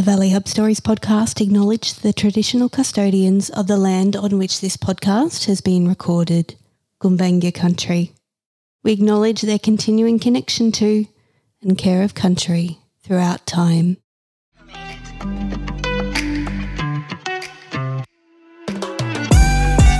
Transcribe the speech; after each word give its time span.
The 0.00 0.06
Valley 0.12 0.30
Hub 0.30 0.48
Stories 0.48 0.80
podcast 0.80 1.42
acknowledge 1.42 1.92
the 1.92 2.14
traditional 2.14 2.70
custodians 2.70 3.50
of 3.50 3.66
the 3.66 3.76
land 3.76 4.16
on 4.16 4.38
which 4.38 4.62
this 4.62 4.78
podcast 4.78 5.44
has 5.44 5.60
been 5.60 5.86
recorded, 5.86 6.54
Gumbaynggirr 7.02 7.52
country. 7.52 8.12
We 8.82 8.92
acknowledge 8.92 9.42
their 9.42 9.58
continuing 9.58 10.18
connection 10.18 10.72
to 10.72 11.04
and 11.60 11.76
care 11.76 12.02
of 12.02 12.14
country 12.14 12.78
throughout 13.02 13.44
time. 13.44 13.98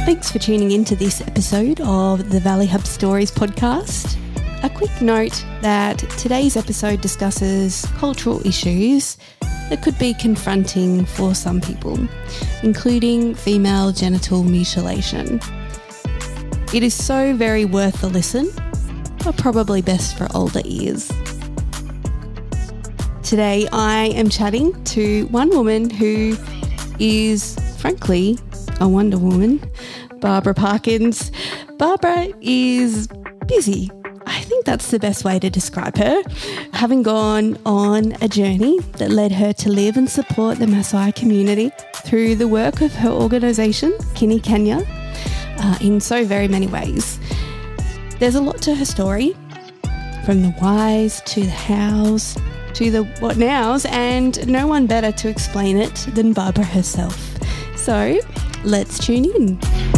Thanks 0.07 0.33
for 0.33 0.39
tuning 0.39 0.71
in 0.71 0.87
to 0.87 0.97
this 0.97 1.21
episode 1.21 1.79
of 1.83 2.31
the 2.31 2.41
Valley 2.41 2.69
Hub 2.69 2.87
Stories 2.87 3.31
podcast. 3.31 4.17
A 4.65 4.71
quick 4.71 5.03
note 5.03 5.45
that 5.61 5.99
today's 6.17 6.57
episode 6.57 7.03
discusses 7.03 7.85
cultural 7.99 8.41
issues 8.47 9.19
that 9.71 9.83
could 9.83 9.99
be 9.99 10.13
confronting 10.13 11.05
for 11.07 11.35
some 11.35 11.61
people, 11.61 11.97
including 12.63 13.35
female 13.35 13.93
genital 13.93 14.43
mutilation. 14.43 15.41
It 16.75 16.83
is 16.83 16.93
so 16.93 17.35
very 17.37 17.65
worth 17.65 18.03
a 18.03 18.09
listen, 18.09 18.51
but 19.25 19.37
probably 19.39 19.81
best 19.81 20.19
for 20.19 20.27
older 20.35 20.61
ears. 20.65 21.11
Today, 23.23 23.69
I 23.73 24.07
am 24.17 24.29
chatting 24.29 24.83
to 24.85 25.27
one 25.27 25.51
woman 25.51 25.89
who 25.89 26.37
is, 26.99 27.57
frankly, 27.79 28.39
a 28.81 28.89
Wonder 28.89 29.19
Woman, 29.19 29.63
Barbara 30.21 30.55
Parkins. 30.55 31.31
Barbara 31.79 32.29
is 32.41 33.09
busy. 33.47 33.89
Think 34.61 34.67
that's 34.67 34.91
the 34.91 34.99
best 34.99 35.25
way 35.25 35.39
to 35.39 35.49
describe 35.49 35.97
her. 35.97 36.23
Having 36.75 37.05
gone 37.05 37.57
on 37.65 38.13
a 38.21 38.29
journey 38.29 38.79
that 38.99 39.11
led 39.11 39.33
her 39.33 39.55
to 39.55 39.71
live 39.71 39.97
and 39.97 40.07
support 40.07 40.59
the 40.59 40.67
Maasai 40.67 41.15
community 41.15 41.73
through 42.05 42.35
the 42.35 42.47
work 42.47 42.83
of 42.83 42.93
her 42.97 43.09
organisation, 43.09 43.97
Kini 44.15 44.39
Kenya, 44.39 44.85
uh, 45.61 45.79
in 45.81 45.99
so 45.99 46.27
very 46.27 46.47
many 46.47 46.67
ways. 46.67 47.19
There's 48.19 48.35
a 48.35 48.43
lot 48.43 48.61
to 48.61 48.75
her 48.75 48.85
story, 48.85 49.35
from 50.27 50.43
the 50.43 50.55
whys 50.61 51.23
to 51.23 51.41
the 51.41 51.49
hows 51.49 52.37
to 52.75 52.91
the 52.91 53.05
what 53.21 53.39
nows, 53.39 53.87
and 53.87 54.47
no 54.47 54.67
one 54.67 54.87
better 54.87 55.11
to 55.11 55.29
explain 55.31 55.79
it 55.79 55.95
than 56.15 56.35
Barbara 56.35 56.65
herself. 56.65 57.17
So 57.79 58.21
let's 58.63 58.99
tune 58.99 59.25
in. 59.25 59.90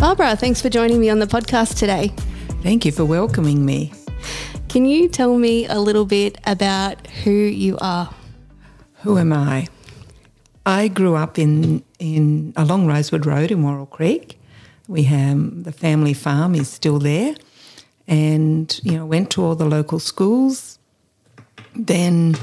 Barbara, 0.00 0.34
thanks 0.34 0.62
for 0.62 0.70
joining 0.70 0.98
me 0.98 1.10
on 1.10 1.18
the 1.18 1.26
podcast 1.26 1.76
today. 1.78 2.10
Thank 2.62 2.86
you 2.86 2.90
for 2.90 3.04
welcoming 3.04 3.66
me. 3.66 3.92
Can 4.70 4.86
you 4.86 5.10
tell 5.10 5.36
me 5.36 5.66
a 5.66 5.78
little 5.78 6.06
bit 6.06 6.38
about 6.44 7.06
who 7.08 7.30
you 7.30 7.76
are? 7.82 8.08
Who 9.02 9.18
am 9.18 9.30
I? 9.30 9.68
I 10.64 10.88
grew 10.88 11.16
up 11.16 11.38
in, 11.38 11.84
in 11.98 12.54
along 12.56 12.86
Rosewood 12.86 13.26
Road 13.26 13.50
in 13.50 13.62
Warrell 13.62 13.90
Creek. 13.90 14.40
We 14.88 15.02
have 15.02 15.64
the 15.64 15.72
family 15.72 16.14
farm 16.14 16.54
is 16.54 16.70
still 16.70 16.98
there, 16.98 17.34
and 18.08 18.80
you 18.82 18.92
know 18.92 19.04
went 19.04 19.30
to 19.32 19.44
all 19.44 19.54
the 19.54 19.66
local 19.66 19.98
schools. 19.98 20.78
Then 21.76 22.36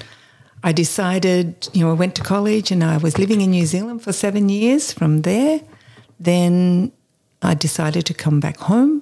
I 0.63 0.73
decided, 0.73 1.69
you 1.73 1.83
know, 1.83 1.89
I 1.89 1.95
went 1.95 2.13
to 2.17 2.21
college 2.21 2.69
and 2.69 2.83
I 2.83 2.97
was 2.97 3.17
living 3.17 3.41
in 3.41 3.49
New 3.49 3.65
Zealand 3.65 4.03
for 4.03 4.13
seven 4.13 4.47
years. 4.47 4.93
From 4.93 5.23
there, 5.23 5.61
then 6.19 6.91
I 7.47 7.53
decided 7.53 8.05
to 8.05 8.13
come 8.13 8.39
back 8.39 8.57
home. 8.57 9.01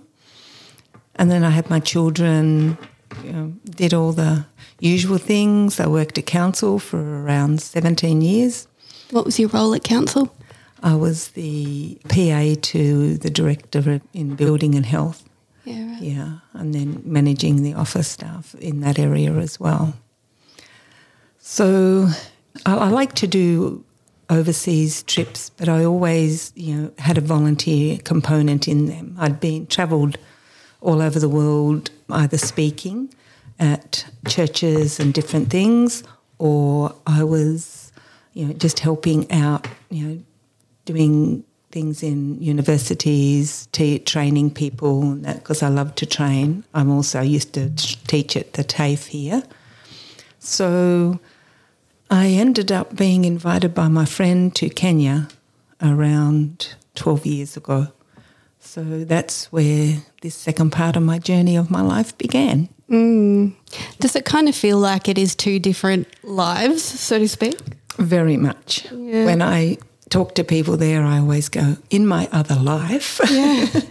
And 1.16 1.32
then 1.32 1.44
I 1.44 1.50
had 1.50 1.70
my 1.70 1.80
children, 1.80 2.78
you 3.24 3.32
know, 3.34 3.54
did 3.64 3.94
all 3.94 4.12
the 4.12 4.46
usual 4.80 5.18
things. 5.18 5.80
I 5.80 5.88
worked 5.88 6.18
at 6.18 6.26
council 6.26 6.80
for 6.80 7.24
around 7.24 7.62
17 7.62 8.22
years. 8.22 8.68
What 9.12 9.26
was 9.26 9.40
your 9.40 9.50
role 9.50 9.74
at 9.74 9.84
council? 9.84 10.36
I 10.84 10.96
was 10.96 11.30
the 11.30 11.98
PA 12.10 12.56
to 12.62 13.18
the 13.18 13.30
director 13.30 14.02
in 14.14 14.36
building 14.36 14.76
and 14.76 14.86
health. 14.86 15.24
Yeah, 15.64 15.92
right. 15.92 16.02
Yeah, 16.02 16.40
and 16.54 16.76
then 16.76 17.02
managing 17.06 17.64
the 17.64 17.74
office 17.74 18.08
staff 18.08 18.54
in 18.56 18.82
that 18.82 19.00
area 19.00 19.34
as 19.34 19.60
well. 19.60 19.94
So 21.40 22.10
I, 22.66 22.76
I 22.76 22.90
like 22.90 23.14
to 23.16 23.28
do 23.28 23.85
overseas 24.30 25.04
trips, 25.04 25.50
but 25.52 25.70
I 25.70 25.84
always, 25.86 26.52
you 26.56 26.76
know, 26.76 26.92
had 26.98 27.18
a 27.18 27.22
volunteer 27.22 28.00
component 28.04 28.68
in 28.68 28.86
them. 28.88 29.16
I'd 29.20 29.40
been 29.40 29.68
travelled 29.68 30.18
all 30.82 31.02
over 31.02 31.20
the 31.20 31.30
world, 31.30 31.92
either 32.10 32.38
speaking 32.38 33.14
at 33.60 34.06
churches 34.28 35.00
and 35.00 35.14
different 35.14 35.50
things, 35.50 36.04
or 36.38 36.94
I 37.08 37.24
was, 37.24 37.92
you 38.34 38.46
know, 38.46 38.54
just 38.54 38.80
helping 38.80 39.32
out, 39.32 39.68
you 39.90 40.08
know, 40.08 40.24
doing 40.86 41.44
things 41.72 42.04
in 42.04 42.42
universities, 42.42 43.68
t- 43.72 44.00
training 44.00 44.52
people, 44.52 45.16
because 45.16 45.62
I 45.64 45.70
love 45.70 45.96
to 45.96 46.06
train. 46.06 46.64
I'm 46.74 46.92
also 46.92 47.22
used 47.22 47.54
to 47.54 47.70
t- 47.70 47.98
teach 48.08 48.38
at 48.38 48.54
the 48.54 48.64
TAFE 48.64 49.08
here. 49.08 49.44
So 50.40 51.20
I 52.10 52.28
ended 52.28 52.72
up 52.72 52.96
being 52.96 53.26
invited 53.26 53.74
by 53.74 53.88
my 53.88 54.06
friend 54.06 54.56
to 54.56 54.70
Kenya 54.70 55.28
around 55.82 56.76
12 56.96 57.26
years 57.26 57.58
ago. 57.58 57.88
So 58.60 59.04
that's 59.04 59.52
where 59.52 60.02
this 60.22 60.36
second 60.36 60.72
part 60.72 60.96
of 60.96 61.04
my 61.04 61.20
journey 61.20 61.56
of 61.56 61.70
my 61.70 61.82
life 61.82 62.18
began. 62.18 62.70
Mm. 62.90 63.54
Does 64.00 64.16
it 64.16 64.26
kind 64.26 64.50
of 64.50 64.56
feel 64.56 64.78
like 64.78 65.08
it 65.08 65.18
is 65.18 65.36
two 65.36 65.60
different 65.60 66.08
lives, 66.24 66.84
so 66.84 67.20
to 67.20 67.28
speak? 67.28 67.60
Very 67.98 68.38
much. 68.38 68.86
Yeah. 68.92 69.26
When 69.26 69.42
I 69.42 69.78
talk 70.10 70.36
to 70.36 70.44
people 70.44 70.78
there, 70.78 71.04
I 71.04 71.20
always 71.20 71.50
go, 71.50 71.78
in 71.90 72.06
my 72.06 72.28
other 72.32 72.56
life. 72.56 73.20
Yeah. 73.30 73.82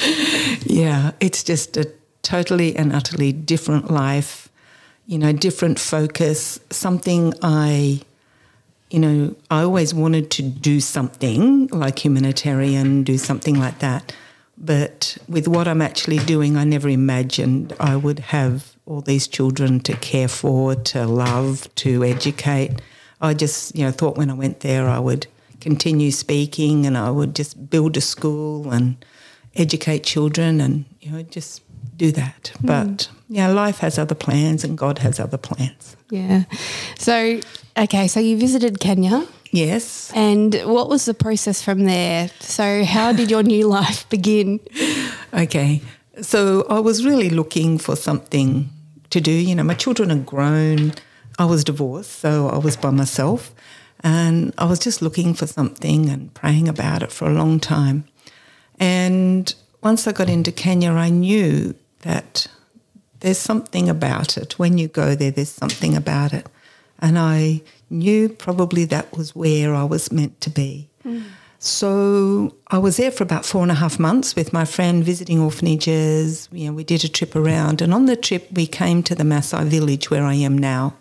yeah, 0.64 1.12
it's 1.20 1.44
just 1.44 1.76
a 1.76 1.90
totally 2.22 2.76
and 2.76 2.92
utterly 2.92 3.32
different 3.32 3.90
life, 3.90 4.48
you 5.10 5.18
know, 5.18 5.32
different 5.32 5.80
focus, 5.80 6.60
something 6.70 7.34
I, 7.42 8.00
you 8.90 9.00
know, 9.00 9.34
I 9.50 9.62
always 9.62 9.92
wanted 9.92 10.30
to 10.30 10.42
do 10.42 10.78
something 10.78 11.66
like 11.66 12.04
humanitarian, 12.04 13.02
do 13.02 13.18
something 13.18 13.58
like 13.58 13.80
that. 13.80 14.14
But 14.56 15.18
with 15.28 15.48
what 15.48 15.66
I'm 15.66 15.82
actually 15.82 16.18
doing, 16.18 16.56
I 16.56 16.62
never 16.62 16.88
imagined 16.88 17.74
I 17.80 17.96
would 17.96 18.20
have 18.20 18.76
all 18.86 19.00
these 19.00 19.26
children 19.26 19.80
to 19.80 19.96
care 19.96 20.28
for, 20.28 20.76
to 20.76 21.06
love, 21.06 21.74
to 21.74 22.04
educate. 22.04 22.80
I 23.20 23.34
just, 23.34 23.74
you 23.74 23.84
know, 23.84 23.90
thought 23.90 24.16
when 24.16 24.30
I 24.30 24.34
went 24.34 24.60
there 24.60 24.88
I 24.88 25.00
would 25.00 25.26
continue 25.60 26.12
speaking 26.12 26.86
and 26.86 26.96
I 26.96 27.10
would 27.10 27.34
just 27.34 27.68
build 27.68 27.96
a 27.96 28.00
school 28.00 28.70
and 28.70 29.04
educate 29.56 30.04
children 30.04 30.60
and, 30.60 30.84
you 31.00 31.10
know, 31.10 31.22
just 31.22 31.62
do 31.96 32.12
that. 32.12 32.52
Hmm. 32.60 32.66
But, 32.66 33.08
yeah, 33.28 33.48
life 33.48 33.78
has 33.78 33.98
other 33.98 34.14
plans 34.14 34.64
and 34.64 34.76
God 34.76 34.98
has 34.98 35.20
other 35.20 35.38
plans. 35.38 35.96
yeah. 36.10 36.44
So, 36.98 37.40
okay, 37.76 38.08
so 38.08 38.20
you 38.20 38.36
visited 38.38 38.80
Kenya. 38.80 39.26
Yes. 39.52 40.12
And 40.14 40.54
what 40.64 40.88
was 40.88 41.04
the 41.06 41.14
process 41.14 41.60
from 41.62 41.84
there? 41.84 42.30
So, 42.40 42.84
how 42.84 43.12
did 43.12 43.30
your 43.30 43.42
new 43.42 43.66
life 43.78 44.08
begin? 44.08 44.60
Okay. 45.34 45.82
So 46.22 46.66
I 46.68 46.80
was 46.80 47.04
really 47.04 47.30
looking 47.30 47.78
for 47.78 47.96
something 47.96 48.68
to 49.10 49.20
do. 49.20 49.32
You 49.32 49.54
know, 49.54 49.64
my 49.64 49.74
children 49.74 50.12
are 50.12 50.18
grown. 50.18 50.92
I 51.38 51.46
was 51.46 51.64
divorced, 51.64 52.12
so 52.12 52.48
I 52.48 52.58
was 52.58 52.76
by 52.76 52.90
myself. 52.90 53.54
And 54.02 54.52
I 54.58 54.64
was 54.66 54.78
just 54.78 55.02
looking 55.02 55.34
for 55.34 55.46
something 55.46 56.08
and 56.08 56.32
praying 56.34 56.68
about 56.68 57.02
it 57.02 57.12
for 57.12 57.28
a 57.28 57.32
long 57.34 57.60
time. 57.60 58.04
And 58.78 59.54
once 59.82 60.06
I 60.06 60.12
got 60.12 60.28
into 60.28 60.52
Kenya, 60.52 60.92
I 60.92 61.10
knew 61.10 61.74
that 62.00 62.46
there's 63.20 63.38
something 63.38 63.88
about 63.88 64.36
it. 64.36 64.58
When 64.58 64.78
you 64.78 64.88
go 64.88 65.14
there, 65.14 65.30
there's 65.30 65.50
something 65.50 65.96
about 65.96 66.32
it. 66.32 66.46
And 67.00 67.18
I 67.18 67.62
knew 67.88 68.28
probably 68.28 68.84
that 68.86 69.16
was 69.16 69.34
where 69.34 69.74
I 69.74 69.84
was 69.84 70.12
meant 70.12 70.40
to 70.42 70.50
be. 70.50 70.88
So 71.58 72.54
I 72.68 72.78
was 72.78 72.96
there 72.96 73.10
for 73.10 73.22
about 73.22 73.44
four 73.44 73.62
and 73.62 73.70
a 73.70 73.74
half 73.74 73.98
months 73.98 74.34
with 74.34 74.52
my 74.52 74.64
friend 74.64 75.04
visiting 75.04 75.40
orphanages. 75.40 76.48
You 76.52 76.68
know, 76.68 76.72
we 76.72 76.84
did 76.84 77.04
a 77.04 77.08
trip 77.08 77.36
around, 77.36 77.82
and 77.82 77.92
on 77.92 78.06
the 78.06 78.16
trip 78.16 78.48
we 78.52 78.66
came 78.66 79.02
to 79.02 79.14
the 79.14 79.24
Maasai 79.24 79.64
village 79.64 80.10
where 80.10 80.24
I 80.24 80.34
am 80.34 80.56
now, 80.56 80.94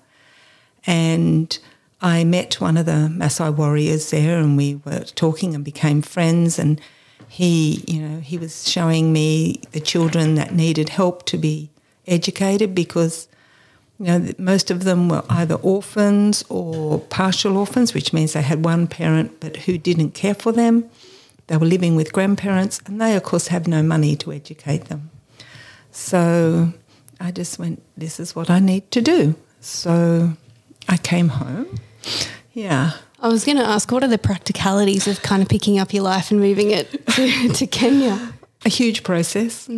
and 0.85 1.57
I 2.01 2.25
met 2.25 2.59
one 2.59 2.75
of 2.75 2.85
the 2.85 3.09
Maasai 3.09 3.55
warriors 3.55 4.11
there, 4.11 4.37
and 4.37 4.57
we 4.57 4.81
were 4.83 5.05
talking 5.15 5.55
and 5.55 5.63
became 5.63 6.01
friends. 6.01 6.59
And 6.59 6.81
he, 7.29 7.83
you 7.87 8.01
know, 8.01 8.19
he 8.19 8.37
was 8.37 8.69
showing 8.69 9.13
me 9.13 9.61
the 9.71 9.79
children 9.79 10.35
that 10.35 10.53
needed 10.53 10.89
help 10.89 11.25
to 11.27 11.37
be 11.37 11.69
educated 12.07 12.73
because 12.75 13.27
you 13.99 14.05
know, 14.05 14.33
most 14.37 14.71
of 14.71 14.83
them 14.83 15.09
were 15.09 15.23
either 15.29 15.55
orphans 15.55 16.43
or 16.49 16.99
partial 16.99 17.57
orphans, 17.57 17.93
which 17.93 18.13
means 18.13 18.33
they 18.33 18.41
had 18.41 18.65
one 18.65 18.87
parent 18.87 19.39
but 19.39 19.57
who 19.57 19.77
didn't 19.77 20.11
care 20.11 20.33
for 20.33 20.51
them. 20.51 20.89
They 21.47 21.57
were 21.57 21.65
living 21.65 21.95
with 21.95 22.13
grandparents, 22.13 22.79
and 22.85 23.01
they, 23.01 23.15
of 23.15 23.23
course, 23.23 23.47
have 23.47 23.67
no 23.67 23.81
money 23.83 24.15
to 24.17 24.31
educate 24.31 24.85
them. 24.85 25.09
So 25.91 26.73
I 27.19 27.31
just 27.31 27.59
went, 27.59 27.81
this 27.97 28.19
is 28.19 28.35
what 28.35 28.49
I 28.49 28.59
need 28.59 28.89
to 28.91 29.01
do. 29.01 29.35
So 29.59 30.33
I 30.87 30.97
came 30.97 31.29
home. 31.29 31.79
Yeah. 32.53 32.93
I 33.21 33.27
was 33.27 33.43
going 33.43 33.57
to 33.57 33.65
ask, 33.65 33.91
what 33.91 34.03
are 34.03 34.07
the 34.07 34.17
practicalities 34.17 35.07
of 35.07 35.21
kind 35.21 35.41
of 35.41 35.49
picking 35.49 35.77
up 35.77 35.93
your 35.93 36.03
life 36.03 36.31
and 36.31 36.39
moving 36.39 36.71
it 36.71 37.05
to, 37.15 37.49
to 37.49 37.67
Kenya? 37.67 38.33
A 38.65 38.69
huge 38.69 39.03
process 39.03 39.69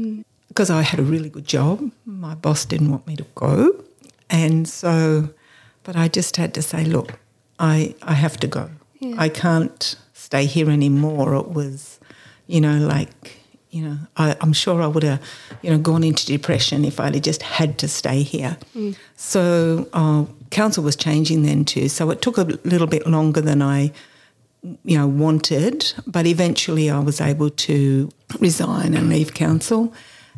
because 0.48 0.70
I 0.70 0.82
had 0.82 1.00
a 1.00 1.04
really 1.04 1.30
good 1.30 1.46
job. 1.46 1.92
My 2.06 2.36
boss 2.36 2.66
didn't 2.66 2.90
want 2.90 3.08
me 3.08 3.16
to 3.16 3.26
go. 3.36 3.84
And 4.30 4.68
so, 4.68 5.30
but 5.84 5.96
I 5.96 6.08
just 6.08 6.38
had 6.38 6.54
to 6.56 6.62
say, 6.62 6.84
look, 6.84 7.20
I, 7.60 7.96
I 8.02 8.14
have 8.14 8.38
to 8.38 8.48
go. 8.48 8.70
Yeah. 9.00 9.16
I 9.18 9.30
can't 9.30 9.96
stay 10.14 10.46
here 10.46 10.70
anymore. 10.70 11.36
It 11.36 11.50
was, 11.50 12.00
you 12.48 12.62
know, 12.62 12.78
like, 12.78 13.38
you 13.70 13.84
know, 13.84 13.98
I, 14.18 14.36
I'm 14.42 14.54
sure 14.54 14.82
I 14.82 14.88
would 14.88 15.04
have, 15.04 15.22
you 15.62 15.70
know, 15.72 15.78
gone 15.78 16.04
into 16.04 16.26
depression 16.26 16.86
if 16.86 17.00
I'd 17.00 17.24
just 17.24 17.42
had 17.42 17.78
to 17.80 17.88
stay 17.88 18.22
here. 18.24 18.58
So, 19.16 19.88
uh, 19.94 20.26
council 20.51 20.83
was 20.83 20.95
changing 20.95 21.44
then 21.44 21.65
too. 21.65 21.89
So 21.89 22.12
it 22.12 22.21
took 22.21 22.38
a 22.38 22.44
little 22.44 22.88
bit 22.88 23.07
longer 23.07 23.42
than 23.42 23.62
I, 23.62 23.92
you 24.83 24.98
know, 24.98 25.07
wanted. 25.07 25.92
But 26.06 26.27
eventually, 26.27 26.89
I 26.89 27.00
was 27.00 27.19
able 27.19 27.50
to 27.50 28.12
resign 28.39 28.94
and 28.94 29.09
leave 29.09 29.33
council, 29.33 29.94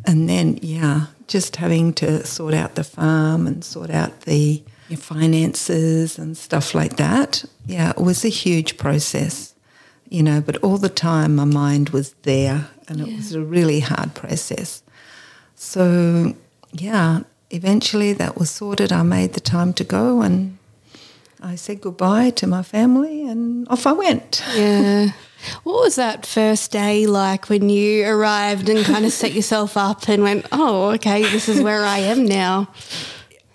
and 0.06 0.28
then, 0.28 0.58
yeah, 0.62 1.06
just 1.28 1.56
having 1.56 1.92
to 1.94 2.24
sort 2.26 2.54
out 2.54 2.74
the 2.74 2.84
farm 2.84 3.46
and 3.46 3.64
sort 3.64 3.90
out 3.90 4.22
the 4.22 4.62
finances 4.96 6.18
and 6.18 6.36
stuff 6.36 6.74
like 6.74 6.96
that. 6.96 7.44
Yeah, 7.66 7.90
it 7.90 8.00
was 8.00 8.24
a 8.24 8.28
huge 8.28 8.76
process, 8.76 9.54
you 10.08 10.22
know. 10.22 10.40
But 10.40 10.56
all 10.58 10.78
the 10.78 10.88
time, 10.88 11.36
my 11.36 11.44
mind 11.44 11.90
was 11.90 12.14
there, 12.22 12.68
and 12.88 13.00
it 13.00 13.16
was 13.16 13.34
a 13.34 13.40
really 13.40 13.80
hard 13.80 14.14
process. 14.14 14.82
So, 15.56 16.34
yeah, 16.72 17.20
eventually 17.54 18.12
that 18.14 18.36
was 18.36 18.50
sorted. 18.50 18.92
I 18.92 19.02
made 19.02 19.32
the 19.32 19.40
time 19.40 19.72
to 19.74 19.84
go 19.84 20.20
and 20.20 20.58
I 21.40 21.56
said 21.56 21.80
goodbye 21.80 22.30
to 22.30 22.46
my 22.46 22.62
family 22.62 23.26
and 23.26 23.68
off 23.68 23.86
I 23.86 23.92
went. 23.92 24.42
Yeah. 24.54 25.10
What 25.62 25.82
was 25.82 25.96
that 25.96 26.24
first 26.24 26.72
day 26.72 27.06
like 27.06 27.50
when 27.50 27.68
you 27.68 28.06
arrived 28.06 28.70
and 28.70 28.82
kind 28.82 29.04
of 29.04 29.12
set 29.12 29.32
yourself 29.38 29.76
up 29.76 30.08
and 30.08 30.22
went, 30.22 30.46
oh, 30.52 30.92
okay, 30.92 31.20
this 31.20 31.50
is 31.50 31.60
where 31.60 31.84
I 31.84 31.98
am 31.98 32.24
now? 32.24 32.68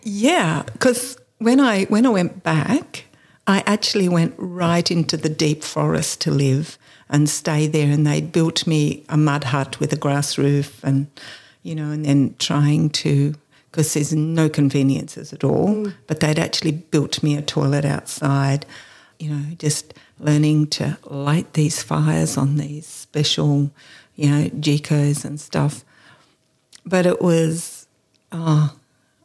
Yeah, 0.03 0.61
because 0.71 1.17
when 1.39 1.59
I 1.59 1.85
when 1.85 2.05
I 2.05 2.09
went 2.09 2.43
back, 2.43 3.05
I 3.47 3.63
actually 3.65 4.07
went 4.07 4.35
right 4.37 4.89
into 4.91 5.17
the 5.17 5.29
deep 5.29 5.63
forest 5.63 6.21
to 6.21 6.31
live 6.31 6.77
and 7.09 7.27
stay 7.27 7.65
there. 7.65 7.91
And 7.91 8.05
they 8.05 8.21
built 8.21 8.67
me 8.67 9.03
a 9.09 9.17
mud 9.17 9.45
hut 9.45 9.79
with 9.79 9.91
a 9.91 9.97
grass 9.97 10.37
roof, 10.37 10.83
and 10.83 11.07
you 11.63 11.73
know, 11.73 11.89
and 11.89 12.05
then 12.05 12.35
trying 12.37 12.91
to 13.01 13.33
because 13.71 13.93
there's 13.93 14.13
no 14.13 14.49
conveniences 14.49 15.33
at 15.33 15.43
all. 15.43 15.69
Mm. 15.69 15.93
But 16.07 16.19
they'd 16.19 16.39
actually 16.39 16.71
built 16.71 17.21
me 17.23 17.35
a 17.35 17.41
toilet 17.41 17.85
outside. 17.85 18.65
You 19.19 19.29
know, 19.31 19.55
just 19.57 19.93
learning 20.19 20.67
to 20.67 20.97
light 21.05 21.53
these 21.53 21.83
fires 21.83 22.37
on 22.37 22.55
these 22.55 22.85
special, 22.85 23.71
you 24.15 24.29
know, 24.29 24.49
jikos 24.49 25.25
and 25.25 25.39
stuff. 25.39 25.83
But 26.85 27.05
it 27.05 27.21
was, 27.21 27.87
oh, 28.31 28.75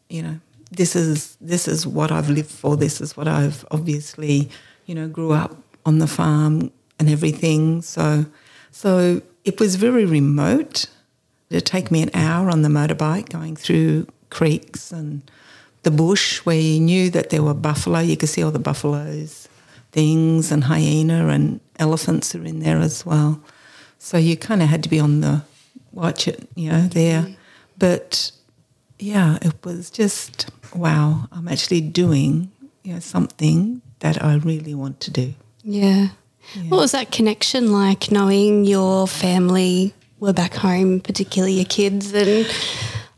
you 0.08 0.22
know, 0.22 0.40
this 0.70 0.96
is 0.96 1.36
this 1.40 1.68
is 1.68 1.86
what 1.86 2.10
I've 2.10 2.28
lived 2.28 2.50
for. 2.50 2.76
This 2.76 3.00
is 3.00 3.16
what 3.16 3.28
I've 3.28 3.64
obviously, 3.70 4.50
you 4.86 4.94
know, 4.94 5.08
grew 5.08 5.32
up 5.32 5.56
on 5.86 5.98
the 5.98 6.06
farm 6.06 6.70
and 6.98 7.08
everything. 7.08 7.82
So, 7.82 8.26
so 8.70 9.22
it 9.44 9.60
was 9.60 9.76
very 9.76 10.04
remote. 10.04 10.86
It'd 11.50 11.66
take 11.66 11.90
me 11.90 12.02
an 12.02 12.10
hour 12.14 12.50
on 12.50 12.62
the 12.62 12.68
motorbike 12.68 13.28
going 13.28 13.56
through 13.56 14.06
creeks 14.34 14.92
and 14.92 15.22
the 15.84 15.90
bush 15.90 16.38
where 16.44 16.58
you 16.58 16.80
knew 16.80 17.08
that 17.10 17.30
there 17.30 17.42
were 17.42 17.54
buffalo. 17.54 18.00
You 18.00 18.16
could 18.16 18.28
see 18.28 18.42
all 18.42 18.50
the 18.50 18.58
buffaloes, 18.58 19.48
things, 19.92 20.50
and 20.50 20.64
hyena 20.64 21.28
and 21.28 21.60
elephants 21.78 22.34
are 22.34 22.44
in 22.44 22.60
there 22.60 22.78
as 22.78 23.06
well. 23.06 23.40
So 23.98 24.18
you 24.18 24.36
kind 24.36 24.62
of 24.62 24.68
had 24.68 24.82
to 24.82 24.88
be 24.88 25.00
on 25.00 25.20
the 25.20 25.42
watch 25.92 26.26
it, 26.28 26.48
you 26.54 26.70
know, 26.70 26.82
there. 26.82 27.22
Mm-hmm. 27.22 27.34
But 27.78 28.32
yeah, 28.98 29.38
it 29.40 29.54
was 29.64 29.90
just 29.90 30.50
wow. 30.74 31.28
I'm 31.32 31.48
actually 31.48 31.80
doing 31.80 32.50
you 32.82 32.94
know 32.94 33.00
something 33.00 33.80
that 34.00 34.22
I 34.22 34.36
really 34.36 34.74
want 34.74 35.00
to 35.00 35.10
do. 35.10 35.34
Yeah. 35.62 36.08
What 36.68 36.76
was 36.76 36.92
that 36.92 37.10
connection 37.10 37.72
like 37.72 38.10
knowing 38.10 38.66
your 38.66 39.08
family 39.08 39.94
were 40.20 40.34
back 40.34 40.54
home, 40.54 41.00
particularly 41.00 41.54
your 41.54 41.64
kids, 41.64 42.12
and 42.12 42.46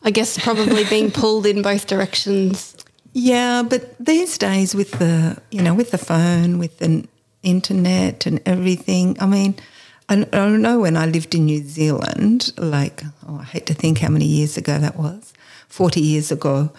I 0.06 0.10
guess 0.10 0.38
probably 0.38 0.84
being 0.84 1.10
pulled 1.10 1.46
in 1.46 1.62
both 1.62 1.88
directions? 1.88 2.76
Yeah, 3.12 3.64
but 3.68 3.98
these 3.98 4.38
days 4.38 4.72
with 4.72 4.92
the 4.92 5.36
you 5.50 5.60
know 5.60 5.74
with 5.74 5.90
the 5.90 5.98
phone, 5.98 6.58
with 6.58 6.78
the 6.78 7.06
internet 7.42 8.24
and 8.24 8.40
everything, 8.46 9.16
I 9.20 9.26
mean, 9.26 9.56
I, 10.08 10.20
I 10.20 10.24
don't 10.24 10.62
know 10.62 10.78
when 10.78 10.96
I 10.96 11.06
lived 11.06 11.34
in 11.34 11.46
New 11.46 11.62
Zealand, 11.64 12.52
like 12.56 13.02
oh, 13.28 13.38
I 13.40 13.44
hate 13.44 13.66
to 13.66 13.74
think 13.74 13.98
how 13.98 14.08
many 14.08 14.26
years 14.26 14.56
ago 14.56 14.78
that 14.78 14.96
was, 14.96 15.34
forty 15.68 16.00
years 16.00 16.30
ago. 16.30 16.70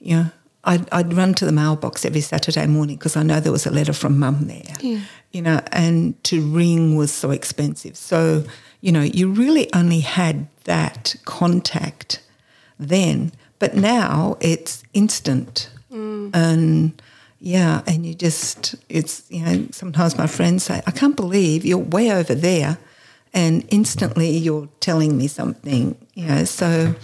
You 0.00 0.16
know, 0.16 0.26
I'd, 0.64 0.88
I'd 0.90 1.12
run 1.12 1.34
to 1.34 1.44
the 1.44 1.52
mailbox 1.52 2.06
every 2.06 2.22
Saturday 2.22 2.66
morning 2.66 2.96
because 2.96 3.14
I 3.14 3.22
know 3.22 3.40
there 3.40 3.52
was 3.52 3.66
a 3.66 3.70
letter 3.70 3.92
from 3.92 4.18
mum 4.18 4.46
there. 4.46 4.74
Yeah. 4.80 5.00
You 5.32 5.42
know, 5.42 5.60
and 5.70 6.22
to 6.24 6.40
ring 6.40 6.96
was 6.96 7.12
so 7.12 7.30
expensive. 7.30 7.98
So 7.98 8.44
you 8.80 8.90
know, 8.90 9.02
you 9.02 9.30
really 9.30 9.70
only 9.74 10.00
had 10.00 10.46
that 10.64 11.16
contact 11.26 12.22
then, 12.80 13.32
but 13.58 13.74
now 13.74 14.36
it's 14.40 14.82
instant. 14.94 15.70
And 16.34 17.02
yeah, 17.40 17.82
and 17.86 18.06
you 18.06 18.14
just, 18.14 18.74
it's, 18.88 19.24
you 19.30 19.42
know, 19.44 19.66
sometimes 19.72 20.16
my 20.16 20.26
friends 20.26 20.64
say, 20.64 20.82
I 20.86 20.90
can't 20.90 21.16
believe 21.16 21.64
you're 21.64 21.78
way 21.78 22.12
over 22.12 22.34
there 22.34 22.78
and 23.32 23.64
instantly 23.70 24.30
you're 24.36 24.68
telling 24.80 25.16
me 25.16 25.26
something, 25.26 25.96
you 26.14 26.26
know. 26.26 26.44
So 26.44 26.94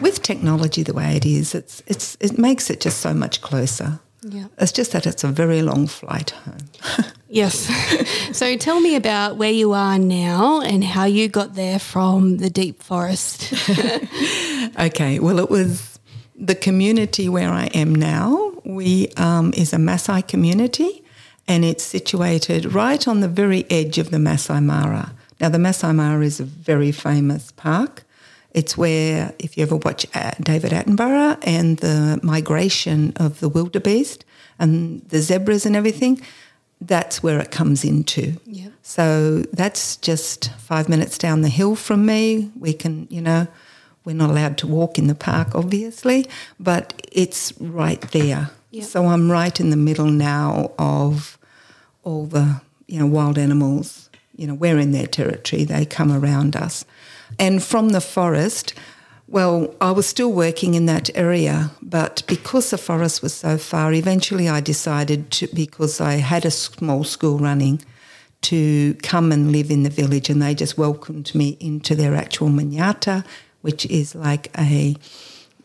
with 0.00 0.22
technology 0.22 0.82
the 0.82 0.92
way 0.92 1.16
it 1.16 1.24
is, 1.24 1.54
it's, 1.54 1.82
it's, 1.86 2.16
it 2.20 2.38
makes 2.38 2.68
it 2.68 2.80
just 2.80 3.00
so 3.00 3.14
much 3.14 3.40
closer. 3.40 4.00
Yeah. 4.28 4.46
It's 4.58 4.72
just 4.72 4.92
that 4.92 5.06
it's 5.06 5.24
a 5.24 5.28
very 5.28 5.62
long 5.62 5.86
flight 5.86 6.30
home. 6.30 6.68
Yes. 7.28 7.68
so 8.32 8.56
tell 8.56 8.80
me 8.80 8.94
about 8.94 9.36
where 9.36 9.50
you 9.50 9.72
are 9.72 9.98
now 9.98 10.60
and 10.60 10.84
how 10.84 11.06
you 11.06 11.26
got 11.28 11.54
there 11.54 11.80
from 11.80 12.36
the 12.36 12.48
deep 12.48 12.82
forest. 12.82 13.52
Okay, 14.78 15.18
well, 15.20 15.38
it 15.38 15.48
was 15.48 15.98
the 16.34 16.54
community 16.54 17.28
where 17.28 17.50
I 17.50 17.66
am 17.66 17.94
now. 17.94 18.52
We 18.64 19.08
um, 19.16 19.52
is 19.56 19.72
a 19.72 19.76
Maasai 19.76 20.26
community, 20.26 21.02
and 21.48 21.64
it's 21.64 21.84
situated 21.84 22.74
right 22.74 23.06
on 23.08 23.20
the 23.20 23.28
very 23.28 23.64
edge 23.70 23.96
of 23.96 24.10
the 24.10 24.18
Masai 24.18 24.60
Mara. 24.60 25.14
Now, 25.40 25.48
the 25.48 25.58
Masai 25.58 25.92
Mara 25.92 26.24
is 26.24 26.40
a 26.40 26.44
very 26.44 26.92
famous 26.92 27.52
park. 27.52 28.04
It's 28.56 28.74
where, 28.74 29.34
if 29.38 29.56
you 29.56 29.62
ever 29.64 29.76
watch 29.76 30.06
uh, 30.14 30.32
David 30.40 30.72
Attenborough 30.72 31.36
and 31.42 31.76
the 31.76 32.18
migration 32.22 33.12
of 33.16 33.40
the 33.40 33.50
wildebeest 33.50 34.24
and 34.58 35.02
the 35.10 35.20
zebras 35.20 35.66
and 35.66 35.76
everything, 35.76 36.22
that's 36.80 37.22
where 37.22 37.38
it 37.38 37.50
comes 37.50 37.84
into. 37.84 38.40
Yep. 38.46 38.72
So 38.80 39.42
that's 39.52 39.98
just 39.98 40.50
five 40.54 40.88
minutes 40.88 41.18
down 41.18 41.42
the 41.42 41.50
hill 41.50 41.76
from 41.76 42.06
me. 42.06 42.50
We 42.58 42.72
can, 42.72 43.06
you 43.10 43.20
know, 43.20 43.46
we're 44.06 44.16
not 44.16 44.30
allowed 44.30 44.56
to 44.58 44.66
walk 44.66 44.98
in 44.98 45.06
the 45.06 45.14
park, 45.14 45.54
obviously, 45.54 46.26
but 46.58 46.94
it's 47.12 47.52
right 47.60 48.00
there. 48.12 48.50
Yep. 48.70 48.84
So 48.84 49.06
I'm 49.06 49.30
right 49.30 49.60
in 49.60 49.68
the 49.68 49.76
middle 49.76 50.10
now 50.10 50.72
of 50.78 51.36
all 52.04 52.24
the, 52.24 52.62
you 52.86 52.98
know, 52.98 53.06
wild 53.06 53.36
animals. 53.36 54.08
You 54.34 54.46
know, 54.46 54.54
we're 54.54 54.78
in 54.78 54.92
their 54.92 55.06
territory. 55.06 55.64
They 55.64 55.84
come 55.84 56.10
around 56.10 56.56
us. 56.56 56.86
And 57.38 57.62
from 57.62 57.90
the 57.90 58.00
forest, 58.00 58.74
well, 59.28 59.74
I 59.80 59.90
was 59.90 60.06
still 60.06 60.32
working 60.32 60.74
in 60.74 60.86
that 60.86 61.10
area, 61.16 61.72
but 61.82 62.22
because 62.26 62.70
the 62.70 62.78
forest 62.78 63.22
was 63.22 63.34
so 63.34 63.58
far, 63.58 63.92
eventually 63.92 64.48
I 64.48 64.60
decided 64.60 65.30
to, 65.32 65.48
because 65.48 66.00
I 66.00 66.14
had 66.14 66.44
a 66.44 66.50
small 66.50 67.04
school 67.04 67.38
running, 67.38 67.82
to 68.42 68.94
come 69.02 69.32
and 69.32 69.50
live 69.50 69.70
in 69.70 69.82
the 69.82 69.90
village. 69.90 70.30
And 70.30 70.40
they 70.40 70.54
just 70.54 70.78
welcomed 70.78 71.34
me 71.34 71.56
into 71.58 71.96
their 71.96 72.14
actual 72.14 72.48
manyata, 72.48 73.24
which 73.62 73.86
is 73.86 74.14
like 74.14 74.50
a 74.56 74.94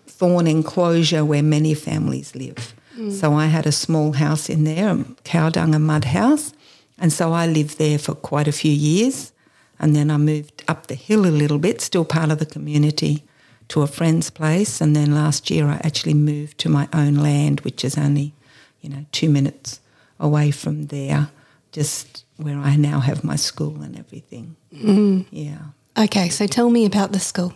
thorn 0.07 0.47
enclosure 0.47 1.23
where 1.23 1.43
many 1.43 1.75
families 1.75 2.35
live. 2.35 2.73
Mm. 2.97 3.11
So 3.11 3.33
I 3.33 3.45
had 3.47 3.67
a 3.67 3.71
small 3.71 4.13
house 4.13 4.49
in 4.49 4.63
there, 4.63 4.89
a 4.89 5.05
cow 5.23 5.49
dung 5.49 5.75
and 5.75 5.85
mud 5.85 6.05
house. 6.05 6.53
And 6.97 7.13
so 7.13 7.33
I 7.33 7.45
lived 7.45 7.77
there 7.77 7.99
for 7.99 8.15
quite 8.15 8.47
a 8.47 8.51
few 8.51 8.71
years. 8.71 9.31
And 9.81 9.95
then 9.95 10.11
I 10.11 10.17
moved 10.17 10.63
up 10.67 10.87
the 10.87 10.95
hill 10.95 11.25
a 11.25 11.33
little 11.33 11.57
bit, 11.57 11.81
still 11.81 12.05
part 12.05 12.29
of 12.29 12.37
the 12.37 12.45
community, 12.45 13.23
to 13.69 13.81
a 13.81 13.87
friend's 13.87 14.29
place. 14.29 14.79
And 14.79 14.95
then 14.95 15.15
last 15.15 15.49
year 15.49 15.65
I 15.65 15.81
actually 15.83 16.13
moved 16.13 16.59
to 16.59 16.69
my 16.69 16.87
own 16.93 17.15
land, 17.15 17.61
which 17.61 17.83
is 17.83 17.97
only, 17.97 18.33
you 18.81 18.89
know, 18.91 19.05
two 19.11 19.27
minutes 19.27 19.79
away 20.19 20.51
from 20.51 20.85
there, 20.87 21.29
just 21.71 22.25
where 22.37 22.59
I 22.59 22.75
now 22.75 22.99
have 22.99 23.23
my 23.23 23.35
school 23.35 23.81
and 23.81 23.97
everything. 23.97 24.55
Mm. 24.71 25.25
Yeah. 25.31 25.59
okay, 25.97 26.29
so 26.29 26.45
tell 26.45 26.69
me 26.69 26.85
about 26.85 27.11
the 27.11 27.19
school. 27.19 27.53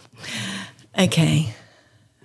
Okay. 0.97 1.53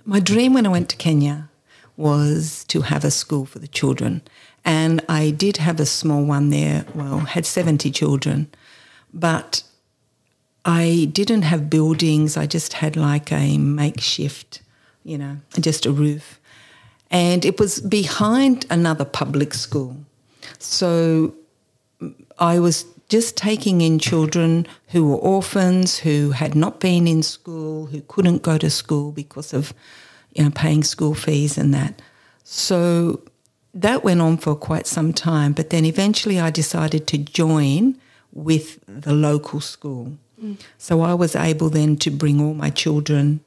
My 0.06 0.18
dream 0.18 0.54
when 0.54 0.64
I 0.64 0.70
went 0.70 0.88
to 0.90 0.96
Kenya 0.96 1.50
was 1.96 2.64
to 2.68 2.80
have 2.82 3.04
a 3.04 3.10
school 3.10 3.44
for 3.44 3.58
the 3.58 3.68
children. 3.68 4.22
And 4.64 5.04
I 5.08 5.30
did 5.30 5.58
have 5.58 5.78
a 5.78 5.86
small 5.86 6.24
one 6.24 6.48
there, 6.48 6.86
well, 6.94 7.18
had 7.18 7.44
70 7.44 7.90
children, 7.90 8.50
but 9.12 9.62
I 10.64 11.08
didn't 11.12 11.42
have 11.42 11.70
buildings. 11.70 12.36
I 12.36 12.46
just 12.46 12.74
had 12.74 12.96
like 12.96 13.32
a 13.32 13.58
makeshift, 13.58 14.62
you 15.04 15.18
know, 15.18 15.38
just 15.58 15.86
a 15.86 15.92
roof. 15.92 16.38
And 17.10 17.44
it 17.44 17.58
was 17.58 17.80
behind 17.80 18.66
another 18.70 19.04
public 19.04 19.54
school. 19.54 19.96
So 20.58 21.34
mm, 22.00 22.14
I 22.38 22.58
was 22.58 22.84
just 23.08 23.36
taking 23.36 23.80
in 23.80 23.98
children 23.98 24.66
who 24.88 25.08
were 25.08 25.16
orphans, 25.16 25.98
who 25.98 26.30
had 26.30 26.54
not 26.54 26.78
been 26.78 27.08
in 27.08 27.22
school, 27.22 27.86
who 27.86 28.02
couldn't 28.02 28.42
go 28.42 28.56
to 28.58 28.70
school 28.70 29.10
because 29.10 29.52
of 29.52 29.74
you 30.34 30.44
know, 30.44 30.50
paying 30.50 30.84
school 30.84 31.14
fees 31.14 31.58
and 31.58 31.74
that. 31.74 32.00
So 32.44 33.20
that 33.74 34.04
went 34.04 34.20
on 34.20 34.36
for 34.36 34.54
quite 34.54 34.86
some 34.86 35.12
time. 35.12 35.52
But 35.52 35.70
then 35.70 35.84
eventually 35.84 36.38
I 36.40 36.50
decided 36.50 37.06
to 37.08 37.18
join 37.18 37.98
with 38.32 38.78
the 38.86 39.12
local 39.12 39.60
school. 39.60 40.12
So 40.78 41.02
I 41.02 41.14
was 41.14 41.36
able 41.36 41.68
then 41.70 41.96
to 41.98 42.10
bring 42.10 42.40
all 42.40 42.54
my 42.54 42.70
children 42.70 43.40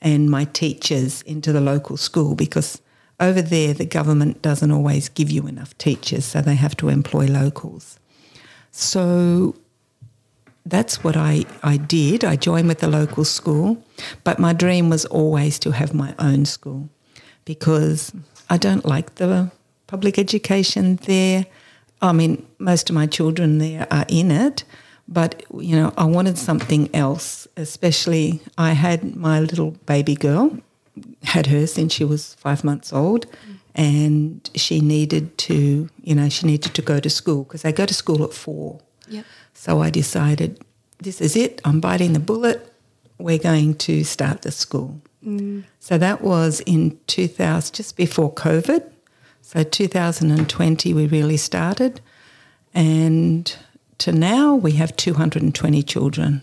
and 0.00 0.30
my 0.30 0.44
teachers 0.44 1.22
into 1.22 1.52
the 1.52 1.60
local 1.60 1.96
school 1.96 2.34
because 2.34 2.80
over 3.18 3.42
there 3.42 3.74
the 3.74 3.84
government 3.84 4.42
doesn't 4.42 4.70
always 4.70 5.08
give 5.08 5.30
you 5.30 5.46
enough 5.46 5.76
teachers, 5.78 6.24
so 6.24 6.40
they 6.40 6.54
have 6.54 6.76
to 6.78 6.88
employ 6.88 7.26
locals. 7.26 7.98
So 8.70 9.54
that's 10.64 11.04
what 11.04 11.16
I, 11.16 11.44
I 11.62 11.76
did. 11.76 12.24
I 12.24 12.36
joined 12.36 12.68
with 12.68 12.78
the 12.78 12.88
local 12.88 13.24
school, 13.24 13.82
but 14.24 14.38
my 14.38 14.52
dream 14.52 14.88
was 14.88 15.04
always 15.06 15.58
to 15.60 15.72
have 15.72 15.92
my 15.94 16.14
own 16.18 16.44
school 16.44 16.88
because 17.44 18.12
I 18.48 18.56
don't 18.56 18.84
like 18.84 19.16
the 19.16 19.50
public 19.86 20.18
education 20.18 20.96
there. 21.04 21.46
I 22.00 22.12
mean, 22.12 22.46
most 22.58 22.88
of 22.88 22.94
my 22.94 23.06
children 23.06 23.58
there 23.58 23.86
are 23.90 24.06
in 24.08 24.30
it, 24.30 24.64
but 25.10 25.42
you 25.58 25.76
know, 25.76 25.92
I 25.98 26.04
wanted 26.04 26.38
something 26.38 26.88
else. 26.94 27.46
Especially, 27.56 28.40
I 28.56 28.72
had 28.72 29.16
my 29.16 29.40
little 29.40 29.72
baby 29.84 30.14
girl, 30.14 30.56
had 31.24 31.46
her 31.46 31.66
since 31.66 31.92
she 31.92 32.04
was 32.04 32.34
five 32.34 32.64
months 32.64 32.92
old, 32.92 33.26
and 33.74 34.48
she 34.54 34.80
needed 34.80 35.36
to, 35.38 35.88
you 36.02 36.14
know, 36.14 36.28
she 36.28 36.46
needed 36.46 36.74
to 36.74 36.82
go 36.82 37.00
to 37.00 37.10
school 37.10 37.44
because 37.44 37.64
I 37.64 37.72
go 37.72 37.86
to 37.86 37.94
school 37.94 38.24
at 38.24 38.32
four. 38.32 38.80
Yep. 39.08 39.24
So 39.54 39.82
I 39.82 39.90
decided, 39.90 40.64
this 40.98 41.20
is 41.20 41.36
it. 41.36 41.60
I'm 41.64 41.80
biting 41.80 42.12
the 42.12 42.20
bullet. 42.20 42.72
We're 43.18 43.38
going 43.38 43.74
to 43.74 44.04
start 44.04 44.42
the 44.42 44.50
school. 44.50 45.00
Mm. 45.24 45.64
So 45.80 45.98
that 45.98 46.22
was 46.22 46.60
in 46.60 46.98
2000, 47.06 47.74
just 47.74 47.96
before 47.96 48.32
COVID. 48.32 48.90
So 49.42 49.62
2020, 49.62 50.94
we 50.94 51.06
really 51.06 51.36
started, 51.36 52.00
and 52.72 53.56
to 54.00 54.12
now 54.12 54.54
we 54.54 54.72
have 54.72 54.96
220 54.96 55.82
children 55.82 56.42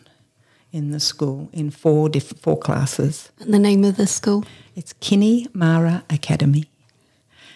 in 0.72 0.92
the 0.92 1.00
school 1.00 1.50
in 1.54 1.72
four 1.72 2.08
different 2.08 2.42
four 2.42 2.58
classes. 2.58 3.32
And 3.40 3.54
the 3.54 3.60
name 3.60 3.84
of 3.84 3.98
the 3.98 4.08
school? 4.08 4.46
It's 4.76 4.94
KINI 4.94 5.54
Mara 5.54 6.04
Academy 6.10 6.66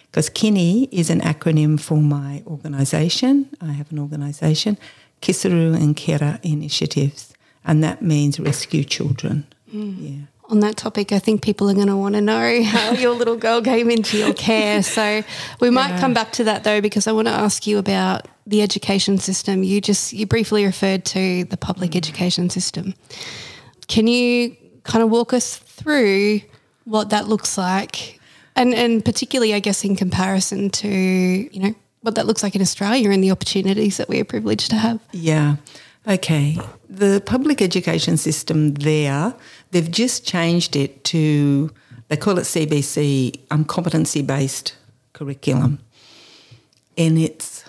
because 0.06 0.28
KINI 0.28 0.88
is 0.90 1.08
an 1.08 1.20
acronym 1.20 1.80
for 1.80 1.98
my 1.98 2.42
organisation. 2.46 3.48
I 3.60 3.72
have 3.72 3.92
an 3.92 3.98
organisation, 3.98 4.76
Kisaru 5.22 5.74
and 5.74 5.96
Kera 5.96 6.40
Initiatives, 6.42 7.32
and 7.64 7.82
that 7.84 8.02
means 8.02 8.40
rescue 8.40 8.84
children. 8.84 9.46
Mm. 9.72 9.96
Yeah. 9.98 10.21
On 10.52 10.60
that 10.60 10.76
topic, 10.76 11.10
I 11.10 11.18
think 11.18 11.42
people 11.42 11.68
are 11.68 11.74
going 11.74 11.88
to 11.88 11.96
want 11.96 12.14
to 12.14 12.20
know 12.20 12.62
how 12.74 12.92
your 12.92 13.14
little 13.14 13.36
girl 13.36 13.60
came 13.60 13.90
into 13.90 14.16
your 14.16 14.34
care. 14.34 14.82
So 14.82 15.24
we 15.60 15.70
might 15.70 15.90
yeah. 15.90 16.00
come 16.00 16.14
back 16.14 16.32
to 16.32 16.44
that 16.44 16.62
though, 16.62 16.80
because 16.80 17.06
I 17.06 17.12
want 17.12 17.26
to 17.26 17.34
ask 17.34 17.66
you 17.66 17.78
about 17.78 18.28
the 18.46 18.62
education 18.62 19.18
system. 19.18 19.64
You 19.64 19.80
just 19.80 20.12
you 20.12 20.26
briefly 20.26 20.64
referred 20.64 21.04
to 21.06 21.44
the 21.44 21.56
public 21.56 21.92
mm. 21.92 21.96
education 21.96 22.50
system. 22.50 22.94
Can 23.88 24.06
you 24.06 24.56
kind 24.84 25.02
of 25.02 25.10
walk 25.10 25.32
us 25.32 25.56
through 25.56 26.40
what 26.84 27.10
that 27.10 27.28
looks 27.28 27.56
like 27.58 28.20
and 28.56 28.74
and 28.74 29.04
particularly, 29.04 29.54
I 29.54 29.60
guess, 29.60 29.84
in 29.84 29.96
comparison 29.96 30.70
to 30.70 30.88
you 30.88 31.60
know 31.60 31.74
what 32.02 32.16
that 32.16 32.26
looks 32.26 32.42
like 32.42 32.54
in 32.54 32.62
Australia 32.62 33.10
and 33.10 33.22
the 33.22 33.30
opportunities 33.30 33.96
that 33.96 34.08
we 34.08 34.20
are 34.20 34.24
privileged 34.24 34.70
to 34.70 34.76
have. 34.76 35.00
Yeah. 35.12 35.56
Okay. 36.06 36.58
The 36.88 37.22
public 37.24 37.62
education 37.62 38.16
system 38.16 38.74
there, 38.74 39.34
they've 39.72 39.90
just 39.90 40.24
changed 40.24 40.76
it 40.76 41.04
to 41.04 41.70
they 42.08 42.16
call 42.16 42.38
it 42.38 42.42
CBC, 42.42 43.40
um, 43.50 43.64
competency 43.64 44.22
based 44.22 44.76
curriculum, 45.12 45.80
and 46.96 47.18
it's 47.18 47.64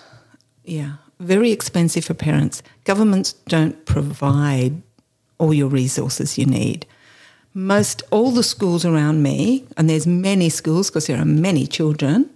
yeah 0.64 0.94
very 1.20 1.52
expensive 1.52 2.06
for 2.06 2.14
parents. 2.14 2.62
Governments 2.84 3.34
don't 3.48 3.86
provide 3.86 4.82
all 5.40 5.54
your 5.54 5.68
resources 5.68 6.38
you 6.38 6.46
need 6.46 6.86
most 7.54 8.02
all 8.12 8.32
the 8.32 8.44
schools 8.44 8.86
around 8.86 9.22
me, 9.22 9.66
and 9.78 9.90
there's 9.90 10.08
many 10.08 10.50
schools 10.50 10.90
because 10.90 11.08
there 11.08 11.20
are 11.20 11.26
many 11.26 11.68
children, 11.68 12.30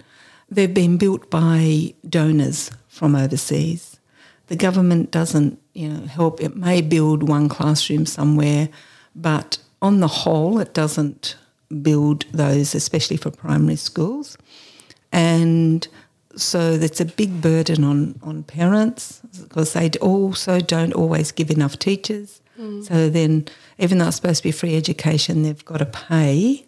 they've 0.50 0.74
been 0.74 0.98
built 0.98 1.30
by 1.30 1.94
donors 2.08 2.72
from 2.88 3.16
overseas. 3.16 4.00
The 4.48 4.56
government 4.56 5.12
doesn't, 5.12 5.60
you 5.74 5.90
know, 5.90 6.06
help. 6.06 6.42
It 6.42 6.56
may 6.56 6.82
build 6.82 7.28
one 7.28 7.50
classroom 7.50 8.06
somewhere, 8.06 8.70
but 9.18 9.58
on 9.82 10.00
the 10.00 10.08
whole, 10.08 10.60
it 10.60 10.74
doesn't 10.74 11.36
build 11.82 12.26
those, 12.32 12.74
especially 12.74 13.18
for 13.18 13.32
primary 13.32 13.76
schools. 13.76 14.38
And 15.12 15.88
so 16.36 16.78
that's 16.78 17.02
a 17.02 17.06
big 17.06 17.42
burden 17.42 17.84
on, 17.84 18.20
on 18.22 18.44
parents 18.44 19.22
because 19.42 19.74
they 19.74 19.90
also 20.00 20.60
don't 20.60 20.94
always 20.94 21.32
give 21.32 21.50
enough 21.50 21.80
teachers. 21.80 22.42
Mm. 22.60 22.86
So 22.86 23.10
then, 23.10 23.48
even 23.80 23.98
though 23.98 24.08
it's 24.08 24.18
supposed 24.18 24.38
to 24.38 24.44
be 24.44 24.52
free 24.52 24.76
education, 24.76 25.44
they've 25.44 25.66
got 25.66 25.78
to 25.78 25.86
pay 25.86 26.66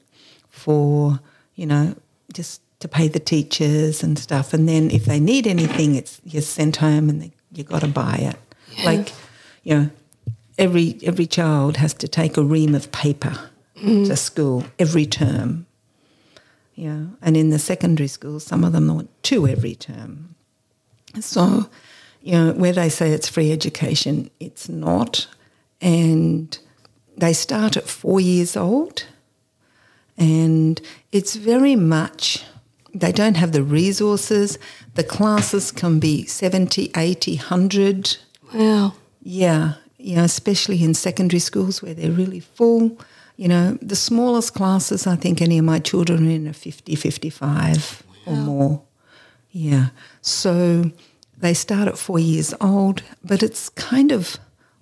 for, 0.50 1.20
you 1.56 1.65
know, 1.65 1.96
just 2.34 2.62
to 2.79 2.88
pay 2.88 3.08
the 3.08 3.20
teachers 3.20 4.03
and 4.03 4.18
stuff. 4.18 4.53
And 4.53 4.68
then 4.68 4.91
if 4.91 5.06
they 5.06 5.20
need 5.20 5.48
anything, 5.48 5.96
it's 5.96 6.22
you're 6.24 6.41
sent 6.41 6.77
home 6.77 7.10
and 7.10 7.22
they, 7.22 7.32
you 7.53 7.63
got 7.63 7.82
to 7.82 7.88
buy 7.88 8.15
it. 8.15 8.56
Yeah. 8.77 8.86
Like, 8.86 9.12
you 9.63 9.75
know, 9.75 9.89
every 10.60 11.00
every 11.04 11.25
child 11.25 11.78
has 11.78 11.94
to 11.96 12.08
take 12.08 12.38
a 12.38 12.44
ream 12.44 12.75
of 12.75 12.92
paper 12.92 13.50
mm. 13.82 14.06
to 14.08 14.16
school 14.16 14.66
every 14.78 15.08
term. 15.08 15.66
Yeah, 16.75 17.06
and 17.22 17.36
in 17.36 17.50
the 17.50 17.60
secondary 17.60 18.08
schools, 18.08 18.46
some 18.46 18.63
of 18.63 18.72
them 18.72 18.88
want 18.88 19.10
two 19.24 19.48
every 19.48 19.75
term. 19.75 20.36
So, 21.20 21.70
you 22.22 22.34
know, 22.34 22.54
where 22.54 22.72
they 22.72 22.89
say 22.89 23.12
it's 23.12 23.28
free 23.28 23.51
education, 23.51 24.30
it's 24.39 24.70
not 24.70 25.28
and 25.82 26.58
they 27.18 27.34
start 27.34 27.78
at 27.78 27.88
four 27.88 28.20
years 28.20 28.56
old. 28.58 29.06
And 30.18 30.82
it's 31.12 31.36
very 31.36 31.75
much, 31.75 32.44
they 32.94 33.12
don't 33.12 33.38
have 33.38 33.51
the 33.51 33.63
resources. 33.63 34.58
The 34.96 35.04
classes 35.04 35.72
can 35.72 36.00
be 36.00 36.25
70, 36.25 36.92
80, 36.96 37.36
100. 37.38 38.18
Wow. 38.54 38.94
Yeah, 39.22 39.75
you 40.00 40.15
know, 40.15 40.24
especially 40.24 40.84
in 40.84 40.94
secondary 40.94 41.39
schools 41.39 41.82
where 41.84 41.94
they're 41.94 42.12
really 42.12 42.39
full. 42.39 42.98
You 43.36 43.48
know, 43.48 43.77
the 43.82 43.96
smallest 43.96 44.53
classes 44.53 45.06
I 45.06 45.15
think 45.15 45.41
any 45.41 45.58
of 45.58 45.65
my 45.65 45.79
children 45.79 46.27
are 46.27 46.32
in 46.32 46.48
are 46.48 46.53
50, 46.53 46.96
55 46.96 48.03
wow. 48.25 48.34
or 48.34 48.36
more. 48.38 48.82
Yeah. 49.51 49.89
So 50.22 50.91
they 51.38 51.53
start 51.53 51.88
at 51.88 51.98
four 51.98 52.20
years 52.20 52.53
old, 52.62 53.03
but 53.24 53.44
it's 53.44 53.70
kind 53.70 54.12
of 54.12 54.38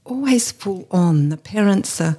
always 0.05 0.51
full 0.51 0.88
on. 0.91 1.29
The 1.29 1.38
parents 1.38 2.00
are, 2.00 2.17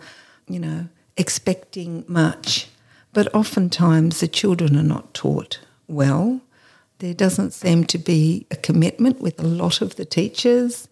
you 0.48 0.58
know, 0.58 0.88
expecting 1.16 2.04
much, 2.08 2.68
but 3.12 3.32
oftentimes 3.34 4.20
the 4.20 4.28
children 4.28 4.76
are 4.76 4.82
not 4.82 5.14
taught 5.14 5.60
well. 5.86 6.40
There 6.98 7.14
doesn't 7.14 7.52
seem 7.52 7.84
to 7.84 7.98
be 7.98 8.46
a 8.50 8.56
commitment 8.56 9.20
with 9.20 9.38
a 9.38 9.46
lot 9.46 9.80
of 9.80 9.96
the 9.96 10.04
teachers, 10.04 10.87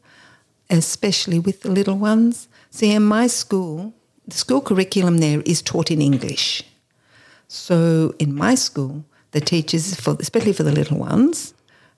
especially 0.71 1.39
with 1.39 1.63
the 1.63 1.71
little 1.71 1.97
ones. 1.97 2.49
See, 2.71 2.93
in 2.93 3.05
my 3.05 3.27
school, 3.27 3.95
the 4.27 4.37
school 4.37 4.61
curriculum 4.61 5.19
there 5.19 5.43
is 5.43 5.63
taught 5.63 5.91
in 5.91 6.01
English. 6.01 6.63
So 7.49 8.15
in 8.19 8.35
my 8.35 8.55
school, 8.55 9.05
the 9.31 9.41
teachers, 9.41 9.95
for, 9.95 10.17
especially 10.21 10.53
for 10.53 10.63
the 10.63 10.73
little 10.73 10.99
ones, 10.99 11.55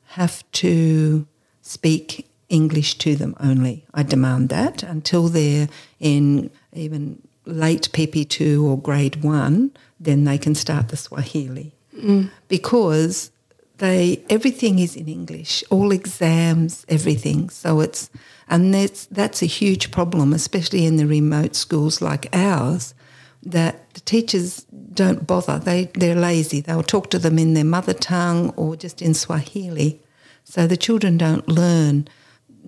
have 0.08 0.42
to 0.52 1.26
speak 1.62 2.26
English 2.48 2.98
to 2.98 3.14
them 3.14 3.34
only. 3.40 3.84
I 3.94 4.02
demand 4.02 4.48
that 4.48 4.82
until 4.82 5.28
they're 5.28 5.68
in 6.00 6.50
even 6.72 7.22
late 7.44 7.88
PP2 7.92 8.62
or 8.62 8.78
grade 8.78 9.22
one, 9.22 9.70
then 10.00 10.24
they 10.24 10.38
can 10.38 10.54
start 10.54 10.88
the 10.88 10.96
Swahili. 10.96 11.72
Mm. 11.96 12.30
Because 12.48 13.30
they 13.78 14.24
everything 14.28 14.78
is 14.78 14.96
in 14.96 15.08
English, 15.08 15.64
all 15.70 15.92
exams, 15.92 16.84
everything. 16.88 17.48
So 17.48 17.80
it's 17.80 18.10
and 18.48 18.74
that's 18.74 19.06
that's 19.06 19.42
a 19.42 19.46
huge 19.46 19.90
problem, 19.90 20.32
especially 20.32 20.84
in 20.84 20.96
the 20.96 21.06
remote 21.06 21.54
schools 21.54 22.00
like 22.00 22.28
ours, 22.32 22.94
that 23.42 23.92
the 23.94 24.00
teachers 24.00 24.66
don't 24.94 25.26
bother. 25.26 25.58
They 25.58 25.86
they're 25.94 26.14
lazy. 26.14 26.60
They'll 26.60 26.82
talk 26.82 27.10
to 27.10 27.18
them 27.18 27.38
in 27.38 27.54
their 27.54 27.64
mother 27.64 27.94
tongue 27.94 28.50
or 28.56 28.76
just 28.76 29.00
in 29.00 29.14
Swahili. 29.14 30.00
So 30.44 30.66
the 30.66 30.76
children 30.76 31.18
don't 31.18 31.46
learn 31.46 32.08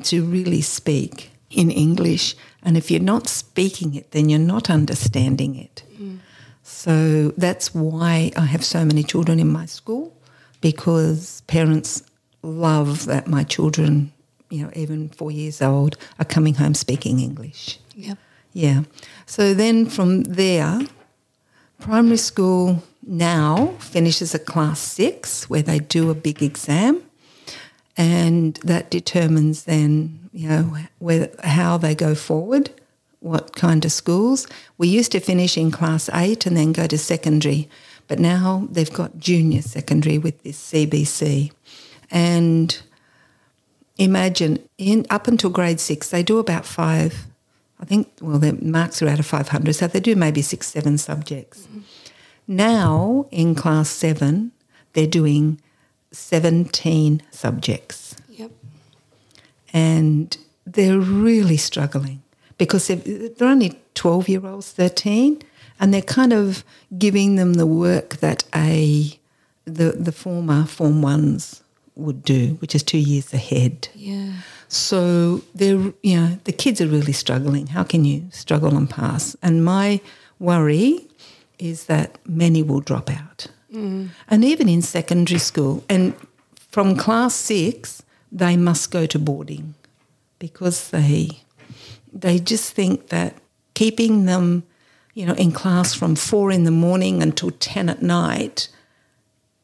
to 0.05 0.25
really 0.25 0.63
speak 0.63 1.31
in 1.51 1.71
English. 1.71 2.37
And 2.63 2.77
if 2.77 2.91
you're 2.91 3.01
not 3.01 3.27
speaking 3.27 3.95
it, 3.95 4.13
then 4.13 4.29
you're 4.29 4.39
not 4.39 4.71
understanding 4.71 5.57
it. 5.57 5.83
Mm. 5.99 6.19
So 6.63 7.31
that's 7.37 7.75
why 7.75 8.31
I 8.37 8.45
have 8.45 8.65
so 8.65 8.85
many 8.85 9.03
children 9.03 9.41
in 9.41 9.49
my 9.49 9.67
school 9.67 10.15
because 10.61 11.43
parents 11.47 12.03
love 12.43 13.07
that 13.07 13.27
my 13.27 13.45
children, 13.45 14.13
you 14.49 14.65
know, 14.65 14.71
even 14.75 15.09
four 15.11 15.31
years 15.31 15.63
old, 15.63 15.97
are 16.19 16.25
coming 16.25 16.55
home 16.55 16.75
speaking 16.75 17.21
English. 17.21 17.79
Yep. 17.95 18.19
Yeah. 18.53 18.83
So 19.27 19.55
then 19.55 19.87
from 19.87 20.23
there, 20.25 20.81
primary 21.79 22.17
school 22.17 22.83
now 23.07 23.75
finishes 23.79 24.35
at 24.35 24.47
class 24.47 24.81
six 24.81 25.49
where 25.49 25.63
they 25.63 25.79
do 25.79 26.11
a 26.11 26.15
big 26.15 26.43
exam 26.43 27.03
and 27.97 28.55
that 28.65 28.91
determines 28.91 29.65
then, 29.65 30.31
you 30.33 30.49
know, 30.49 30.77
where, 30.99 31.31
how 31.45 31.77
they 31.77 31.95
go 31.95 32.15
forward, 32.15 32.71
what 33.21 33.55
kind 33.55 33.85
of 33.85 33.93
schools. 33.93 34.47
We 34.79 34.89
used 34.89 35.13
to 35.13 35.21
finish 35.21 35.57
in 35.57 35.71
class 35.71 36.09
eight 36.15 36.47
and 36.47 36.57
then 36.57 36.73
go 36.73 36.87
to 36.87 36.99
secondary, 36.99 37.69
but 38.11 38.19
now 38.19 38.67
they've 38.73 38.93
got 38.93 39.21
junior 39.21 39.63
secondary 39.63 40.19
with 40.19 40.43
this 40.43 40.59
CBC. 40.73 41.53
And 42.11 42.77
imagine 43.99 44.59
in 44.79 45.07
up 45.11 45.29
until 45.29 45.49
grade 45.49 45.79
six, 45.79 46.11
they 46.11 46.25
do 46.25 46.39
about 46.39 46.67
five. 46.67 47.27
I 47.79 47.85
think 47.85 48.09
well, 48.21 48.41
their 48.41 48.55
marks 48.55 49.01
are 49.01 49.09
out 49.09 49.21
of 49.21 49.27
five 49.27 49.49
hundred, 49.51 49.75
so 49.75 49.87
they 49.87 50.01
do 50.01 50.17
maybe 50.17 50.43
six, 50.43 50.67
seven 50.67 50.99
subjects. 50.99 51.69
Now 52.49 53.27
in 53.31 53.55
class 53.55 53.89
seven, 53.89 54.51
they're 54.95 55.07
doing 55.07 55.61
seventeen 56.11 57.23
subjects, 57.31 58.17
Yep. 58.29 58.51
and 59.73 60.37
they're 60.67 60.99
really 60.99 61.57
struggling 61.57 62.23
because 62.59 62.89
they're, 62.89 63.29
they're 63.29 63.49
only 63.49 63.79
twelve 63.95 64.29
year 64.29 64.45
olds, 64.45 64.73
thirteen, 64.73 65.41
and 65.81 65.93
they're 65.93 66.03
kind 66.03 66.33
of 66.33 66.63
giving 66.97 67.37
them 67.37 67.55
the 67.55 67.67
work 67.67 68.19
that 68.19 68.45
a 68.55 69.19
the 69.65 69.93
the 69.93 70.13
former 70.13 70.65
form 70.67 71.03
ones 71.03 71.63
would 71.97 72.23
do, 72.23 72.57
which 72.61 72.75
is 72.75 72.83
two 72.83 72.99
years 72.99 73.35
ahead. 73.35 73.89
Yeah. 73.95 74.33
So 74.69 75.43
they're, 75.55 75.93
you 76.03 76.17
know, 76.17 76.39
the 76.45 76.53
kids 76.53 76.81
are 76.81 76.87
really 76.87 77.13
struggling. 77.13 77.67
How 77.69 77.83
can 77.83 78.05
you 78.05 78.29
struggle 78.31 78.77
and 78.77 78.89
pass? 78.89 79.37
And 79.43 79.65
my 79.65 80.01
worry 80.39 81.09
is 81.59 81.87
that 81.87 82.19
many 82.25 82.63
will 82.63 82.81
drop 82.81 83.11
out. 83.11 83.49
Mm. 83.73 84.11
And 84.29 84.45
even 84.45 84.69
in 84.69 84.83
secondary 84.83 85.41
school, 85.41 85.85
and 85.89 86.15
from 86.71 86.97
class 86.97 87.35
six, 87.35 88.03
they 88.33 88.57
must 88.57 88.91
go 88.91 89.07
to 89.07 89.19
boarding 89.19 89.75
because 90.39 90.91
they 90.91 91.43
they 92.13 92.39
just 92.39 92.73
think 92.73 93.09
that 93.09 93.35
keeping 93.75 94.25
them, 94.27 94.65
you 95.15 95.27
know, 95.27 95.35
in 95.35 95.53
class 95.53 95.95
from 95.95 96.15
four 96.15 96.51
in 96.51 96.65
the 96.65 96.71
morning 96.71 97.23
until 97.23 97.51
ten 97.51 97.89
at 97.89 98.03
night 98.03 98.69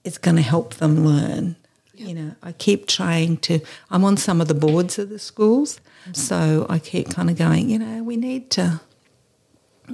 is 0.04 0.18
going 0.18 0.36
to 0.36 0.42
help 0.42 0.74
them 0.74 1.04
learn. 1.04 1.56
You 1.94 2.14
know, 2.14 2.34
I 2.42 2.52
keep 2.52 2.86
trying 2.86 3.38
to. 3.38 3.60
I'm 3.90 4.04
on 4.04 4.16
some 4.16 4.40
of 4.40 4.48
the 4.48 4.54
boards 4.54 4.98
of 4.98 5.08
the 5.08 5.18
schools, 5.18 5.80
mm-hmm. 6.02 6.12
so 6.12 6.66
I 6.68 6.78
keep 6.78 7.10
kind 7.10 7.30
of 7.30 7.36
going. 7.36 7.70
You 7.70 7.78
know, 7.78 8.02
we 8.02 8.16
need 8.16 8.50
to, 8.52 8.80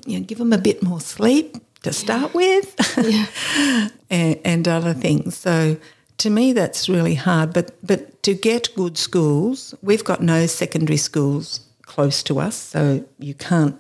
you 0.05 0.19
know, 0.19 0.25
give 0.25 0.39
them 0.39 0.53
a 0.53 0.59
bit 0.59 0.83
more 0.83 1.01
sleep 1.01 1.57
to 1.85 1.93
start 1.93 2.35
with, 2.35 2.75
and, 4.11 4.39
and 4.45 4.69
other 4.69 4.95
things. 4.95 5.37
So 5.37 5.77
to 6.19 6.31
me, 6.31 6.53
that's 6.53 6.89
really 6.89 7.15
hard. 7.15 7.53
But 7.53 7.75
but 7.87 8.23
to 8.25 8.35
get 8.35 8.75
good 8.75 8.99
schools, 8.99 9.75
we've 9.81 10.05
got 10.05 10.21
no 10.21 10.47
secondary 10.47 10.97
schools 10.97 11.61
close 11.83 12.23
to 12.25 12.41
us, 12.41 12.57
so 12.57 13.05
you 13.19 13.35
can't 13.35 13.77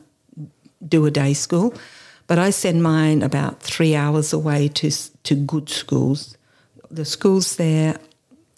do 0.92 1.06
a 1.06 1.10
day 1.10 1.34
school. 1.34 1.74
But 2.26 2.38
I 2.38 2.50
send 2.50 2.82
mine 2.82 3.22
about 3.22 3.60
three 3.60 3.94
hours 3.96 4.32
away 4.32 4.68
to 4.68 4.90
to 5.24 5.34
good 5.34 5.68
schools. 5.68 6.36
The 6.90 7.04
schools 7.04 7.56
there, 7.56 7.98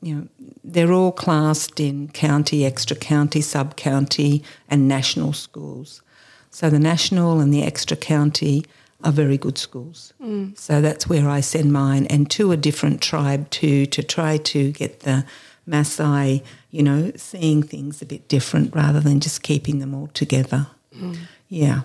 you 0.02 0.14
know, 0.14 0.28
they're 0.64 0.92
all 0.92 1.12
classed 1.12 1.80
in 1.80 2.08
county, 2.08 2.64
extra 2.64 2.96
county, 2.96 3.40
sub 3.40 3.76
county, 3.76 4.42
and 4.68 4.88
national 4.88 5.32
schools. 5.32 6.02
So 6.50 6.70
the 6.70 6.78
national 6.78 7.40
and 7.40 7.52
the 7.52 7.62
extra 7.62 7.96
county 7.96 8.64
are 9.02 9.12
very 9.12 9.38
good 9.38 9.58
schools. 9.58 10.12
Mm. 10.20 10.56
So 10.56 10.80
that's 10.80 11.08
where 11.08 11.28
I 11.28 11.40
send 11.40 11.72
mine, 11.72 12.06
and 12.10 12.30
to 12.30 12.52
a 12.52 12.56
different 12.56 13.00
tribe 13.00 13.50
too, 13.50 13.86
to 13.86 14.02
try 14.02 14.38
to 14.52 14.72
get 14.72 15.00
the 15.00 15.24
Maasai, 15.68 16.42
you 16.70 16.82
know, 16.82 17.12
seeing 17.16 17.62
things 17.62 18.02
a 18.02 18.06
bit 18.06 18.28
different 18.28 18.74
rather 18.74 19.00
than 19.00 19.20
just 19.20 19.42
keeping 19.42 19.78
them 19.78 19.94
all 19.94 20.08
together. 20.08 20.66
Mm. 20.96 21.16
Yeah. 21.48 21.82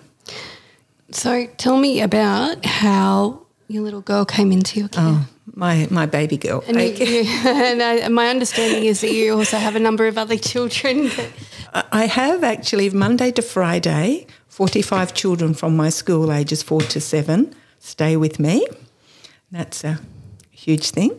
So 1.12 1.46
tell 1.56 1.76
me 1.76 2.00
about 2.02 2.64
how 2.64 3.40
your 3.68 3.82
little 3.82 4.00
girl 4.02 4.24
came 4.24 4.52
into 4.52 4.78
your 4.80 4.88
care. 4.88 5.02
Oh, 5.04 5.28
my 5.54 5.86
my 5.90 6.06
baby 6.06 6.36
girl. 6.36 6.62
And, 6.68 6.76
you, 6.76 7.04
you- 7.06 7.24
and 7.46 7.82
I, 7.82 8.08
my 8.08 8.28
understanding 8.28 8.84
is 8.84 9.00
that 9.00 9.12
you 9.12 9.34
also 9.36 9.56
have 9.56 9.76
a 9.76 9.80
number 9.80 10.06
of 10.06 10.16
other 10.18 10.36
children. 10.38 11.10
I 11.92 12.06
have 12.06 12.42
actually 12.44 12.90
Monday 12.90 13.30
to 13.32 13.42
Friday, 13.42 14.26
45 14.48 15.14
children 15.14 15.54
from 15.54 15.76
my 15.76 15.90
school 15.90 16.32
ages 16.32 16.62
four 16.62 16.80
to 16.82 17.00
seven 17.00 17.54
stay 17.78 18.16
with 18.16 18.38
me. 18.38 18.66
That's 19.52 19.84
a 19.84 19.98
huge 20.50 20.90
thing. 20.90 21.10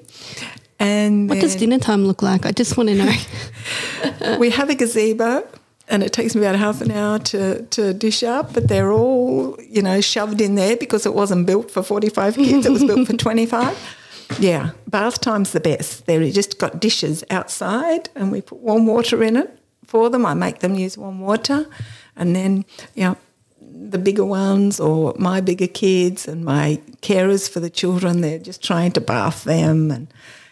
And 0.80 1.30
What 1.30 1.40
does 1.42 1.56
dinner 1.56 1.80
time 1.80 2.06
look 2.06 2.22
like? 2.22 2.46
I 2.46 2.52
just 2.52 2.76
want 2.78 2.90
to 2.90 2.96
know. 2.96 4.38
we 4.40 4.50
have 4.52 4.70
a 4.70 4.76
gazebo 4.76 5.44
and 5.92 6.04
it 6.04 6.14
takes 6.14 6.34
me 6.34 6.42
about 6.42 6.56
half 6.56 6.80
an 6.80 6.90
hour 6.90 7.20
to, 7.20 7.64
to 7.64 7.94
dish 7.94 8.24
up, 8.24 8.54
but 8.54 8.70
they're 8.70 8.94
all, 8.94 9.60
you 9.62 9.82
know, 9.82 10.00
shoved 10.00 10.40
in 10.40 10.56
there 10.56 10.78
because 10.78 11.06
it 11.06 11.14
wasn't 11.14 11.46
built 11.46 11.70
for 11.70 11.84
45 11.84 12.36
kids, 12.36 12.66
it 12.66 12.72
was 12.72 12.84
built 12.84 13.08
for 13.08 13.18
25. 13.18 13.98
Yeah, 14.40 14.72
bath 14.88 15.20
time's 15.20 15.52
the 15.52 15.60
best. 15.60 16.06
They've 16.06 16.34
just 16.34 16.58
got 16.58 16.80
dishes 16.80 17.26
outside 17.30 18.10
and 18.16 18.32
we 18.32 18.42
put 18.42 18.60
warm 18.60 18.88
water 18.88 19.22
in 19.22 19.36
it 19.36 19.60
for 19.86 20.10
them. 20.10 20.26
I 20.26 20.34
make 20.34 20.60
them 20.60 20.76
use 20.76 20.98
warm 20.98 21.20
water. 21.20 21.68
And 22.16 22.34
then, 22.34 22.64
you 22.96 23.04
know, 23.04 23.18
the 23.60 23.98
bigger 23.98 24.24
ones 24.24 24.80
or 24.80 25.14
my 25.20 25.42
bigger 25.42 25.68
kids 25.68 26.26
and 26.26 26.46
my 26.46 26.80
carers 27.02 27.50
for 27.50 27.60
the 27.60 27.70
children, 27.70 28.22
they're 28.22 28.40
just 28.40 28.64
trying 28.64 28.94
to 28.94 29.02
bath 29.02 29.44
them. 29.44 29.92
And 29.92 30.08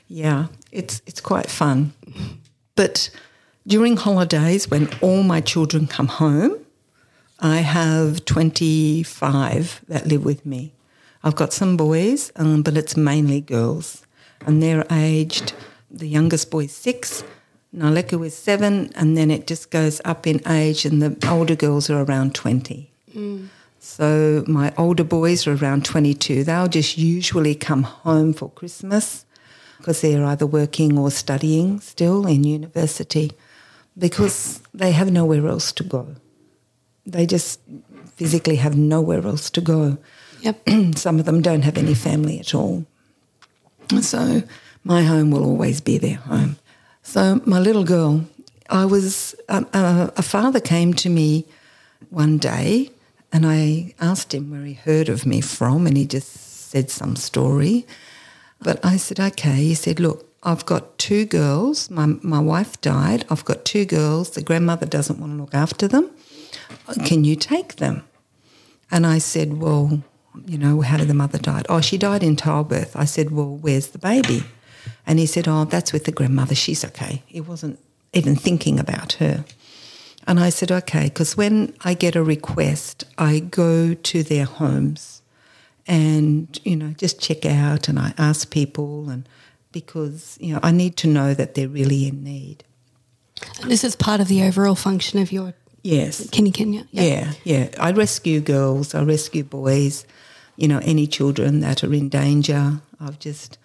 yeah, 0.10 0.48
it's, 0.74 1.02
it's 1.08 1.22
quite 1.22 1.50
fun. 1.50 1.94
But 2.76 3.10
during 3.70 3.98
holidays, 3.98 4.70
when 4.70 4.90
all 5.00 5.22
my 5.22 5.40
children 5.40 5.86
come 5.86 6.08
home, 6.08 6.58
I 7.40 7.58
have 7.58 8.26
25 8.26 9.82
that 9.88 10.08
live 10.08 10.26
with 10.26 10.44
me. 10.44 10.74
I've 11.24 11.36
got 11.36 11.54
some 11.54 11.78
boys, 11.78 12.32
um, 12.36 12.64
but 12.64 12.76
it's 12.76 12.98
mainly 12.98 13.42
girls. 13.42 14.06
And 14.46 14.64
they're 14.64 14.86
aged, 14.90 15.54
the 15.92 16.08
youngest 16.08 16.50
boy's 16.50 16.72
six, 16.72 17.24
Naleku 17.76 18.26
is 18.26 18.36
seven, 18.36 18.92
and 18.96 19.16
then 19.16 19.30
it 19.30 19.46
just 19.46 19.70
goes 19.70 20.02
up 20.04 20.26
in 20.26 20.42
age, 20.48 20.84
and 20.84 21.00
the 21.00 21.30
older 21.30 21.56
girls 21.56 21.92
are 21.92 22.02
around 22.02 22.34
20. 22.34 22.90
So 23.80 24.44
my 24.48 24.74
older 24.78 25.04
boys 25.04 25.46
are 25.46 25.54
around 25.54 25.86
22. 25.86 26.44
They'll 26.44 26.68
just 26.68 26.98
usually 26.98 27.54
come 27.54 27.84
home 27.84 28.34
for 28.34 28.50
Christmas 28.50 29.26
because 29.78 30.02
they're 30.02 30.26
either 30.26 30.48
working 30.48 30.98
or 30.98 31.12
studying 31.12 31.80
still 31.80 32.26
in 32.26 32.44
university 32.44 33.32
because 34.00 34.62
they 34.74 34.92
have 34.92 35.12
nowhere 35.12 35.48
else 35.48 35.72
to 35.74 35.84
go. 35.84 36.16
They 37.06 37.26
just 37.26 37.60
physically 38.16 38.56
have 38.56 38.78
nowhere 38.78 39.26
else 39.26 39.50
to 39.52 39.62
go. 39.62 39.98
Yep. 40.42 40.70
Some 40.96 41.20
of 41.20 41.26
them 41.26 41.42
don't 41.42 41.64
have 41.64 41.78
any 41.78 41.94
family 41.94 42.40
at 42.40 42.56
all. 42.56 42.86
So 44.02 44.44
my 44.84 45.04
home 45.04 45.32
will 45.32 45.44
always 45.44 45.82
be 45.82 45.98
their 45.98 46.18
home. 46.18 46.58
So 47.04 47.42
my 47.46 47.60
little 47.60 47.84
girl, 47.84 48.26
I 48.70 48.86
was, 48.86 49.36
um, 49.50 49.68
uh, 49.74 50.10
a 50.16 50.22
father 50.22 50.60
came 50.60 50.94
to 50.96 51.10
me 51.10 51.46
one 52.10 52.38
day 52.38 52.92
and 53.32 53.46
I 53.46 53.94
asked 54.00 54.34
him 54.34 54.52
where 54.52 54.64
he 54.64 54.74
heard 54.74 55.10
of 55.10 55.26
me 55.26 55.42
from 55.42 55.88
and 55.88 55.98
he 55.98 56.06
just 56.06 56.70
said 56.70 56.90
some 56.90 57.16
story. 57.16 57.86
But 58.62 58.84
I 58.86 58.98
said, 58.98 59.20
okay. 59.20 59.56
He 59.56 59.74
said, 59.74 60.00
look, 60.00 60.29
I've 60.42 60.66
got 60.66 60.98
two 60.98 61.26
girls. 61.26 61.90
My, 61.90 62.06
my 62.22 62.40
wife 62.40 62.80
died. 62.82 63.26
I've 63.30 63.46
got 63.46 63.66
two 63.66 63.86
girls. 63.86 64.32
The 64.32 64.42
grandmother 64.42 64.86
doesn't 64.86 65.20
want 65.20 65.34
to 65.34 65.38
look 65.42 65.54
after 65.54 65.88
them. 65.88 66.10
Can 67.06 67.24
you 67.24 67.36
take 67.36 67.76
them? 67.76 68.04
And 68.92 69.06
I 69.06 69.18
said, 69.18 69.60
well, 69.60 70.02
you 70.46 70.58
know, 70.58 70.82
how 70.82 70.98
did 70.98 71.08
the 71.08 71.14
mother 71.14 71.38
die? 71.38 71.64
Oh, 71.70 71.82
she 71.82 71.98
died 71.98 72.24
in 72.24 72.36
childbirth. 72.36 72.96
I 72.96 73.06
said, 73.06 73.32
well, 73.32 73.58
where's 73.58 73.88
the 73.88 73.98
baby? 73.98 74.44
And 75.06 75.20
he 75.20 75.26
said, 75.26 75.48
oh, 75.48 75.66
that's 75.66 75.92
with 75.92 76.06
the 76.06 76.12
grandmother. 76.12 76.56
She's 76.56 76.86
okay. 76.86 77.24
He 77.26 77.42
wasn't 77.42 77.80
even 78.14 78.36
thinking 78.36 78.80
about 78.80 79.14
her. 79.14 79.46
And 80.26 80.40
I 80.40 80.50
said, 80.50 80.72
okay, 80.72 81.06
because 81.06 81.36
when 81.36 81.74
I 81.82 81.94
get 81.94 82.16
a 82.16 82.24
request, 82.24 83.04
I 83.18 83.40
go 83.40 83.94
to 83.94 84.24
their 84.24 84.46
homes 84.46 85.22
and, 85.88 86.60
you 86.64 86.76
know, 86.76 86.92
just 86.92 87.20
check 87.20 87.46
out 87.46 87.88
and 87.88 87.98
I 87.98 88.14
ask 88.18 88.52
people 88.52 89.10
and 89.10 89.28
because, 89.72 90.38
you 90.42 90.54
know, 90.54 90.60
I 90.64 90.72
need 90.72 90.98
to 90.98 91.08
know 91.08 91.34
that 91.34 91.56
they're 91.56 91.68
really 91.70 92.08
in 92.08 92.24
need. 92.24 92.64
And 93.62 93.72
this 93.72 93.84
is 93.84 93.96
part 93.96 94.20
of 94.20 94.28
the 94.28 94.44
overall 94.44 94.76
function 94.76 95.20
of 95.20 95.32
your 95.32 95.54
Yes. 95.82 96.28
KINI 96.28 96.54
Kenya. 96.54 96.88
Yeah, 96.92 97.04
yeah. 97.04 97.34
yeah. 97.44 97.70
I 97.80 97.92
rescue 97.92 98.42
girls, 98.42 98.94
I 98.94 99.04
rescue 99.04 99.44
boys, 99.44 100.06
you 100.58 100.68
know, 100.68 100.80
any 100.84 101.08
children 101.08 101.62
that 101.62 101.84
are 101.84 101.94
in 101.94 102.10
danger. 102.10 102.82
I've 103.00 103.20
just, 103.20 103.58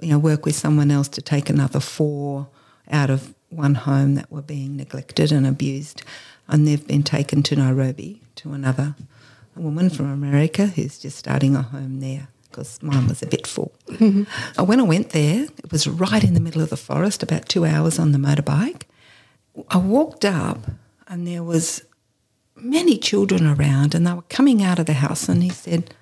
you 0.00 0.10
know, 0.10 0.18
work 0.18 0.46
with 0.46 0.54
someone 0.54 0.90
else 0.92 1.08
to 1.08 1.22
take 1.22 1.50
another 1.50 1.80
four 1.80 2.48
out 2.90 3.10
of 3.10 3.34
one 3.50 3.74
home 3.74 4.14
that 4.14 4.30
were 4.30 4.42
being 4.42 4.76
neglected 4.76 5.32
and 5.32 5.46
abused. 5.46 6.02
And 6.46 6.68
they've 6.68 6.86
been 6.86 7.02
taken 7.02 7.42
to 7.44 7.56
Nairobi 7.56 8.22
to 8.36 8.52
another 8.52 8.94
woman 9.56 9.90
from 9.90 10.06
America 10.12 10.66
who's 10.68 10.98
just 10.98 11.18
starting 11.18 11.56
a 11.56 11.62
home 11.62 11.98
there 12.00 12.28
because 12.56 12.82
mine 12.82 13.06
was 13.06 13.22
a 13.22 13.26
bit 13.26 13.46
full. 13.46 13.72
Mm-hmm. 13.88 14.64
When 14.64 14.80
I 14.80 14.84
went 14.84 15.10
there, 15.10 15.44
it 15.44 15.70
was 15.70 15.86
right 15.86 16.24
in 16.24 16.32
the 16.32 16.40
middle 16.40 16.62
of 16.62 16.70
the 16.70 16.76
forest, 16.76 17.22
about 17.22 17.50
two 17.50 17.66
hours 17.66 17.98
on 17.98 18.12
the 18.12 18.18
motorbike. 18.18 18.84
I 19.68 19.76
walked 19.76 20.24
up 20.24 20.64
and 21.06 21.26
there 21.28 21.42
was 21.42 21.84
many 22.56 22.96
children 22.96 23.46
around 23.46 23.94
and 23.94 24.06
they 24.06 24.12
were 24.14 24.22
coming 24.22 24.62
out 24.62 24.78
of 24.78 24.86
the 24.86 24.94
house 24.94 25.28
and 25.28 25.42
he 25.42 25.50
said 25.50 25.94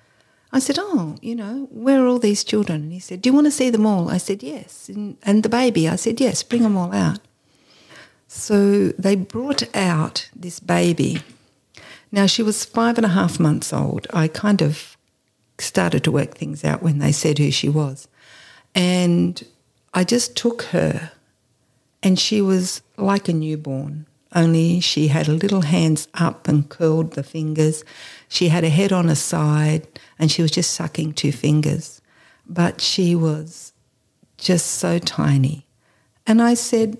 I 0.53 0.59
said, 0.59 0.77
Oh, 0.79 1.17
you 1.21 1.35
know, 1.35 1.67
where 1.69 2.01
are 2.01 2.07
all 2.07 2.19
these 2.19 2.45
children? 2.45 2.83
And 2.83 2.93
he 2.93 2.99
said, 2.99 3.21
Do 3.21 3.29
you 3.29 3.33
want 3.33 3.47
to 3.47 3.51
see 3.51 3.69
them 3.69 3.85
all? 3.85 4.09
I 4.09 4.17
said, 4.17 4.41
Yes. 4.41 4.87
And, 4.87 5.17
and 5.23 5.43
the 5.43 5.49
baby? 5.49 5.89
I 5.89 5.97
said, 5.97 6.21
Yes, 6.21 6.43
bring 6.43 6.61
them 6.61 6.77
all 6.77 6.93
out. 6.93 7.19
So 8.29 8.89
they 8.97 9.15
brought 9.15 9.63
out 9.75 10.29
this 10.33 10.61
baby. 10.61 11.19
Now 12.09 12.25
she 12.25 12.41
was 12.41 12.63
five 12.63 12.97
and 12.97 13.05
a 13.05 13.09
half 13.09 13.37
months 13.37 13.73
old. 13.73 14.07
I 14.13 14.29
kind 14.29 14.61
of 14.61 14.94
started 15.59 16.03
to 16.03 16.11
work 16.11 16.35
things 16.35 16.63
out 16.63 16.83
when 16.83 16.99
they 16.99 17.11
said 17.11 17.37
who 17.37 17.51
she 17.51 17.69
was. 17.69 18.07
And 18.73 19.43
I 19.93 20.03
just 20.03 20.35
took 20.35 20.63
her, 20.63 21.11
and 22.03 22.19
she 22.19 22.41
was 22.41 22.81
like 22.97 23.29
a 23.29 23.33
newborn 23.33 24.05
only 24.35 24.81
she 24.81 25.07
had 25.07 25.29
little 25.29 25.61
hands 25.61 26.09
up 26.13 26.47
and 26.47 26.67
curled 26.67 27.13
the 27.13 27.23
fingers. 27.23 27.85
She 28.27 28.49
had 28.49 28.65
a 28.65 28.69
head 28.69 28.91
on 28.91 29.07
a 29.07 29.15
side 29.15 29.87
and 30.19 30.29
she 30.29 30.41
was 30.41 30.51
just 30.51 30.71
sucking 30.71 31.13
two 31.13 31.31
fingers. 31.31 32.01
But 32.45 32.81
she 32.81 33.15
was 33.15 33.71
just 34.37 34.67
so 34.67 34.99
tiny. 34.99 35.65
And 36.27 36.41
I 36.41 36.53
said, 36.53 36.97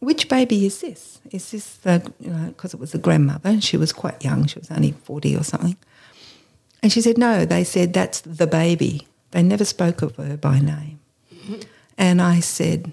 which 0.00 0.28
baby 0.28 0.66
is 0.66 0.82
this? 0.82 1.20
Is 1.30 1.50
this 1.50 1.76
the, 1.78 2.12
because 2.20 2.20
you 2.20 2.30
know, 2.30 2.54
it 2.60 2.80
was 2.80 2.94
a 2.94 2.98
grandmother 2.98 3.48
and 3.48 3.64
she 3.64 3.78
was 3.78 3.92
quite 3.92 4.22
young, 4.22 4.46
she 4.46 4.58
was 4.58 4.70
only 4.70 4.92
40 4.92 5.34
or 5.34 5.44
something. 5.44 5.76
And 6.82 6.92
she 6.92 7.00
said, 7.00 7.18
no, 7.18 7.44
they 7.44 7.64
said, 7.64 7.92
that's 7.92 8.20
the 8.20 8.46
baby. 8.46 9.06
They 9.32 9.42
never 9.42 9.64
spoke 9.64 10.02
of 10.02 10.16
her 10.16 10.36
by 10.36 10.60
name. 10.60 11.00
And 11.98 12.20
I 12.20 12.40
said, 12.40 12.92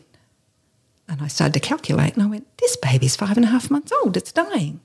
and 1.07 1.21
I 1.21 1.27
started 1.27 1.53
to 1.53 1.59
calculate 1.59 2.13
and 2.13 2.23
I 2.23 2.27
went, 2.27 2.57
this 2.57 2.75
baby's 2.77 3.15
five 3.15 3.37
and 3.37 3.45
a 3.45 3.49
half 3.49 3.69
months 3.69 3.91
old, 4.03 4.15
it's 4.17 4.31
dying. 4.31 4.79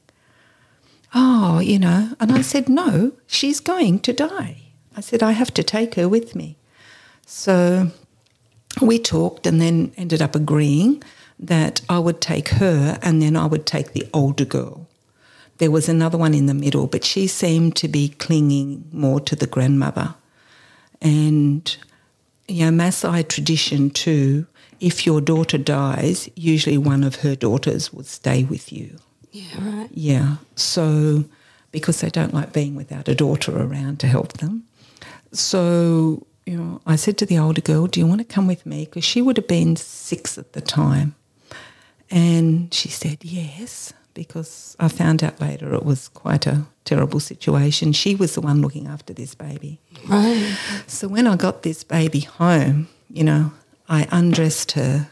Oh, 1.14 1.58
you 1.61 1.78
know, 1.78 2.14
and 2.20 2.32
I 2.32 2.42
said, 2.42 2.68
no, 2.68 3.12
she's 3.26 3.61
going 3.61 4.00
to 4.00 4.12
die. 4.12 4.62
I 4.96 5.00
said, 5.00 5.22
I 5.22 5.32
have 5.32 5.54
to 5.54 5.62
take 5.62 5.94
her 5.94 6.08
with 6.08 6.34
me. 6.34 6.56
So 7.24 7.92
we 8.82 8.98
talked 8.98 9.46
and 9.46 9.61
then 9.61 9.92
ended 9.96 10.20
up 10.20 10.34
agreeing 10.34 11.02
that 11.38 11.80
I 11.88 11.98
would 11.98 12.20
take 12.20 12.48
her 12.48 12.98
and 13.00 13.22
then 13.22 13.37
I 13.37 13.46
would 13.46 13.64
take 13.64 13.92
the 13.92 14.08
older 14.12 14.44
girl. 14.44 14.88
There 15.59 15.71
was 15.71 15.88
another 15.88 16.18
one 16.18 16.35
in 16.35 16.47
the 16.47 16.55
middle, 16.55 16.87
but 16.87 17.05
she 17.05 17.27
seemed 17.27 17.77
to 17.77 17.88
be 17.88 18.11
clinging 18.11 18.85
more 18.92 19.21
to 19.21 19.37
the 19.37 19.47
grandmother. 19.47 20.14
And, 21.01 21.77
you 22.47 22.71
know, 22.71 22.85
Maasai 22.85 23.29
tradition 23.29 23.90
too 23.90 24.47
if 24.81 25.07
your 25.07 25.21
daughter 25.21 25.59
dies, 25.59 26.29
usually 26.35 26.79
one 26.79 27.03
of 27.03 27.16
her 27.16 27.35
daughters 27.35 27.92
will 27.92 28.05
stay 28.05 28.44
with 28.44 28.73
you. 28.73 28.99
Yeah, 29.33 29.47
right. 29.59 29.88
Yeah. 29.92 30.37
So, 30.55 31.25
because 31.73 32.01
they 32.01 32.11
don't 32.11 32.35
like 32.35 32.53
being 32.53 32.75
without 32.75 33.09
a 33.09 33.14
daughter 33.14 33.57
around 33.57 34.01
to 34.01 34.07
help 34.07 34.35
them. 34.35 34.64
So, 35.33 36.27
you 36.47 36.57
know, 36.57 36.81
I 36.87 36.97
said 36.97 37.18
to 37.18 37.27
the 37.27 37.38
older 37.38 37.61
girl, 37.61 37.87
Do 37.87 38.01
you 38.01 38.07
want 38.07 38.21
to 38.21 38.25
come 38.25 38.47
with 38.47 38.64
me? 38.64 38.85
Because 38.85 39.05
she 39.05 39.21
would 39.21 39.37
have 39.37 39.49
been 39.49 39.77
six 39.77 40.38
at 40.38 40.53
the 40.53 40.61
time. 40.61 41.14
And 42.11 42.73
she 42.73 42.88
said, 42.88 43.25
Yes, 43.25 43.92
because 44.18 44.76
I 44.81 44.88
found 44.88 45.22
out 45.22 45.40
later 45.40 45.72
it 45.74 45.85
was 45.85 46.09
quite 46.09 46.44
a 46.44 46.66
terrible 46.85 47.20
situation. 47.20 47.92
She 47.92 48.16
was 48.16 48.35
the 48.35 48.40
one 48.40 48.61
looking 48.61 48.88
after 48.88 49.14
this 49.14 49.37
baby. 49.37 49.78
Right. 50.09 50.59
So, 50.88 51.07
when 51.07 51.28
I 51.28 51.37
got 51.37 51.62
this 51.62 51.85
baby 51.85 52.20
home, 52.20 52.88
you 53.09 53.22
know, 53.22 53.52
I 53.88 54.09
undressed 54.11 54.72
her, 54.72 55.09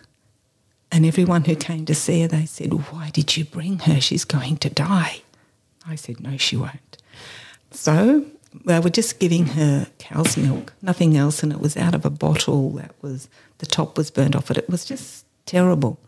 and 0.91 1.07
everyone 1.07 1.45
who 1.45 1.55
came 1.55 1.85
to 1.87 1.95
see 1.95 2.23
her, 2.23 2.29
they 2.29 2.47
said, 2.47 2.73
Why 2.91 3.11
did 3.11 3.37
you 3.37 3.45
bring 3.45 3.79
her? 3.81 4.01
She's 4.01 4.25
going 4.25 4.57
to 4.57 4.71
die. 4.71 5.23
I 5.87 5.95
said, 5.95 6.19
No, 6.19 6.37
she 6.37 6.57
won't. 6.57 6.97
So 7.71 8.27
they 8.65 8.81
were 8.81 8.91
just 8.91 9.21
giving 9.21 9.47
her 9.47 9.87
cow's 10.01 10.37
milk, 10.37 10.73
nothing 10.83 11.17
else, 11.17 11.45
and 11.45 11.53
it 11.53 11.61
was 11.61 11.77
out 11.77 11.95
of 11.95 12.05
a 12.05 12.11
bottle 12.11 12.71
that 12.73 12.93
was, 13.03 13.29
the 13.59 13.67
top 13.67 13.97
was 13.97 14.11
burnt 14.11 14.35
off 14.35 14.51
it. 14.51 14.59
It 14.59 14.69
was 14.69 14.85
just 14.85 15.27
terrible. 15.45 16.01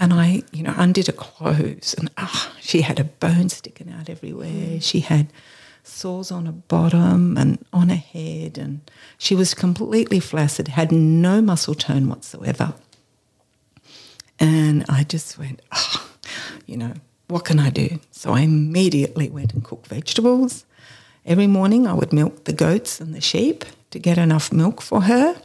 And 0.00 0.12
I, 0.12 0.42
you 0.52 0.62
know, 0.62 0.74
undid 0.76 1.08
her 1.08 1.12
clothes, 1.12 1.94
and 1.98 2.08
ah, 2.16 2.54
she 2.60 2.82
had 2.82 3.00
a 3.00 3.04
bone 3.04 3.48
sticking 3.48 3.92
out 3.92 4.08
everywhere. 4.08 4.80
She 4.80 5.00
had 5.00 5.32
sores 5.82 6.30
on 6.30 6.46
her 6.46 6.52
bottom 6.52 7.36
and 7.36 7.64
on 7.72 7.88
her 7.88 7.96
head, 7.96 8.58
and 8.58 8.88
she 9.18 9.34
was 9.34 9.54
completely 9.54 10.20
flaccid, 10.20 10.68
had 10.68 10.92
no 10.92 11.42
muscle 11.42 11.74
tone 11.74 12.08
whatsoever. 12.08 12.74
And 14.38 14.84
I 14.88 15.02
just 15.02 15.36
went, 15.36 15.62
oh, 15.72 16.10
you 16.66 16.76
know, 16.76 16.94
what 17.26 17.44
can 17.44 17.58
I 17.58 17.70
do? 17.70 17.98
So 18.12 18.32
I 18.32 18.42
immediately 18.42 19.28
went 19.28 19.52
and 19.52 19.64
cooked 19.64 19.88
vegetables. 19.88 20.64
Every 21.26 21.46
morning 21.46 21.86
I 21.86 21.92
would 21.92 22.12
milk 22.12 22.44
the 22.44 22.52
goats 22.52 23.00
and 23.00 23.14
the 23.14 23.20
sheep 23.20 23.64
to 23.90 23.98
get 23.98 24.16
enough 24.16 24.52
milk 24.52 24.80
for 24.80 25.02
her. 25.02 25.42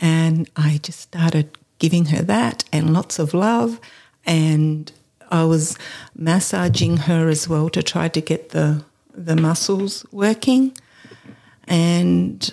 And 0.00 0.48
I 0.56 0.80
just 0.82 1.00
started 1.00 1.56
giving 1.78 2.06
her 2.06 2.22
that 2.22 2.64
and 2.72 2.92
lots 2.92 3.18
of 3.18 3.34
love. 3.34 3.80
And 4.24 4.90
I 5.30 5.44
was 5.44 5.78
massaging 6.14 6.96
her 6.98 7.28
as 7.28 7.48
well 7.48 7.68
to 7.70 7.82
try 7.82 8.08
to 8.08 8.20
get 8.20 8.50
the 8.50 8.84
the 9.14 9.36
muscles 9.36 10.04
working, 10.12 10.76
and 11.66 12.52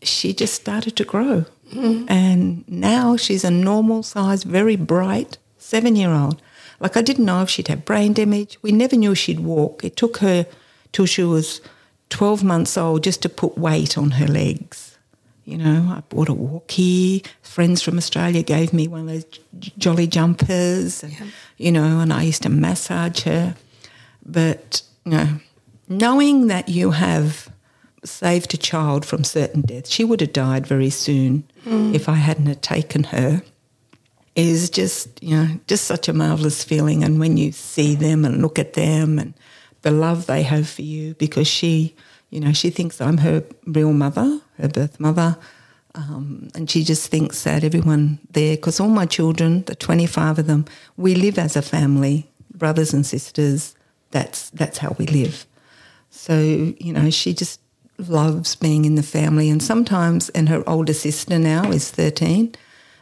she 0.00 0.32
just 0.32 0.54
started 0.54 0.96
to 0.96 1.04
grow. 1.04 1.44
Mm. 1.72 2.06
And 2.08 2.64
now 2.66 3.16
she's 3.16 3.44
a 3.44 3.50
normal 3.50 4.02
size, 4.02 4.42
very 4.42 4.76
bright 4.76 5.36
seven 5.58 5.96
year 5.96 6.10
old. 6.10 6.40
Like 6.80 6.96
I 6.96 7.02
didn't 7.02 7.26
know 7.26 7.42
if 7.42 7.50
she'd 7.50 7.68
have 7.68 7.84
brain 7.84 8.12
damage. 8.14 8.58
We 8.62 8.72
never 8.72 8.96
knew 8.96 9.14
she'd 9.14 9.40
walk. 9.40 9.84
It 9.84 9.96
took 9.96 10.18
her 10.18 10.46
till 10.92 11.06
she 11.06 11.22
was 11.22 11.60
12 12.10 12.42
months 12.42 12.78
old 12.78 13.04
just 13.04 13.20
to 13.22 13.28
put 13.28 13.58
weight 13.58 13.98
on 13.98 14.12
her 14.12 14.26
legs. 14.26 14.87
You 15.48 15.56
know, 15.56 15.94
I 15.96 16.00
bought 16.10 16.28
a 16.28 16.34
walkie. 16.34 17.24
Friends 17.40 17.80
from 17.80 17.96
Australia 17.96 18.42
gave 18.42 18.74
me 18.74 18.86
one 18.86 19.00
of 19.00 19.06
those 19.06 19.24
jolly 19.78 20.06
jumpers, 20.06 21.02
and, 21.02 21.12
yeah. 21.12 21.26
you 21.56 21.72
know, 21.72 22.00
and 22.00 22.12
I 22.12 22.24
used 22.24 22.42
to 22.42 22.50
massage 22.50 23.22
her. 23.22 23.56
But, 24.26 24.82
you 25.06 25.12
know, 25.12 25.40
knowing 25.88 26.48
that 26.48 26.68
you 26.68 26.90
have 26.90 27.48
saved 28.04 28.52
a 28.52 28.58
child 28.58 29.06
from 29.06 29.24
certain 29.24 29.62
death, 29.62 29.88
she 29.88 30.04
would 30.04 30.20
have 30.20 30.34
died 30.34 30.66
very 30.66 30.90
soon 30.90 31.44
mm. 31.64 31.94
if 31.94 32.10
I 32.10 32.16
hadn't 32.16 32.44
have 32.44 32.60
taken 32.60 33.04
her, 33.04 33.42
is 34.36 34.68
just, 34.68 35.22
you 35.22 35.34
know, 35.34 35.48
just 35.66 35.86
such 35.86 36.08
a 36.08 36.12
marvellous 36.12 36.62
feeling. 36.62 37.02
And 37.02 37.18
when 37.18 37.38
you 37.38 37.52
see 37.52 37.94
them 37.94 38.26
and 38.26 38.42
look 38.42 38.58
at 38.58 38.74
them 38.74 39.18
and 39.18 39.32
the 39.80 39.92
love 39.92 40.26
they 40.26 40.42
have 40.42 40.68
for 40.68 40.82
you, 40.82 41.14
because 41.14 41.48
she, 41.48 41.96
you 42.30 42.40
know, 42.40 42.52
she 42.52 42.70
thinks 42.70 43.00
I'm 43.00 43.18
her 43.18 43.44
real 43.66 43.92
mother, 43.92 44.40
her 44.58 44.68
birth 44.68 45.00
mother. 45.00 45.36
Um, 45.94 46.48
and 46.54 46.70
she 46.70 46.84
just 46.84 47.10
thinks 47.10 47.42
that 47.44 47.64
everyone 47.64 48.18
there, 48.30 48.56
because 48.56 48.78
all 48.78 48.88
my 48.88 49.06
children, 49.06 49.64
the 49.64 49.74
25 49.74 50.38
of 50.38 50.46
them, 50.46 50.66
we 50.96 51.14
live 51.14 51.38
as 51.38 51.56
a 51.56 51.62
family, 51.62 52.30
brothers 52.54 52.92
and 52.92 53.06
sisters. 53.06 53.74
That's 54.10 54.50
that's 54.50 54.78
how 54.78 54.94
we 54.98 55.06
live. 55.06 55.46
So, 56.10 56.38
you 56.78 56.92
know, 56.92 57.10
she 57.10 57.34
just 57.34 57.60
loves 57.98 58.54
being 58.54 58.84
in 58.84 58.94
the 58.94 59.02
family. 59.02 59.50
And 59.50 59.62
sometimes, 59.62 60.28
and 60.30 60.48
her 60.48 60.62
older 60.68 60.94
sister 60.94 61.38
now 61.38 61.70
is 61.70 61.90
13. 61.90 62.54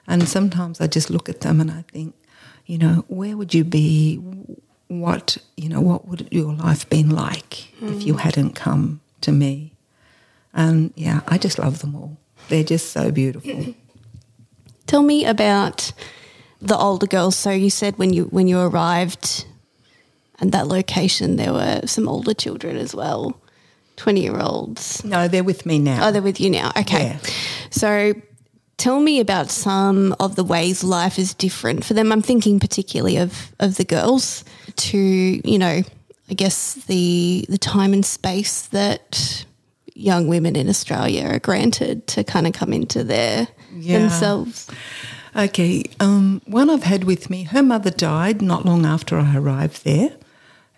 And 0.07 0.29
sometimes 0.29 0.81
I 0.81 0.87
just 0.87 1.11
look 1.11 1.29
at 1.29 1.41
them 1.41 1.61
and 1.61 1.71
I 1.71 1.85
think, 1.93 2.15
you 2.65 2.79
know, 2.79 3.05
where 3.09 3.37
would 3.37 3.55
you 3.55 3.65
be? 3.65 4.17
What, 4.89 5.37
you 5.57 5.69
know, 5.69 5.81
what 5.81 6.07
would 6.07 6.29
your 6.31 6.53
life 6.55 6.89
been 6.89 7.11
like 7.11 7.73
mm. 7.81 7.97
if 7.97 8.07
you 8.07 8.13
hmm. 8.13 8.21
hadn't 8.21 8.55
come 8.55 9.01
to 9.23 9.33
me? 9.33 9.75
And 10.53 10.93
yeah, 10.97 11.21
I 11.29 11.39
just 11.39 11.59
love 11.59 11.81
them 11.81 11.95
all. 11.95 12.17
They're 12.49 12.65
just 12.65 12.91
so 12.91 13.11
beautiful. 13.11 13.75
Tell 14.87 15.03
me 15.03 15.25
about 15.25 15.93
the 16.61 16.77
older 16.77 17.07
girls. 17.07 17.37
So 17.37 17.51
you 17.51 17.71
said 17.71 17.99
when 17.99 18.13
you 18.13 18.25
when 18.25 18.49
you 18.49 18.59
arrived 18.61 19.45
and 20.39 20.53
that 20.53 20.67
location 20.67 21.37
there 21.37 21.53
were 21.53 21.83
some 21.87 22.09
older 22.09 22.35
children 22.35 22.77
as 22.77 22.95
well, 22.95 23.41
20 23.97 24.21
year 24.23 24.39
olds. 24.39 25.05
No, 25.05 25.29
they're 25.29 25.45
with 25.45 25.67
me 25.67 25.79
now. 25.79 26.09
Oh, 26.09 26.13
they're 26.13 26.23
with 26.23 26.41
you 26.41 26.51
now. 26.51 26.73
Okay. 26.77 27.05
Yeah. 27.05 27.19
So 27.71 28.15
tell 28.77 29.01
me 29.01 29.21
about 29.21 29.51
some 29.51 30.15
of 30.21 30.37
the 30.37 30.45
ways 30.45 30.85
life 30.85 31.19
is 31.19 31.35
different 31.35 31.85
for 31.85 31.95
them. 31.95 32.13
I'm 32.13 32.23
thinking 32.23 32.61
particularly 32.61 33.17
of, 33.17 33.53
of 33.59 33.77
the 33.77 33.85
girls 33.85 34.45
to, 34.77 34.99
you 34.99 35.59
know, 35.59 35.83
I 36.31 36.35
guess 36.35 36.75
the 36.87 37.47
the 37.49 37.59
time 37.59 37.93
and 37.93 38.05
space 38.05 38.63
that 38.69 39.45
young 39.95 40.29
women 40.29 40.57
in 40.57 40.69
Australia 40.69 41.27
are 41.27 41.39
granted 41.39 42.07
to 42.09 42.25
kind 42.25 42.47
of 42.47 42.53
come 42.53 42.73
into 42.73 43.03
their 43.05 43.49
Yeah. 43.79 43.99
themselves. 43.99 44.67
Okay, 45.35 45.85
um, 46.01 46.41
one 46.47 46.71
I've 46.71 46.83
had 46.83 47.05
with 47.05 47.29
me, 47.31 47.45
her 47.45 47.63
mother 47.63 47.91
died 47.91 48.41
not 48.43 48.65
long 48.65 48.87
after 48.87 49.19
I 49.19 49.37
arrived 49.37 49.85
there 49.85 50.11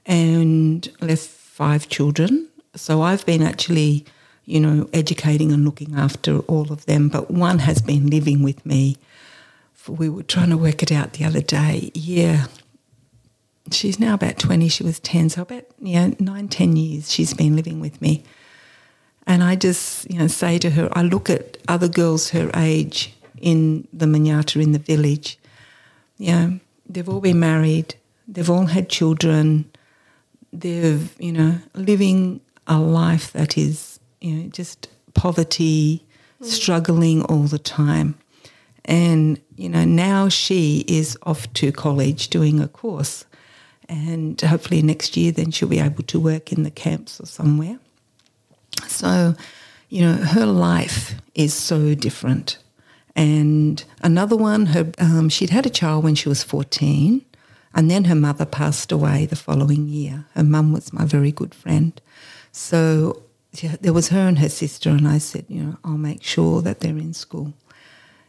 and 0.07 0.89
left 1.01 1.29
five 1.29 1.89
children. 1.89 2.49
So 2.75 3.03
I've 3.03 3.25
been 3.27 3.43
actually, 3.43 4.05
you 4.47 4.61
know, 4.61 4.89
educating 4.93 5.53
and 5.53 5.65
looking 5.65 5.95
after 5.95 6.39
all 6.41 6.73
of 6.73 6.87
them, 6.87 7.09
but 7.09 7.31
one 7.31 7.61
has 7.61 7.81
been 7.83 8.09
living 8.09 8.43
with 8.43 8.65
me. 8.67 8.97
We 9.87 10.09
were 10.09 10.23
trying 10.25 10.51
to 10.51 10.57
work 10.59 10.83
it 10.83 10.93
out 10.93 11.15
the 11.15 11.25
other 11.25 11.41
day. 11.41 11.91
Yeah. 11.95 12.47
She's 13.71 13.99
now 13.99 14.15
about 14.15 14.39
20, 14.39 14.69
she 14.69 14.85
was 14.85 15.01
10, 15.01 15.31
so 15.31 15.43
about 15.43 15.65
yeah, 15.81 16.11
nine, 16.19 16.49
10 16.49 16.77
years 16.77 17.11
she's 17.11 17.35
been 17.35 17.57
living 17.57 17.81
with 17.81 18.01
me. 18.01 18.25
And 19.27 19.43
I 19.43 19.57
just, 19.57 20.11
you 20.11 20.19
know, 20.19 20.27
say 20.27 20.59
to 20.59 20.71
her, 20.71 20.89
I 20.93 21.03
look 21.03 21.29
at 21.29 21.59
other 21.69 21.89
girls 21.89 22.31
her 22.31 22.51
age 22.55 23.15
in 23.41 23.87
the 23.93 24.07
Manyata 24.07 24.61
in 24.63 24.73
the 24.73 24.79
village. 24.79 25.39
You 26.17 26.33
know, 26.33 26.61
they've 26.89 27.09
all 27.09 27.21
been 27.21 27.39
married, 27.39 27.95
they've 28.27 28.49
all 28.49 28.67
had 28.67 28.89
children, 28.89 29.71
they've, 30.53 31.15
you 31.21 31.33
know, 31.33 31.59
living 31.75 32.41
a 32.67 32.79
life 32.79 33.33
that 33.33 33.59
is, 33.59 34.01
you 34.21 34.35
know, 34.35 34.49
just 34.49 34.89
poverty, 35.15 36.05
mm. 36.41 36.47
struggling 36.47 37.23
all 37.25 37.45
the 37.45 37.59
time. 37.59 38.19
And, 38.85 39.39
you 39.57 39.69
know, 39.69 39.85
now 39.85 40.29
she 40.31 40.85
is 40.89 41.19
off 41.25 41.53
to 41.55 41.71
college 41.71 42.29
doing 42.29 42.61
a 42.61 42.69
course. 42.69 43.27
And 43.89 44.41
hopefully 44.41 44.83
next 44.83 45.17
year 45.17 45.33
then 45.33 45.51
she'll 45.51 45.69
be 45.69 45.81
able 45.81 46.03
to 46.05 46.21
work 46.21 46.53
in 46.53 46.63
the 46.63 46.71
camps 46.71 47.21
or 47.21 47.27
somewhere. 47.27 47.79
So, 48.87 49.35
you 49.89 50.03
know, 50.03 50.15
her 50.15 50.47
life 50.47 51.15
is 51.35 51.55
so 51.55 51.95
different. 51.95 52.59
And 53.17 53.83
another 54.01 54.37
one, 54.37 54.67
her 54.67 54.93
um, 54.99 55.29
she'd 55.29 55.51
had 55.51 55.67
a 55.67 55.71
child 55.71 56.05
when 56.05 56.15
she 56.15 56.29
was 56.29 56.45
14, 56.45 57.25
and 57.75 57.91
then 57.91 58.05
her 58.05 58.15
mother 58.15 58.47
passed 58.47 58.93
away 58.93 59.27
the 59.27 59.35
following 59.35 59.89
year. 59.89 60.27
Her 60.35 60.45
mum 60.45 60.73
was 60.73 60.93
my 60.93 61.05
very 61.05 61.33
good 61.33 61.55
friend. 61.55 62.01
So 62.53 63.23
there 63.81 63.93
was 63.93 64.11
her 64.11 64.29
and 64.29 64.39
her 64.39 64.49
sister, 64.49 64.91
and 64.91 65.09
I 65.09 65.19
said, 65.19 65.47
you 65.49 65.63
know, 65.63 65.79
I'll 65.85 65.99
make 65.99 66.23
sure 66.23 66.63
that 66.63 66.81
they're 66.81 66.91
in 66.91 67.13
school. 67.13 67.55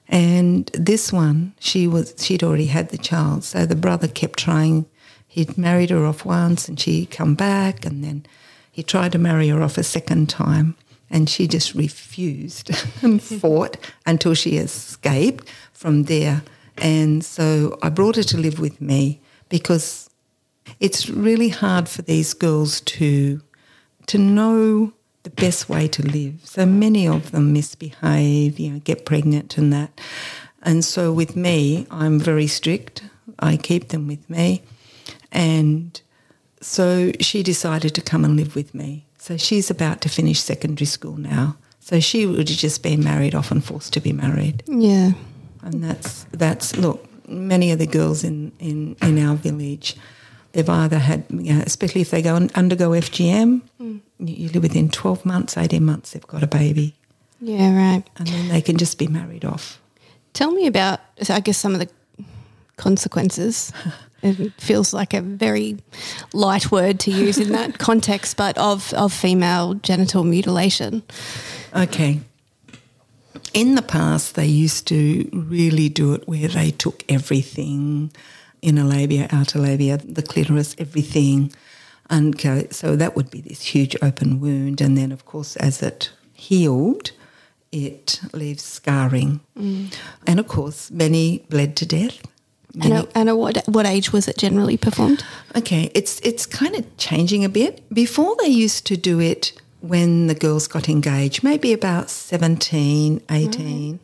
And 0.07 0.71
this 0.73 1.13
one, 1.13 1.53
she 1.59 1.87
was 1.87 2.15
she'd 2.17 2.43
already 2.43 2.65
had 2.65 2.89
the 2.89 2.97
child, 2.97 3.43
so 3.43 3.65
the 3.65 3.75
brother 3.75 4.07
kept 4.07 4.39
trying. 4.39 4.85
He'd 5.29 5.59
married 5.59 5.91
her 5.91 6.05
off 6.05 6.25
once, 6.25 6.67
and 6.67 6.79
she'd 6.79 7.11
come 7.11 7.35
back, 7.35 7.85
and 7.85 8.03
then 8.03 8.25
he 8.71 8.81
tried 8.81 9.11
to 9.11 9.19
marry 9.19 9.47
her 9.49 9.61
off 9.61 9.77
a 9.77 9.83
second 9.83 10.27
time, 10.27 10.75
and 11.09 11.29
she 11.29 11.47
just 11.47 11.75
refused 11.75 12.71
and 13.03 13.21
fought 13.41 13.77
until 14.05 14.33
she 14.33 14.57
escaped 14.57 15.47
from 15.71 16.03
there. 16.03 16.41
And 16.77 17.23
so 17.23 17.77
I 17.83 17.89
brought 17.89 18.15
her 18.15 18.23
to 18.23 18.37
live 18.37 18.59
with 18.59 18.81
me 18.81 19.21
because 19.49 20.09
it's 20.79 21.09
really 21.09 21.49
hard 21.49 21.87
for 21.87 22.01
these 22.01 22.33
girls 22.33 22.81
to 22.81 23.41
to 24.07 24.17
know 24.17 24.91
the 25.21 25.29
best 25.29 25.69
way 25.69 25.87
to 25.87 26.01
live. 26.01 26.39
So 26.43 26.65
many 26.65 27.07
of 27.07 27.29
them 27.29 27.53
misbehave, 27.53 28.57
you 28.57 28.71
know, 28.71 28.79
get 28.79 29.05
pregnant 29.05 29.57
and 29.57 29.71
that. 29.71 30.01
And 30.63 30.83
so 30.83 31.13
with 31.13 31.35
me, 31.35 31.85
I'm 31.91 32.19
very 32.19 32.47
strict. 32.47 33.03
I 33.37 33.57
keep 33.57 33.89
them 33.89 34.07
with 34.07 34.27
me. 34.27 34.63
And 35.31 35.99
so 36.61 37.11
she 37.19 37.43
decided 37.43 37.95
to 37.95 38.01
come 38.01 38.25
and 38.25 38.35
live 38.35 38.55
with 38.55 38.73
me. 38.73 39.05
So 39.17 39.37
she's 39.37 39.69
about 39.69 40.01
to 40.01 40.09
finish 40.09 40.39
secondary 40.39 40.85
school 40.85 41.17
now. 41.17 41.57
So 41.79 41.99
she 41.99 42.25
would 42.25 42.49
have 42.49 42.57
just 42.57 42.83
been 42.83 43.03
married 43.03 43.35
off 43.35 43.51
and 43.51 43.63
forced 43.63 43.93
to 43.93 43.99
be 43.99 44.13
married. 44.13 44.63
Yeah. 44.67 45.11
And 45.61 45.83
that's 45.83 46.25
that's 46.31 46.75
look, 46.77 47.05
many 47.27 47.71
of 47.71 47.79
the 47.79 47.87
girls 47.87 48.23
in, 48.23 48.51
in, 48.59 48.95
in 49.01 49.19
our 49.19 49.35
village, 49.35 49.95
they've 50.51 50.69
either 50.69 50.99
had, 50.99 51.25
you 51.29 51.53
know, 51.53 51.63
especially 51.65 52.01
if 52.01 52.11
they 52.11 52.21
go 52.21 52.35
and 52.35 52.51
undergo 52.53 52.91
FGM, 52.91 53.61
mm. 53.79 54.01
usually 54.19 54.59
within 54.59 54.89
12 54.89 55.25
months, 55.25 55.57
18 55.57 55.83
months, 55.83 56.11
they've 56.11 56.27
got 56.27 56.43
a 56.43 56.47
baby. 56.47 56.95
Yeah, 57.41 57.75
right. 57.75 58.03
And 58.17 58.27
then 58.27 58.49
they 58.49 58.61
can 58.61 58.77
just 58.77 58.97
be 58.97 59.07
married 59.07 59.45
off. 59.45 59.79
Tell 60.33 60.51
me 60.51 60.67
about, 60.67 60.99
I 61.29 61.39
guess, 61.39 61.57
some 61.57 61.73
of 61.73 61.79
the 61.79 62.25
consequences. 62.77 63.71
It 64.21 64.53
feels 64.59 64.93
like 64.93 65.13
a 65.13 65.21
very 65.21 65.77
light 66.33 66.71
word 66.71 66.99
to 67.01 67.11
use 67.11 67.37
in 67.37 67.51
that 67.51 67.77
context, 67.87 68.37
but 68.37 68.57
of, 68.57 68.93
of 68.93 69.13
female 69.13 69.75
genital 69.75 70.23
mutilation. 70.23 71.03
Okay. 71.75 72.19
In 73.53 73.75
the 73.75 73.81
past, 73.81 74.35
they 74.35 74.45
used 74.45 74.87
to 74.87 75.29
really 75.33 75.89
do 75.89 76.13
it 76.13 76.27
where 76.27 76.47
they 76.47 76.71
took 76.71 77.03
everything 77.09 78.11
inner 78.61 78.83
labia, 78.83 79.27
outer 79.31 79.59
labia, 79.59 79.97
the 79.97 80.21
clitoris, 80.21 80.75
everything. 80.77 81.51
And 82.09 82.39
so 82.71 82.95
that 82.95 83.15
would 83.15 83.29
be 83.29 83.41
this 83.41 83.61
huge 83.61 83.95
open 84.01 84.39
wound. 84.39 84.81
And 84.81 84.97
then, 84.97 85.11
of 85.11 85.25
course, 85.25 85.55
as 85.57 85.81
it 85.81 86.11
healed, 86.33 87.11
it 87.71 88.19
leaves 88.33 88.63
scarring. 88.63 89.41
Mm. 89.57 89.93
And 90.25 90.39
of 90.39 90.47
course, 90.47 90.89
many 90.91 91.45
bled 91.49 91.75
to 91.77 91.85
death. 91.85 92.21
And, 92.81 92.93
at, 92.93 93.09
and 93.15 93.29
at 93.29 93.37
what, 93.37 93.57
what 93.67 93.85
age 93.85 94.13
was 94.13 94.27
it 94.27 94.37
generally 94.37 94.77
performed? 94.77 95.23
Okay, 95.55 95.89
it's 95.95 96.19
it's 96.21 96.45
kind 96.45 96.75
of 96.75 96.85
changing 96.97 97.43
a 97.43 97.49
bit. 97.49 97.81
Before 97.91 98.35
they 98.39 98.47
used 98.47 98.85
to 98.87 98.95
do 98.95 99.19
it 99.19 99.53
when 99.81 100.27
the 100.27 100.35
girls 100.35 100.67
got 100.67 100.87
engaged, 100.87 101.43
maybe 101.43 101.73
about 101.73 102.09
17, 102.09 103.21
18. 103.29 103.99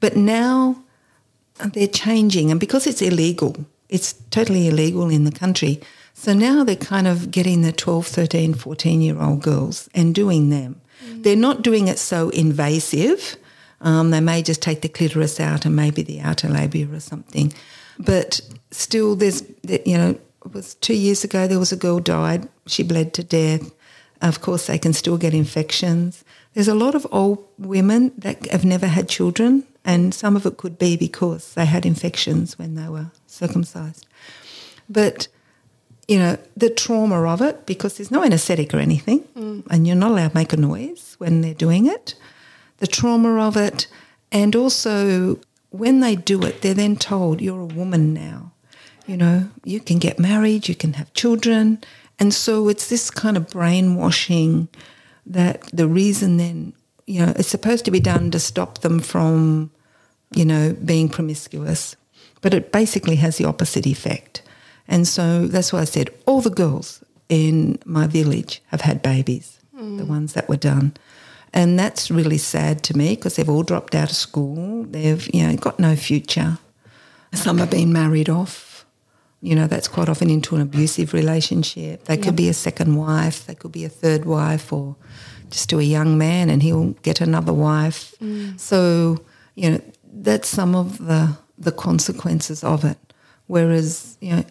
But 0.00 0.16
now 0.16 0.82
they're 1.72 1.86
changing 1.86 2.50
and 2.50 2.58
because 2.60 2.86
it's 2.86 3.00
illegal, 3.00 3.56
it's 3.88 4.12
totally 4.30 4.68
illegal 4.68 5.08
in 5.08 5.24
the 5.24 5.32
country. 5.32 5.80
So 6.12 6.34
now 6.34 6.64
they're 6.64 6.76
kind 6.76 7.06
of 7.06 7.30
getting 7.30 7.62
the 7.62 7.72
12, 7.72 8.06
13, 8.06 8.54
14 8.54 9.00
year 9.00 9.20
old 9.20 9.42
girls 9.42 9.88
and 9.94 10.14
doing 10.14 10.50
them. 10.50 10.80
They're 11.22 11.36
not 11.36 11.62
doing 11.62 11.88
it 11.88 11.98
so 11.98 12.28
invasive. 12.30 13.36
Um, 13.80 14.10
they 14.10 14.20
may 14.20 14.42
just 14.42 14.60
take 14.60 14.82
the 14.82 14.88
clitoris 14.88 15.40
out 15.40 15.64
and 15.64 15.74
maybe 15.74 16.02
the 16.02 16.20
outer 16.20 16.48
labia 16.48 16.90
or 16.92 17.00
something. 17.00 17.52
But 18.00 18.40
still, 18.70 19.14
there's, 19.14 19.42
you 19.84 19.98
know, 19.98 20.18
it 20.44 20.54
was 20.54 20.74
two 20.76 20.94
years 20.94 21.22
ago, 21.22 21.46
there 21.46 21.58
was 21.58 21.70
a 21.70 21.76
girl 21.76 22.00
died. 22.00 22.48
She 22.66 22.82
bled 22.82 23.12
to 23.14 23.22
death. 23.22 23.70
Of 24.22 24.40
course, 24.40 24.66
they 24.66 24.78
can 24.78 24.94
still 24.94 25.18
get 25.18 25.34
infections. 25.34 26.24
There's 26.54 26.68
a 26.68 26.74
lot 26.74 26.94
of 26.94 27.06
old 27.12 27.46
women 27.58 28.12
that 28.18 28.50
have 28.50 28.64
never 28.64 28.86
had 28.86 29.08
children, 29.08 29.64
and 29.84 30.14
some 30.14 30.34
of 30.34 30.46
it 30.46 30.56
could 30.56 30.78
be 30.78 30.96
because 30.96 31.54
they 31.54 31.66
had 31.66 31.84
infections 31.84 32.58
when 32.58 32.74
they 32.74 32.88
were 32.88 33.10
circumcised. 33.26 34.06
But, 34.88 35.28
you 36.08 36.18
know, 36.18 36.38
the 36.56 36.70
trauma 36.70 37.22
of 37.24 37.40
it, 37.42 37.66
because 37.66 37.96
there's 37.96 38.10
no 38.10 38.24
anaesthetic 38.24 38.74
or 38.74 38.78
anything, 38.78 39.20
mm. 39.36 39.62
and 39.70 39.86
you're 39.86 39.96
not 39.96 40.10
allowed 40.10 40.28
to 40.28 40.34
make 40.34 40.52
a 40.52 40.56
noise 40.56 41.16
when 41.18 41.42
they're 41.42 41.54
doing 41.54 41.86
it, 41.86 42.14
the 42.78 42.86
trauma 42.86 43.46
of 43.46 43.56
it, 43.56 43.86
and 44.32 44.56
also 44.56 45.38
when 45.70 46.00
they 46.00 46.16
do 46.16 46.42
it, 46.42 46.62
they're 46.62 46.74
then 46.74 46.96
told, 46.96 47.40
you're 47.40 47.60
a 47.60 47.64
woman 47.64 48.12
now. 48.12 48.52
You 49.06 49.16
know, 49.16 49.48
you 49.64 49.80
can 49.80 49.98
get 49.98 50.18
married, 50.18 50.68
you 50.68 50.74
can 50.74 50.92
have 50.94 51.12
children. 51.14 51.82
And 52.18 52.34
so 52.34 52.68
it's 52.68 52.88
this 52.88 53.10
kind 53.10 53.36
of 53.36 53.48
brainwashing 53.50 54.68
that 55.26 55.62
the 55.72 55.88
reason 55.88 56.36
then, 56.36 56.74
you 57.06 57.24
know, 57.24 57.32
it's 57.36 57.48
supposed 57.48 57.84
to 57.86 57.90
be 57.90 58.00
done 58.00 58.30
to 58.30 58.38
stop 58.38 58.78
them 58.78 59.00
from, 59.00 59.70
you 60.34 60.44
know, 60.44 60.76
being 60.84 61.08
promiscuous. 61.08 61.96
But 62.40 62.54
it 62.54 62.72
basically 62.72 63.16
has 63.16 63.36
the 63.36 63.46
opposite 63.46 63.86
effect. 63.86 64.42
And 64.86 65.06
so 65.06 65.46
that's 65.46 65.72
why 65.72 65.80
I 65.80 65.84
said 65.84 66.10
all 66.26 66.40
the 66.40 66.50
girls 66.50 67.02
in 67.28 67.78
my 67.84 68.06
village 68.06 68.62
have 68.68 68.80
had 68.82 69.02
babies, 69.02 69.60
mm. 69.76 69.98
the 69.98 70.04
ones 70.04 70.34
that 70.34 70.48
were 70.48 70.56
done. 70.56 70.94
And 71.52 71.78
that's 71.78 72.10
really 72.10 72.38
sad 72.38 72.82
to 72.84 72.96
me 72.96 73.16
because 73.16 73.36
they've 73.36 73.48
all 73.48 73.62
dropped 73.62 73.94
out 73.94 74.10
of 74.10 74.16
school. 74.16 74.84
They've, 74.84 75.28
you 75.34 75.46
know, 75.46 75.56
got 75.56 75.78
no 75.78 75.96
future. 75.96 76.58
Some 77.32 77.58
have 77.58 77.70
been 77.70 77.92
married 77.92 78.28
off. 78.28 78.84
You 79.42 79.54
know, 79.54 79.66
that's 79.66 79.88
quite 79.88 80.08
often 80.08 80.30
into 80.30 80.54
an 80.54 80.60
abusive 80.60 81.12
relationship. 81.12 82.04
They 82.04 82.16
could 82.16 82.36
be 82.36 82.48
a 82.48 82.52
second 82.52 82.96
wife, 82.96 83.46
they 83.46 83.54
could 83.54 83.72
be 83.72 83.84
a 83.84 83.88
third 83.88 84.26
wife, 84.26 84.72
or 84.72 84.96
just 85.48 85.70
to 85.70 85.78
a 85.78 85.82
young 85.82 86.18
man 86.18 86.50
and 86.50 86.62
he'll 86.62 86.90
get 87.02 87.20
another 87.20 87.52
wife. 87.52 88.14
Mm. 88.20 88.58
So, 88.60 89.24
you 89.54 89.70
know, 89.70 89.80
that's 90.12 90.48
some 90.48 90.74
of 90.74 90.98
the 90.98 91.36
the 91.58 91.72
consequences 91.72 92.64
of 92.64 92.84
it. 92.84 92.98
Whereas, 93.46 94.16
you 94.20 94.36
know, 94.36 94.44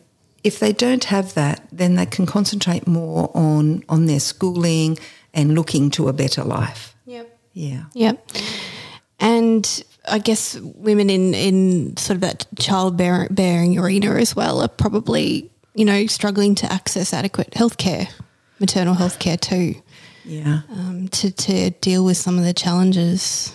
if 0.43 0.59
they 0.59 0.73
don't 0.73 1.05
have 1.05 1.33
that, 1.33 1.67
then 1.71 1.95
they 1.95 2.05
can 2.05 2.25
concentrate 2.25 2.87
more 2.87 3.31
on 3.35 3.83
on 3.89 4.05
their 4.05 4.19
schooling 4.19 4.97
and 5.33 5.55
looking 5.55 5.89
to 5.91 6.07
a 6.09 6.13
better 6.13 6.43
life. 6.43 6.95
Yep. 7.05 7.39
Yeah. 7.53 7.83
Yep. 7.93 8.27
And 9.19 9.83
I 10.07 10.19
guess 10.19 10.57
women 10.59 11.09
in, 11.09 11.33
in 11.33 11.97
sort 11.97 12.15
of 12.15 12.21
that 12.21 12.45
childbearing 12.57 13.77
arena 13.77 14.15
as 14.15 14.35
well 14.35 14.61
are 14.61 14.67
probably, 14.67 15.51
you 15.75 15.85
know, 15.85 16.05
struggling 16.07 16.55
to 16.55 16.71
access 16.71 17.13
adequate 17.13 17.51
healthcare, 17.51 18.09
maternal 18.59 18.93
health 18.93 19.19
care 19.19 19.37
too, 19.37 19.75
Yeah. 20.23 20.61
um, 20.71 21.09
to, 21.09 21.31
to 21.31 21.69
deal 21.71 22.05
with 22.05 22.17
some 22.17 22.37
of 22.37 22.45
the 22.45 22.53
challenges 22.53 23.53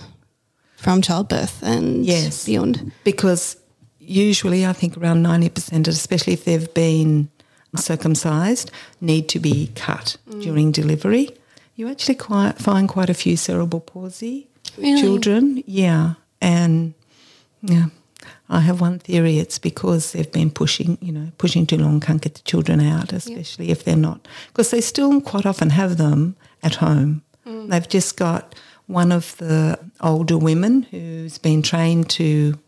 from 0.76 1.00
childbirth 1.00 1.62
and 1.62 2.04
Yes. 2.04 2.44
beyond. 2.44 2.92
because 3.04 3.56
usually 3.98 4.66
I 4.66 4.74
think 4.74 4.98
around 4.98 5.22
90%, 5.24 5.88
especially 5.88 6.34
if 6.34 6.44
they've 6.44 6.72
been 6.74 7.30
circumcised, 7.74 8.70
need 9.00 9.28
to 9.30 9.38
be 9.40 9.70
cut 9.74 10.16
during 10.40 10.72
delivery. 10.72 11.30
You 11.76 11.88
actually 11.88 12.14
quite 12.14 12.58
find 12.58 12.88
quite 12.88 13.10
a 13.10 13.14
few 13.14 13.36
cerebral 13.36 13.80
palsy 13.80 14.48
Really? 14.78 15.00
children. 15.00 15.62
Yeah. 15.66 16.14
And 16.40 16.94
yeah, 17.62 17.86
I 18.48 18.60
have 18.60 18.80
one 18.80 18.98
theory 18.98 19.38
it's 19.38 19.58
because 19.58 20.12
they've 20.12 20.30
been 20.30 20.50
pushing, 20.50 20.98
you 21.00 21.12
know, 21.12 21.28
pushing 21.38 21.66
too 21.66 21.78
long, 21.78 22.00
can't 22.00 22.22
get 22.22 22.34
the 22.34 22.42
children 22.42 22.80
out, 22.80 23.12
especially 23.12 23.70
if 23.70 23.84
they're 23.84 23.96
not, 23.96 24.26
because 24.48 24.70
they 24.70 24.80
still 24.80 25.20
quite 25.20 25.46
often 25.46 25.70
have 25.70 25.96
them 25.96 26.36
at 26.62 26.76
home. 26.76 27.22
Mm. 27.46 27.70
They've 27.70 27.88
just 27.88 28.16
got 28.16 28.54
one 28.86 29.12
of 29.12 29.36
the 29.38 29.78
older 30.00 30.36
women 30.36 30.82
who's 30.84 31.38
been 31.38 31.62
trained 31.62 32.10
to 32.10 32.58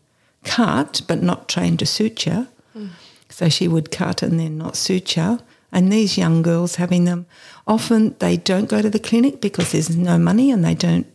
cut, 0.43 1.01
but 1.07 1.21
not 1.21 1.47
trained 1.47 1.79
to 1.79 1.85
suture. 1.85 2.47
Mm. 2.75 2.89
So 3.29 3.49
she 3.49 3.67
would 3.67 3.91
cut 3.91 4.23
and 4.23 4.39
then 4.39 4.57
not 4.57 4.75
suture. 4.75 5.39
And 5.77 5.93
these 5.93 6.17
young 6.17 6.41
girls 6.41 6.77
having 6.77 7.05
them, 7.05 7.27
often 7.67 8.15
they 8.17 8.35
don't 8.35 8.67
go 8.67 8.81
to 8.81 8.89
the 8.89 8.97
clinic 8.97 9.41
because 9.41 9.73
there's 9.73 9.95
no 9.95 10.17
money 10.17 10.49
and 10.49 10.65
they 10.65 10.73
don't 10.73 11.05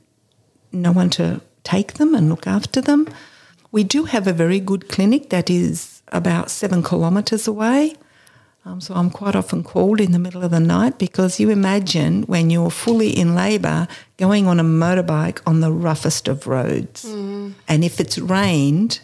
no 0.71 0.93
one 0.93 1.11
to 1.11 1.41
take 1.65 1.95
them 1.95 2.15
and 2.15 2.29
look 2.29 2.47
after 2.47 2.81
them. 2.81 3.09
We 3.73 3.83
do 3.83 4.05
have 4.05 4.29
a 4.29 4.33
very 4.33 4.61
good 4.61 4.89
clinic 4.89 5.31
that 5.31 5.51
is 5.51 6.01
about 6.13 6.49
seven 6.49 6.81
kilometres 6.85 7.49
away. 7.49 7.97
Um, 8.65 8.81
so 8.81 8.95
I'm 8.95 9.11
quite 9.11 9.35
often 9.35 9.65
called 9.65 10.01
in 10.01 10.13
the 10.13 10.21
middle 10.21 10.45
of 10.45 10.53
the 10.53 10.61
night 10.61 10.97
because 10.97 11.41
you 11.41 11.51
imagine 11.51 12.23
when 12.29 12.49
you're 12.49 12.71
fully 12.71 13.11
in 13.11 13.35
labour 13.35 13.89
going 14.17 14.47
on 14.47 14.61
a 14.61 14.65
motorbike 14.65 15.41
on 15.45 15.59
the 15.59 15.73
roughest 15.73 16.29
of 16.29 16.47
roads. 16.47 17.05
And 17.67 17.83
if 17.83 17.99
it's 17.99 18.17
rained, 18.17 19.01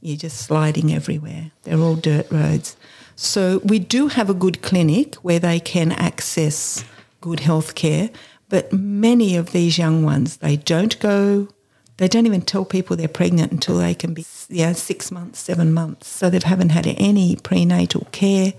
you're 0.00 0.16
just 0.16 0.36
sliding 0.36 0.94
everywhere. 0.94 1.50
They're 1.64 1.80
all 1.80 1.96
dirt 1.96 2.30
roads. 2.30 2.76
So 3.16 3.60
we 3.64 3.78
do 3.78 4.08
have 4.08 4.28
a 4.28 4.34
good 4.34 4.62
clinic 4.62 5.14
where 5.16 5.38
they 5.38 5.60
can 5.60 5.92
access 5.92 6.84
good 7.20 7.40
health 7.40 7.74
care, 7.74 8.10
but 8.48 8.72
many 8.72 9.36
of 9.36 9.52
these 9.52 9.78
young 9.78 10.04
ones, 10.04 10.38
they 10.38 10.56
don't 10.56 10.98
go, 11.00 11.48
they 11.96 12.08
don't 12.08 12.26
even 12.26 12.42
tell 12.42 12.64
people 12.64 12.96
they're 12.96 13.08
pregnant 13.08 13.52
until 13.52 13.78
they 13.78 13.94
can 13.94 14.14
be 14.14 14.26
yeah, 14.48 14.72
six 14.72 15.10
months, 15.10 15.38
seven 15.38 15.72
months. 15.72 16.08
So 16.08 16.28
they 16.28 16.40
haven't 16.44 16.70
had 16.70 16.86
any 16.86 17.36
prenatal 17.36 18.06
care. 18.12 18.52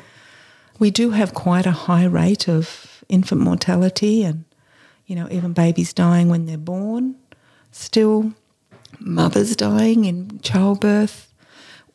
We 0.79 0.89
do 0.89 1.11
have 1.11 1.33
quite 1.33 1.65
a 1.65 1.71
high 1.71 2.05
rate 2.05 2.47
of 2.47 3.03
infant 3.09 3.41
mortality 3.41 4.23
and, 4.23 4.45
you 5.05 5.15
know, 5.15 5.27
even 5.29 5.53
babies 5.53 5.93
dying 5.93 6.29
when 6.29 6.45
they're 6.45 6.57
born. 6.57 7.15
Still, 7.71 8.33
mothers 8.99 9.55
dying 9.55 10.05
in 10.05 10.39
childbirth. 10.39 11.33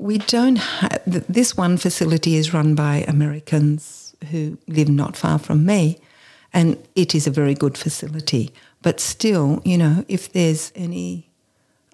We 0.01 0.17
don't 0.17 0.57
have 0.57 1.03
this 1.29 1.59
one 1.59 1.77
facility 1.77 2.37
is 2.37 2.55
run 2.55 2.75
by 2.75 3.05
Americans 3.07 4.15
who 4.31 4.57
live 4.67 4.89
not 4.89 5.15
far 5.15 5.39
from 5.39 5.67
me, 5.67 5.99
and 6.55 6.79
it 6.97 7.15
is 7.15 7.27
a 7.27 7.31
very 7.31 7.55
good 7.55 7.77
facility. 7.77 8.51
But 8.81 8.99
still, 8.99 9.61
you 9.63 9.77
know, 9.77 10.07
if 10.09 10.33
there's 10.33 10.73
any, 10.75 11.31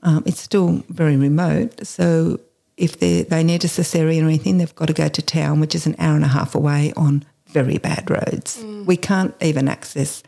um, 0.05 0.23
it's 0.25 0.41
still 0.41 0.85
very 0.89 1.17
remote. 1.17 1.85
So 1.85 2.39
if 2.77 3.01
they 3.01 3.23
they 3.23 3.43
need 3.43 3.65
a 3.65 3.69
cesarean 3.69 4.23
or 4.23 4.27
anything, 4.27 4.59
they've 4.59 4.75
got 4.77 4.87
to 4.87 4.93
go 4.93 5.09
to 5.09 5.23
town, 5.23 5.59
which 5.59 5.75
is 5.75 5.85
an 5.85 5.97
hour 5.99 6.15
and 6.15 6.25
a 6.25 6.29
half 6.29 6.55
away 6.55 6.93
on 6.97 7.25
very 7.49 7.79
bad 7.79 8.09
roads. 8.09 8.63
We 8.87 8.97
can't 8.97 9.35
even 9.41 9.67
access 9.67 10.23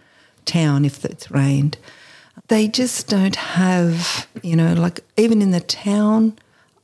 town 0.44 0.84
if 0.84 1.04
it's 1.04 1.30
rained. 1.30 1.78
They 2.48 2.66
just 2.66 3.06
don't 3.06 3.36
have, 3.36 4.26
you 4.42 4.56
know, 4.56 4.74
like 4.74 5.00
even 5.16 5.42
in 5.42 5.52
the 5.52 5.60
town, 5.60 6.38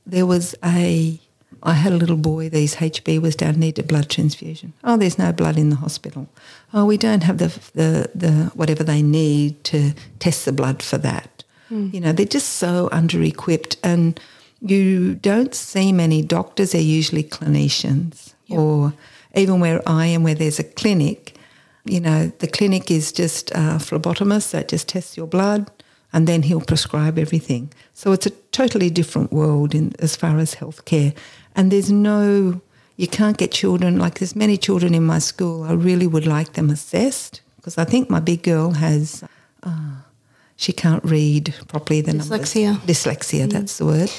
there 0.05 0.25
was 0.25 0.55
a, 0.63 1.19
I 1.63 1.73
had 1.73 1.93
a 1.93 1.97
little 1.97 2.17
boy, 2.17 2.49
these 2.49 2.75
HB 2.75 3.21
was 3.21 3.35
down, 3.35 3.59
needed 3.59 3.87
blood 3.87 4.09
transfusion. 4.09 4.73
Oh, 4.83 4.97
there's 4.97 5.17
no 5.17 5.31
blood 5.31 5.57
in 5.57 5.69
the 5.69 5.77
hospital. 5.77 6.27
Oh, 6.73 6.85
we 6.85 6.97
don't 6.97 7.23
have 7.23 7.37
the, 7.37 7.47
the, 7.73 8.09
the 8.13 8.51
whatever 8.55 8.83
they 8.83 9.01
need 9.01 9.63
to 9.65 9.93
test 10.19 10.45
the 10.45 10.51
blood 10.51 10.83
for 10.83 10.97
that. 10.99 11.43
Hmm. 11.69 11.89
You 11.91 12.01
know, 12.01 12.11
they're 12.11 12.25
just 12.25 12.49
so 12.53 12.89
under 12.91 13.21
equipped 13.21 13.77
and 13.83 14.19
you 14.61 15.15
don't 15.15 15.53
see 15.53 15.91
many 15.91 16.21
doctors, 16.21 16.71
they're 16.71 16.81
usually 16.81 17.23
clinicians 17.23 18.33
or 18.49 18.93
even 19.35 19.59
where 19.59 19.81
I 19.87 20.05
am, 20.07 20.23
where 20.23 20.35
there's 20.35 20.59
a 20.59 20.63
clinic, 20.63 21.35
you 21.83 21.99
know, 21.99 22.31
the 22.39 22.47
clinic 22.47 22.89
is 22.89 23.11
just 23.11 23.51
a 23.51 23.77
phlebotomist 23.77 24.51
that 24.51 24.69
just 24.69 24.89
tests 24.89 25.17
your 25.17 25.27
blood 25.27 25.69
and 26.15 26.27
then 26.27 26.43
he'll 26.43 26.61
prescribe 26.73 27.19
everything. 27.19 27.63
So 27.93 28.13
it's 28.13 28.25
a 28.25 28.29
totally 28.51 28.89
different 28.89 29.33
world 29.33 29.75
in 29.75 29.91
as 29.99 30.15
far 30.15 30.37
as 30.39 30.55
healthcare. 30.55 31.13
And 31.57 31.71
there's 31.71 31.91
no, 31.91 32.61
you 32.95 33.07
can't 33.07 33.37
get 33.37 33.51
children, 33.51 33.99
like 33.99 34.19
there's 34.19 34.33
many 34.35 34.57
children 34.57 34.93
in 34.95 35.03
my 35.05 35.19
school, 35.19 35.63
I 35.63 35.73
really 35.73 36.07
would 36.07 36.25
like 36.25 36.53
them 36.53 36.69
assessed 36.69 37.41
because 37.57 37.77
I 37.77 37.83
think 37.83 38.09
my 38.09 38.21
big 38.21 38.43
girl 38.43 38.71
has, 38.71 39.25
uh, 39.63 39.95
she 40.55 40.71
can't 40.71 41.03
read 41.03 41.53
properly 41.67 41.99
the 41.99 42.13
Dyslexia. 42.13 42.65
numbers. 42.65 42.87
Dyslexia, 42.87 43.51
that's 43.51 43.77
the 43.79 43.85
word. 43.85 44.11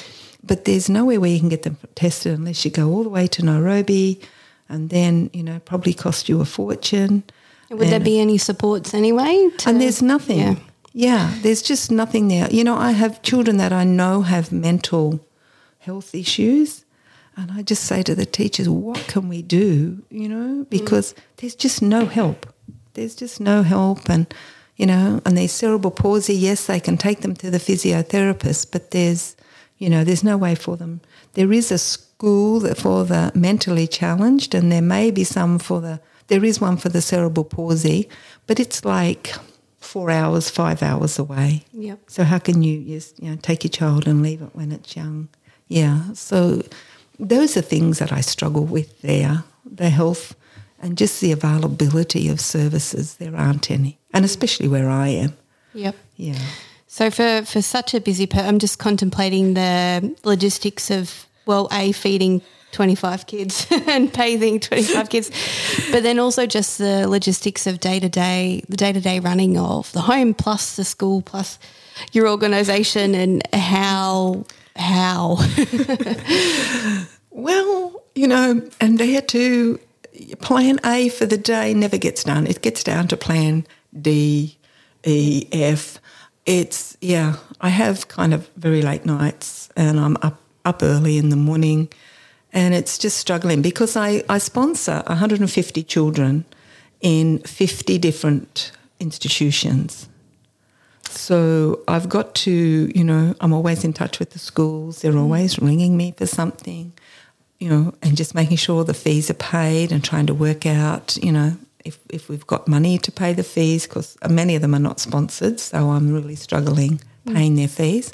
But 0.44 0.66
there's 0.66 0.90
nowhere 0.90 1.18
where 1.18 1.30
you 1.30 1.40
can 1.40 1.48
get 1.48 1.62
them 1.62 1.78
tested 1.94 2.38
unless 2.38 2.62
you 2.64 2.70
go 2.70 2.90
all 2.90 3.04
the 3.04 3.08
way 3.18 3.26
to 3.28 3.42
Nairobi 3.42 4.20
and 4.68 4.90
then, 4.90 5.30
you 5.32 5.42
know, 5.42 5.60
probably 5.64 5.94
cost 5.94 6.28
you 6.28 6.42
a 6.42 6.44
fortune. 6.44 7.22
Would 7.70 7.88
there 7.88 8.00
be 8.00 8.20
any 8.20 8.36
supports 8.38 8.92
anyway? 8.92 9.48
to- 9.58 9.68
And 9.70 9.80
there's 9.80 10.02
nothing. 10.02 10.38
Yeah. 10.38 10.56
Yeah. 10.96 11.34
there's 11.42 11.60
just 11.60 11.90
nothing 11.90 12.28
there. 12.28 12.48
You 12.50 12.64
know, 12.64 12.76
I 12.76 12.92
have 12.92 13.20
children 13.20 13.58
that 13.58 13.70
I 13.70 13.84
know 13.84 14.22
have 14.22 14.50
mental 14.50 15.20
health 15.80 16.14
issues. 16.14 16.86
And 17.36 17.52
I 17.52 17.60
just 17.60 17.84
say 17.84 18.02
to 18.02 18.14
the 18.14 18.24
teachers, 18.24 18.66
what 18.66 19.06
can 19.06 19.28
we 19.28 19.42
do? 19.42 20.02
You 20.08 20.28
know, 20.28 20.64
mm. 20.64 20.70
because 20.70 21.14
there's 21.36 21.54
just 21.54 21.82
no 21.82 22.06
help. 22.06 22.46
There's 22.94 23.14
just 23.14 23.40
no 23.40 23.62
help. 23.62 24.08
And, 24.08 24.32
you 24.76 24.86
know, 24.86 25.20
and 25.26 25.36
there's 25.36 25.52
cerebral 25.52 25.90
palsy, 25.90 26.34
yes, 26.34 26.66
they 26.66 26.80
can 26.80 26.96
take 26.96 27.20
them 27.20 27.34
to 27.36 27.50
the 27.50 27.58
physiotherapist, 27.58 28.72
but 28.72 28.90
there's, 28.92 29.36
you 29.76 29.90
know, 29.90 30.02
there's 30.02 30.24
no 30.24 30.38
way 30.38 30.54
for 30.54 30.78
them. 30.78 31.02
There 31.34 31.52
is 31.52 31.70
a 31.70 31.76
school 31.76 32.60
for 32.74 33.04
the 33.04 33.32
mentally 33.34 33.86
challenged, 33.86 34.54
and 34.54 34.72
there 34.72 34.80
may 34.80 35.10
be 35.10 35.24
some 35.24 35.58
for 35.58 35.82
the, 35.82 36.00
there 36.28 36.42
is 36.42 36.58
one 36.58 36.78
for 36.78 36.88
the 36.88 37.02
cerebral 37.02 37.44
palsy, 37.44 38.08
but 38.46 38.58
it's 38.58 38.82
like 38.82 39.34
four 39.86 40.10
hours, 40.10 40.50
five 40.50 40.82
hours 40.82 41.18
away. 41.18 41.64
Yep. 41.72 42.00
So 42.08 42.24
how 42.24 42.38
can 42.38 42.62
you 42.62 42.84
just 42.84 43.22
you 43.22 43.30
know 43.30 43.36
take 43.36 43.64
your 43.64 43.70
child 43.70 44.06
and 44.06 44.22
leave 44.22 44.42
it 44.42 44.50
when 44.54 44.72
it's 44.72 44.96
young? 44.96 45.28
Yeah. 45.68 46.12
So 46.12 46.62
those 47.18 47.56
are 47.56 47.62
things 47.62 47.98
that 47.98 48.12
I 48.12 48.20
struggle 48.20 48.64
with 48.64 49.00
there. 49.02 49.44
The 49.64 49.90
health 49.90 50.34
and 50.80 50.98
just 50.98 51.20
the 51.20 51.32
availability 51.32 52.28
of 52.28 52.40
services. 52.40 53.16
There 53.16 53.34
aren't 53.34 53.70
any, 53.70 53.98
and 54.12 54.24
especially 54.24 54.68
where 54.68 54.90
I 54.90 55.08
am. 55.08 55.36
Yep. 55.74 55.96
Yeah. 56.16 56.38
So 56.86 57.10
for, 57.10 57.42
for 57.44 57.60
such 57.60 57.94
a 57.94 58.00
busy 58.00 58.26
per 58.26 58.40
I'm 58.40 58.58
just 58.58 58.78
contemplating 58.78 59.54
the 59.54 60.16
logistics 60.24 60.90
of, 60.90 61.26
well, 61.44 61.68
A, 61.72 61.92
feeding 61.92 62.42
25 62.76 63.26
kids 63.26 63.66
and 63.88 64.12
paying 64.12 64.60
25 64.60 65.08
kids, 65.08 65.30
but 65.90 66.02
then 66.02 66.18
also 66.18 66.46
just 66.46 66.78
the 66.78 67.08
logistics 67.08 67.66
of 67.66 67.80
day 67.80 67.98
to 67.98 68.08
day, 68.08 68.62
the 68.68 68.76
day 68.76 68.92
to 68.92 69.00
day 69.00 69.18
running 69.18 69.58
of 69.58 69.90
the 69.92 70.02
home 70.02 70.34
plus 70.34 70.76
the 70.76 70.84
school 70.84 71.22
plus 71.22 71.58
your 72.12 72.28
organisation 72.28 73.14
and 73.14 73.42
how, 73.54 74.44
how. 74.76 75.38
Well, 77.36 78.02
you 78.14 78.26
know, 78.26 78.66
and 78.80 78.96
there 78.96 79.20
too, 79.20 79.78
plan 80.40 80.80
A 80.86 81.10
for 81.10 81.26
the 81.26 81.36
day 81.36 81.74
never 81.74 81.98
gets 81.98 82.24
done. 82.24 82.46
It 82.46 82.62
gets 82.62 82.82
down 82.82 83.08
to 83.08 83.16
plan 83.18 83.66
D, 84.00 84.56
E, 85.04 85.46
F. 85.52 85.98
It's, 86.46 86.96
yeah, 87.02 87.36
I 87.60 87.68
have 87.68 88.08
kind 88.08 88.32
of 88.32 88.48
very 88.56 88.80
late 88.80 89.04
nights 89.04 89.68
and 89.76 90.00
I'm 90.00 90.16
up, 90.22 90.40
up 90.64 90.82
early 90.82 91.18
in 91.18 91.28
the 91.28 91.36
morning 91.36 91.90
and 92.56 92.74
it's 92.74 92.98
just 92.98 93.18
struggling 93.18 93.62
because 93.62 93.96
I, 93.96 94.24
I 94.28 94.38
sponsor 94.38 95.02
150 95.06 95.82
children 95.84 96.44
in 97.02 97.38
50 97.40 97.98
different 97.98 98.72
institutions. 98.98 100.08
So 101.08 101.80
I've 101.86 102.08
got 102.08 102.34
to, 102.46 102.90
you 102.94 103.04
know, 103.04 103.34
I'm 103.40 103.52
always 103.52 103.84
in 103.84 103.92
touch 103.92 104.18
with 104.18 104.30
the 104.30 104.38
schools. 104.38 105.02
They're 105.02 105.18
always 105.18 105.58
ringing 105.60 105.96
me 105.96 106.14
for 106.16 106.26
something. 106.26 106.92
you 107.58 107.68
know, 107.70 107.94
and 108.02 108.16
just 108.16 108.34
making 108.34 108.56
sure 108.58 108.84
the 108.84 108.94
fees 108.94 109.30
are 109.30 109.34
paid 109.34 109.92
and 109.92 110.04
trying 110.04 110.26
to 110.26 110.34
work 110.34 110.66
out, 110.66 111.16
you 111.22 111.32
know, 111.32 111.56
if, 111.84 111.98
if 112.10 112.28
we've 112.28 112.46
got 112.46 112.68
money 112.68 112.98
to 112.98 113.12
pay 113.12 113.32
the 113.32 113.44
fees, 113.44 113.86
because 113.86 114.16
many 114.28 114.56
of 114.56 114.62
them 114.62 114.74
are 114.74 114.80
not 114.80 115.00
sponsored, 115.00 115.60
so 115.60 115.90
I'm 115.90 116.12
really 116.12 116.34
struggling 116.36 117.00
paying 117.32 117.54
their 117.56 117.68
fees. 117.68 118.12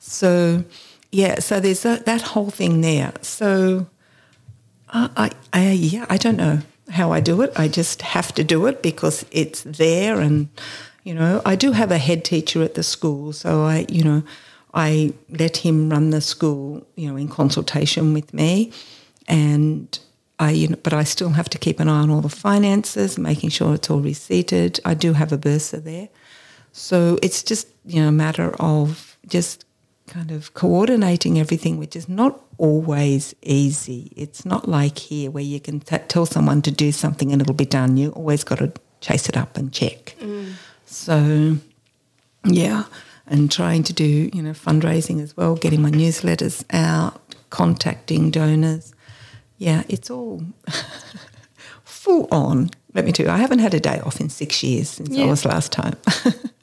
So, 0.00 0.64
yeah, 1.14 1.38
so 1.38 1.60
there's 1.60 1.84
a, 1.84 2.02
that 2.06 2.22
whole 2.22 2.50
thing 2.50 2.80
there. 2.80 3.12
So, 3.22 3.86
I, 4.88 5.08
I, 5.16 5.30
I, 5.52 5.70
yeah, 5.70 6.06
I 6.10 6.16
don't 6.16 6.36
know 6.36 6.58
how 6.90 7.12
I 7.12 7.20
do 7.20 7.40
it. 7.42 7.52
I 7.54 7.68
just 7.68 8.02
have 8.02 8.34
to 8.34 8.42
do 8.42 8.66
it 8.66 8.82
because 8.82 9.24
it's 9.30 9.62
there, 9.62 10.20
and 10.20 10.48
you 11.04 11.14
know, 11.14 11.40
I 11.46 11.54
do 11.54 11.70
have 11.70 11.92
a 11.92 11.98
head 11.98 12.24
teacher 12.24 12.64
at 12.64 12.74
the 12.74 12.82
school, 12.82 13.32
so 13.32 13.62
I, 13.62 13.86
you 13.88 14.02
know, 14.02 14.24
I 14.74 15.12
let 15.30 15.58
him 15.58 15.88
run 15.88 16.10
the 16.10 16.20
school, 16.20 16.84
you 16.96 17.08
know, 17.08 17.16
in 17.16 17.28
consultation 17.28 18.12
with 18.12 18.34
me, 18.34 18.72
and 19.28 19.96
I, 20.40 20.50
you 20.50 20.66
know, 20.66 20.78
but 20.82 20.92
I 20.92 21.04
still 21.04 21.30
have 21.30 21.48
to 21.50 21.58
keep 21.58 21.78
an 21.78 21.88
eye 21.88 22.00
on 22.00 22.10
all 22.10 22.22
the 22.22 22.28
finances, 22.28 23.18
making 23.18 23.50
sure 23.50 23.74
it's 23.74 23.88
all 23.88 24.00
receipted. 24.00 24.80
I 24.84 24.94
do 24.94 25.12
have 25.12 25.32
a 25.32 25.38
bursar 25.38 25.78
there, 25.78 26.08
so 26.72 27.20
it's 27.22 27.44
just 27.44 27.68
you 27.86 28.02
know 28.02 28.08
a 28.08 28.12
matter 28.12 28.52
of 28.58 29.16
just 29.28 29.64
kind 30.06 30.30
of 30.30 30.54
coordinating 30.54 31.38
everything, 31.38 31.78
which 31.78 31.96
is 31.96 32.08
not 32.08 32.40
always 32.58 33.34
easy. 33.42 34.12
It's 34.16 34.44
not 34.44 34.68
like 34.68 34.98
here 34.98 35.30
where 35.30 35.42
you 35.42 35.60
can 35.60 35.80
t- 35.80 35.98
tell 36.08 36.26
someone 36.26 36.62
to 36.62 36.70
do 36.70 36.92
something 36.92 37.32
and 37.32 37.40
it'll 37.40 37.54
be 37.54 37.64
done. 37.64 37.96
You 37.96 38.10
always 38.10 38.44
got 38.44 38.58
to 38.58 38.72
chase 39.00 39.28
it 39.28 39.36
up 39.36 39.56
and 39.56 39.72
check. 39.72 40.14
Mm. 40.20 40.52
So, 40.86 41.56
yeah, 42.44 42.84
and 43.26 43.50
trying 43.50 43.82
to 43.84 43.92
do 43.92 44.30
you 44.32 44.42
know 44.42 44.52
fundraising 44.52 45.22
as 45.22 45.36
well, 45.36 45.56
getting 45.56 45.82
my 45.82 45.90
newsletters 45.90 46.64
out, 46.70 47.20
contacting 47.50 48.30
donors. 48.30 48.94
Yeah, 49.58 49.84
it's 49.88 50.10
all 50.10 50.42
full 51.84 52.28
on. 52.30 52.70
Let 52.92 53.04
me 53.04 53.12
tell 53.12 53.26
you, 53.26 53.32
I 53.32 53.38
haven't 53.38 53.58
had 53.60 53.74
a 53.74 53.80
day 53.80 54.00
off 54.00 54.20
in 54.20 54.28
six 54.28 54.62
years 54.62 54.88
since 54.88 55.10
yeah. 55.10 55.24
I 55.24 55.26
was 55.26 55.44
last 55.44 55.72
time. 55.72 55.96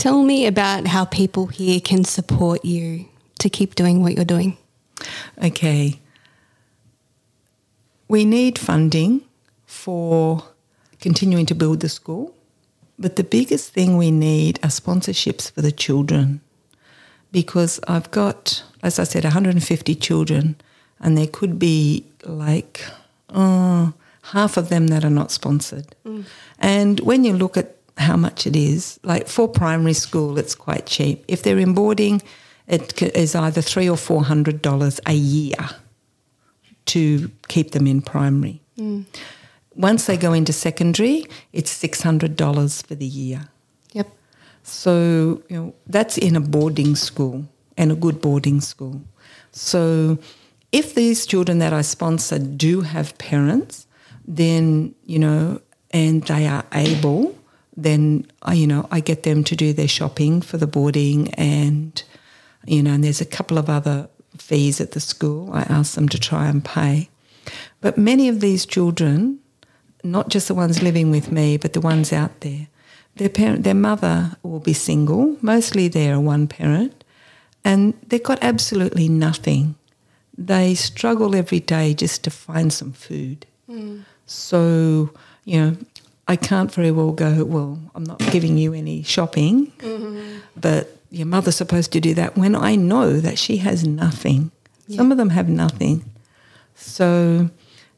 Tell 0.00 0.22
me 0.22 0.46
about 0.46 0.86
how 0.86 1.04
people 1.04 1.48
here 1.48 1.78
can 1.78 2.04
support 2.04 2.64
you 2.64 3.04
to 3.38 3.50
keep 3.50 3.74
doing 3.74 4.00
what 4.00 4.14
you're 4.14 4.24
doing. 4.24 4.56
Okay. 5.44 6.00
We 8.08 8.24
need 8.24 8.58
funding 8.58 9.20
for 9.66 10.42
continuing 11.02 11.44
to 11.44 11.54
build 11.54 11.80
the 11.80 11.90
school. 11.90 12.34
But 12.98 13.16
the 13.16 13.24
biggest 13.24 13.74
thing 13.74 13.98
we 13.98 14.10
need 14.10 14.58
are 14.62 14.70
sponsorships 14.70 15.52
for 15.52 15.60
the 15.60 15.70
children 15.70 16.40
because 17.30 17.78
I've 17.86 18.10
got, 18.10 18.62
as 18.82 18.98
I 18.98 19.04
said, 19.04 19.24
150 19.24 19.94
children, 19.96 20.56
and 20.98 21.18
there 21.18 21.26
could 21.26 21.58
be 21.58 22.06
like 22.24 22.86
oh, 23.28 23.92
half 24.22 24.56
of 24.56 24.70
them 24.70 24.86
that 24.86 25.04
are 25.04 25.10
not 25.10 25.30
sponsored. 25.30 25.94
Mm. 26.06 26.24
And 26.58 27.00
when 27.00 27.24
you 27.24 27.34
look 27.34 27.58
at 27.58 27.79
how 28.00 28.16
much 28.16 28.46
it 28.46 28.56
is, 28.56 28.98
like 29.02 29.28
for 29.28 29.48
primary 29.48 29.94
school, 29.94 30.38
it's 30.38 30.54
quite 30.54 30.86
cheap. 30.86 31.24
If 31.28 31.42
they're 31.42 31.58
in 31.58 31.74
boarding, 31.74 32.22
it 32.66 33.02
is 33.02 33.34
either 33.34 33.62
three 33.62 33.88
or 33.88 33.96
four 33.96 34.24
hundred 34.24 34.62
dollars 34.62 35.00
a 35.06 35.12
year 35.12 35.68
to 36.86 37.30
keep 37.48 37.70
them 37.72 37.86
in 37.86 38.02
primary. 38.02 38.60
Mm. 38.78 39.04
Once 39.74 40.06
they 40.06 40.16
go 40.16 40.32
into 40.32 40.52
secondary, 40.52 41.26
it's 41.52 41.70
six 41.70 42.02
hundred 42.02 42.36
dollars 42.36 42.82
for 42.82 42.94
the 42.94 43.06
year. 43.06 43.48
Yep. 43.92 44.08
So 44.62 45.42
you 45.48 45.56
know 45.56 45.74
that's 45.86 46.18
in 46.18 46.36
a 46.36 46.40
boarding 46.40 46.96
school 46.96 47.44
and 47.76 47.92
a 47.92 47.94
good 47.94 48.20
boarding 48.20 48.60
school. 48.60 49.00
So 49.52 50.18
if 50.72 50.94
these 50.94 51.26
children 51.26 51.58
that 51.58 51.72
I 51.72 51.82
sponsor 51.82 52.38
do 52.38 52.82
have 52.82 53.18
parents, 53.18 53.86
then 54.26 54.94
you 55.06 55.18
know, 55.18 55.60
and 55.90 56.22
they 56.22 56.46
are 56.46 56.64
able, 56.72 57.34
then 57.82 58.26
I, 58.42 58.54
you 58.54 58.66
know 58.66 58.88
I 58.90 59.00
get 59.00 59.22
them 59.22 59.44
to 59.44 59.56
do 59.56 59.72
their 59.72 59.88
shopping 59.88 60.42
for 60.42 60.56
the 60.56 60.66
boarding 60.66 61.32
and 61.34 62.02
you 62.66 62.82
know, 62.82 62.92
and 62.92 63.04
there's 63.04 63.20
a 63.20 63.26
couple 63.26 63.58
of 63.58 63.68
other 63.68 64.08
fees 64.36 64.80
at 64.80 64.92
the 64.92 65.00
school 65.00 65.52
I 65.52 65.62
ask 65.62 65.94
them 65.94 66.08
to 66.10 66.18
try 66.18 66.48
and 66.48 66.64
pay. 66.64 67.08
But 67.80 67.98
many 67.98 68.28
of 68.28 68.40
these 68.40 68.66
children, 68.66 69.38
not 70.04 70.28
just 70.28 70.48
the 70.48 70.54
ones 70.54 70.82
living 70.82 71.10
with 71.10 71.32
me, 71.32 71.56
but 71.56 71.72
the 71.72 71.80
ones 71.80 72.12
out 72.12 72.40
there, 72.40 72.68
their 73.16 73.28
parent, 73.28 73.64
their 73.64 73.74
mother 73.74 74.36
will 74.42 74.60
be 74.60 74.72
single. 74.72 75.36
Mostly 75.40 75.88
they're 75.88 76.20
one 76.20 76.46
parent, 76.46 77.04
and 77.64 77.94
they've 78.06 78.22
got 78.22 78.38
absolutely 78.42 79.08
nothing. 79.08 79.74
They 80.36 80.74
struggle 80.74 81.34
every 81.34 81.60
day 81.60 81.92
just 81.94 82.24
to 82.24 82.30
find 82.30 82.72
some 82.72 82.92
food. 82.92 83.46
Mm. 83.68 84.04
So 84.26 85.10
you 85.44 85.60
know, 85.60 85.76
I 86.30 86.36
can't 86.36 86.72
very 86.72 86.92
well 86.92 87.10
go. 87.10 87.44
Well, 87.44 87.76
I'm 87.92 88.04
not 88.04 88.20
giving 88.30 88.56
you 88.56 88.72
any 88.72 89.02
shopping, 89.02 89.72
mm-hmm. 89.78 90.38
but 90.54 90.96
your 91.10 91.26
mother's 91.26 91.56
supposed 91.56 91.90
to 91.94 92.00
do 92.00 92.14
that 92.14 92.38
when 92.38 92.54
I 92.54 92.76
know 92.76 93.18
that 93.18 93.36
she 93.36 93.56
has 93.56 93.84
nothing. 93.84 94.52
Yeah. 94.86 94.98
Some 94.98 95.10
of 95.10 95.18
them 95.18 95.30
have 95.30 95.48
nothing. 95.48 96.04
So, 96.76 97.50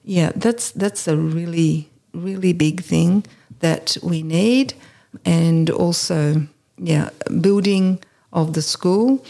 yeah, 0.03 0.33
that's 0.35 0.70
that's 0.70 1.07
a 1.07 1.14
really 1.14 1.91
really 2.14 2.55
big 2.55 2.83
thing 2.83 3.26
that 3.61 3.99
we 4.03 4.22
need, 4.22 4.72
and 5.26 5.68
also, 5.68 6.47
yeah, 6.78 7.11
building 7.43 8.03
of 8.33 8.55
the 8.55 8.62
school. 8.62 9.22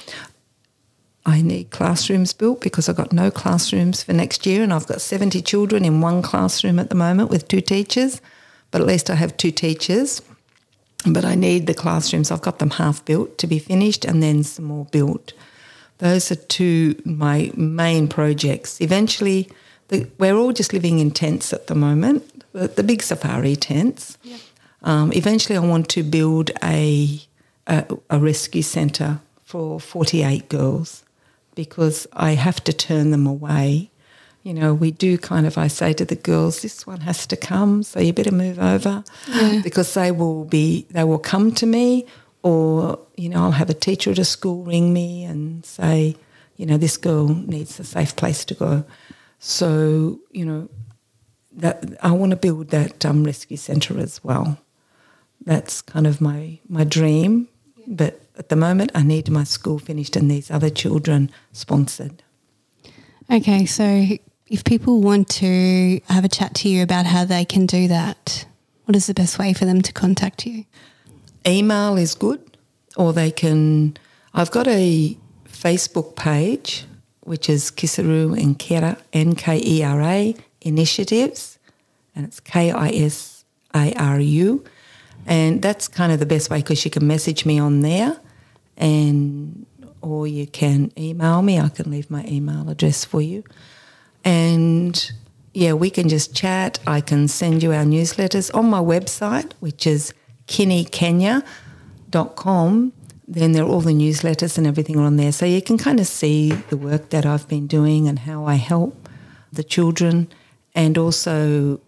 I 1.27 1.43
need 1.43 1.71
classrooms 1.71 2.33
built 2.33 2.61
because 2.61 2.89
I've 2.89 2.97
got 3.03 3.13
no 3.13 3.33
classrooms 3.33 4.05
for 4.05 4.13
next 4.13 4.47
year, 4.47 4.63
and 4.63 4.73
I've 4.73 4.87
got 4.87 5.01
seventy 5.01 5.43
children 5.43 5.85
in 5.85 6.01
one 6.01 6.23
classroom 6.23 6.79
at 6.79 6.89
the 6.89 6.95
moment 6.95 7.31
with 7.31 7.49
two 7.49 7.61
teachers. 7.61 8.21
But 8.73 8.81
at 8.81 8.87
least 8.89 9.09
I 9.09 9.15
have 9.15 9.37
two 9.37 9.53
teachers 9.53 10.21
but 11.07 11.25
I 11.25 11.35
need 11.35 11.67
the 11.67 11.75
classrooms. 11.75 12.31
I've 12.31 12.43
got 12.43 12.59
them 12.59 12.71
half 12.71 13.05
built 13.05 13.39
to 13.39 13.47
be 13.47 13.59
finished 13.59 14.05
and 14.05 14.23
then 14.23 14.45
some 14.45 14.67
more 14.67 14.85
built. 14.87 15.33
Those 15.99 16.31
are 16.31 16.37
two 16.37 17.01
my 17.05 17.51
main 17.55 18.09
projects. 18.09 18.81
Eventually, 18.81 19.49
the, 19.89 20.09
we're 20.19 20.35
all 20.35 20.53
just 20.53 20.73
living 20.73 20.99
in 20.99 21.11
tents 21.11 21.53
at 21.53 21.67
the 21.67 21.75
moment, 21.75 22.45
the, 22.53 22.69
the 22.69 22.83
big 22.83 23.03
safari 23.03 23.57
tents. 23.57 24.19
Yeah. 24.23 24.37
Um, 24.83 25.13
eventually, 25.13 25.57
I 25.57 25.61
want 25.61 25.89
to 25.91 26.03
build 26.03 26.51
a, 26.63 27.21
a, 27.67 27.87
a 28.11 28.19
rescue 28.19 28.63
centre 28.63 29.21
for 29.45 29.79
48 29.79 30.49
girls 30.49 31.05
because 31.55 32.07
I 32.13 32.33
have 32.33 32.65
to 32.65 32.73
turn 32.73 33.11
them 33.11 33.27
away 33.27 33.91
you 34.43 34.53
know, 34.53 34.75
we 34.75 34.91
do 34.91 35.19
kind 35.19 35.47
of, 35.47 35.57
I 35.57 35.69
say 35.69 35.93
to 35.93 36.05
the 36.05 36.17
girls, 36.17 36.63
this 36.63 36.87
one 36.87 37.01
has 37.01 37.27
to 37.29 37.37
come, 37.37 37.83
so 37.83 38.01
you 38.01 38.13
better 38.13 38.35
move 38.35 38.59
over 38.59 39.05
yeah. 39.29 39.61
because 39.63 39.95
they 39.95 40.11
will 40.11 40.45
be, 40.45 40.87
they 40.91 41.05
will 41.05 41.19
come 41.19 41.53
to 41.53 41.67
me 41.67 42.07
or, 42.43 42.99
you 43.17 43.29
know, 43.29 43.45
I'll 43.45 43.53
have 43.53 43.71
a 43.71 43.75
teacher 43.75 44.11
at 44.11 44.19
a 44.19 44.25
school 44.25 44.65
ring 44.65 44.93
me 44.93 45.25
and 45.25 45.65
say, 45.65 46.17
you 46.57 46.67
know, 46.67 46.77
this 46.77 46.97
girl 46.97 47.29
needs 47.29 47.79
a 47.79 47.85
safe 47.85 48.17
place 48.17 48.45
to 48.47 48.55
go. 48.55 48.85
So, 49.39 50.21
you 50.33 50.45
know, 50.45 50.69
that 51.53 51.85
I 52.03 52.11
want 52.13 52.31
to 52.31 52.37
build 52.37 52.69
that 52.69 53.05
um, 53.05 53.25
rescue 53.25 53.57
centre 53.57 53.99
as 53.99 54.23
well. 54.25 54.59
That's 55.45 55.83
kind 55.83 56.07
of 56.07 56.21
my, 56.21 56.59
my 56.69 56.85
dream. 56.85 57.49
But 57.87 58.21
at 58.39 58.49
the 58.49 58.57
moment, 58.57 58.91
I 58.95 59.03
need 59.03 59.29
my 59.31 59.45
school 59.45 59.79
finished 59.79 60.17
and 60.17 60.31
these 60.31 60.51
other 60.51 60.71
children 60.71 61.31
sponsored. 61.53 62.23
Okay, 63.31 63.67
so 63.67 64.07
if 64.53 64.65
people 64.65 65.01
want 65.01 65.31
to 65.31 65.99
have 66.11 66.27
a 66.27 66.29
chat 66.29 66.55
to 66.55 66.69
you 66.69 66.83
about 66.83 67.07
how 67.07 67.25
they 67.25 67.43
can 67.43 67.65
do 67.65 67.89
that, 67.89 68.45
what 68.85 68.95
is 68.95 69.07
the 69.07 69.15
best 69.15 69.39
way 69.39 69.55
for 69.55 69.65
them 69.65 69.81
to 69.81 69.95
contact 69.95 70.47
you? 70.47 70.67
Email 71.47 71.97
is 71.97 72.15
good, 72.15 72.59
or 72.95 73.15
they 73.15 73.31
can. 73.31 73.97
I've 74.35 74.51
got 74.51 74.69
a 74.69 75.17
Facebook 75.49 76.17
page 76.17 76.85
which 77.21 77.49
is 77.49 77.71
Kisaru 77.71 78.37
Nkera, 78.37 78.99
N 79.15 79.35
K 79.35 79.59
E 79.65 79.83
R 79.83 80.03
A 80.03 80.35
Initiatives, 80.61 81.59
and 82.15 82.27
it's 82.27 82.39
K 82.39 82.71
I 82.71 82.91
S 82.91 83.47
A 83.75 83.95
R 83.95 84.21
U. 84.21 84.65
And 85.25 85.63
that's 85.63 85.89
kind 85.89 86.13
of 86.13 86.19
the 86.19 86.27
best 86.27 86.51
way 86.51 86.59
because 86.59 86.85
you 86.85 86.91
can 86.91 87.07
message 87.07 87.47
me 87.47 87.59
on 87.59 87.81
there, 87.81 88.21
and 88.77 89.65
or 90.03 90.27
you 90.27 90.47
can 90.47 90.93
email 90.99 91.41
me. 91.41 91.59
I 91.59 91.71
can 91.71 91.91
leave 91.91 92.11
my 92.11 92.25
email 92.27 92.69
address 92.69 93.03
for 93.03 93.23
you. 93.23 93.45
And 94.25 95.13
yeah, 95.53 95.73
we 95.75 95.91
can 95.91 96.09
just 96.09 96.35
chat. 96.35 96.79
I 96.87 97.01
can 97.01 97.29
send 97.29 97.63
you 97.63 97.73
our 97.73 97.85
newsletters 97.85 98.55
on 98.55 98.71
my 98.71 98.81
website, 98.81 99.53
which 99.61 99.87
is 99.87 100.15
kinikenya.com. 100.47 101.43
Then 103.29 103.53
there 103.53 103.65
are 103.65 103.69
all 103.69 103.81
the 103.81 103.93
newsletters 103.93 104.59
and 104.59 104.67
everything 104.67 104.99
on 104.99 105.17
there. 105.17 105.33
So 105.33 105.47
you 105.47 105.63
can 105.63 105.79
kind 105.79 106.01
of 106.01 106.07
see 106.07 106.53
the 106.53 106.77
work 106.77 107.11
that 107.11 107.25
I've 107.25 107.49
been 107.49 107.67
doing 107.67 108.09
and 108.09 108.19
how 108.19 108.45
I 108.45 108.55
help 108.55 109.09
the 109.53 109.63
children. 109.63 110.29
And 110.75 110.99
also, 110.99 111.81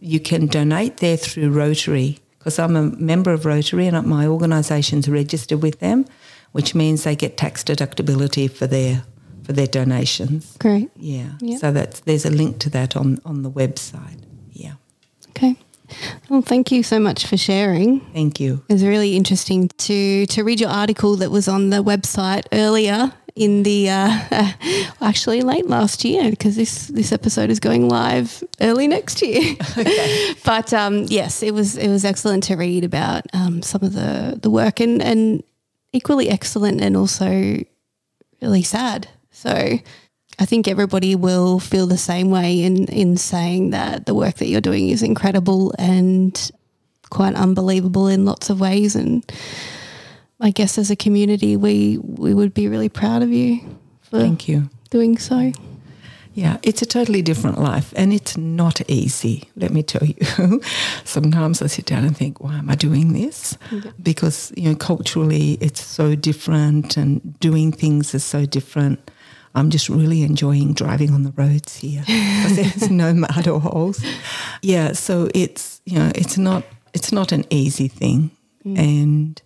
you 0.00 0.20
can 0.20 0.46
donate 0.46 0.98
there 0.98 1.16
through 1.16 1.50
Rotary 1.50 2.18
because 2.38 2.58
I'm 2.58 2.76
a 2.76 2.82
member 2.82 3.32
of 3.32 3.44
Rotary 3.44 3.86
and 3.86 4.06
my 4.06 4.26
organisation's 4.26 5.08
registered 5.08 5.62
with 5.62 5.80
them, 5.80 6.06
which 6.52 6.74
means 6.74 7.04
they 7.04 7.16
get 7.16 7.36
tax 7.36 7.62
deductibility 7.62 8.50
for 8.50 8.66
their 8.66 9.04
for 9.48 9.54
their 9.54 9.66
donations. 9.66 10.54
Great. 10.58 10.90
Yeah. 10.94 11.30
So 11.56 11.72
that's 11.72 12.00
there's 12.00 12.26
a 12.26 12.30
link 12.30 12.58
to 12.58 12.70
that 12.70 12.94
on 12.94 13.18
on 13.24 13.42
the 13.42 13.50
website. 13.50 14.20
Yeah. 14.52 14.74
Okay. 15.30 15.56
Well, 16.28 16.42
thank 16.42 16.70
you 16.70 16.82
so 16.82 17.00
much 17.00 17.26
for 17.26 17.38
sharing. 17.38 18.00
Thank 18.12 18.40
you. 18.40 18.62
It 18.68 18.74
was 18.74 18.84
really 18.84 19.16
interesting 19.16 19.68
to 19.68 20.26
to 20.26 20.44
read 20.44 20.60
your 20.60 20.68
article 20.68 21.16
that 21.16 21.30
was 21.30 21.48
on 21.48 21.70
the 21.70 21.82
website 21.82 22.44
earlier 22.52 23.14
in 23.36 23.62
the 23.62 23.88
uh, 23.88 24.18
actually 25.00 25.40
late 25.40 25.66
last 25.66 26.04
year 26.04 26.28
because 26.28 26.54
this 26.54 26.88
this 26.88 27.10
episode 27.10 27.48
is 27.48 27.58
going 27.58 27.88
live 27.88 28.44
early 28.60 28.86
next 28.86 29.22
year. 29.22 29.56
Okay. 29.78 30.34
but 30.44 30.74
um, 30.74 31.04
yes, 31.08 31.42
it 31.42 31.54
was 31.54 31.78
it 31.78 31.88
was 31.88 32.04
excellent 32.04 32.42
to 32.44 32.56
read 32.56 32.84
about 32.84 33.22
um, 33.32 33.62
some 33.62 33.82
of 33.82 33.94
the 33.94 34.38
the 34.42 34.50
work 34.50 34.78
and 34.80 35.00
and 35.00 35.42
equally 35.94 36.28
excellent 36.28 36.82
and 36.82 36.96
also 36.98 37.64
really 38.42 38.62
sad. 38.62 39.08
So. 39.38 39.78
I 40.40 40.44
think 40.44 40.68
everybody 40.68 41.16
will 41.16 41.58
feel 41.58 41.88
the 41.88 41.98
same 41.98 42.30
way 42.30 42.62
in, 42.62 42.84
in 42.84 43.16
saying 43.16 43.70
that 43.70 44.06
the 44.06 44.14
work 44.14 44.36
that 44.36 44.46
you're 44.46 44.60
doing 44.60 44.88
is 44.88 45.02
incredible 45.02 45.74
and 45.80 46.52
quite 47.10 47.34
unbelievable 47.34 48.06
in 48.06 48.24
lots 48.24 48.50
of 48.50 48.60
ways. 48.60 48.94
And 48.94 49.28
I 50.40 50.50
guess 50.50 50.78
as 50.78 50.92
a 50.92 50.96
community, 50.96 51.56
we 51.56 51.98
we 51.98 52.34
would 52.34 52.54
be 52.54 52.68
really 52.68 52.88
proud 52.88 53.22
of 53.22 53.30
you 53.30 53.60
for 54.00 54.20
Thank 54.20 54.48
you. 54.48 54.70
doing 54.90 55.18
so. 55.18 55.52
Yeah, 56.34 56.58
it's 56.62 56.82
a 56.82 56.86
totally 56.86 57.20
different 57.20 57.58
life 57.58 57.92
and 57.96 58.12
it's 58.12 58.36
not 58.36 58.80
easy, 58.88 59.50
let 59.56 59.72
me 59.72 59.82
tell 59.82 60.06
you. 60.06 60.60
Sometimes 61.04 61.60
I 61.62 61.66
sit 61.66 61.84
down 61.84 62.04
and 62.04 62.16
think, 62.16 62.40
why 62.40 62.56
am 62.58 62.70
I 62.70 62.76
doing 62.76 63.12
this? 63.12 63.58
Because, 64.00 64.52
you 64.56 64.68
know, 64.68 64.76
culturally 64.76 65.58
it's 65.60 65.82
so 65.82 66.14
different 66.14 66.96
and 66.96 67.40
doing 67.40 67.72
things 67.72 68.14
is 68.14 68.22
so 68.22 68.46
different. 68.46 69.10
I'm 69.58 69.70
just 69.70 69.88
really 69.88 70.22
enjoying 70.22 70.72
driving 70.74 71.12
on 71.12 71.22
the 71.24 71.32
roads 71.32 71.76
here 71.76 72.04
there's 72.06 72.90
no 72.90 73.12
mud 73.14 73.46
or 73.48 73.60
holes. 73.60 74.04
Yeah, 74.62 74.92
so 74.92 75.28
it's, 75.34 75.80
you 75.84 75.98
know, 75.98 76.10
it's 76.14 76.38
not 76.38 76.64
it's 76.94 77.12
not 77.12 77.32
an 77.32 77.44
easy 77.50 77.88
thing. 77.88 78.30
Mm. 78.64 78.78
And 78.78 79.42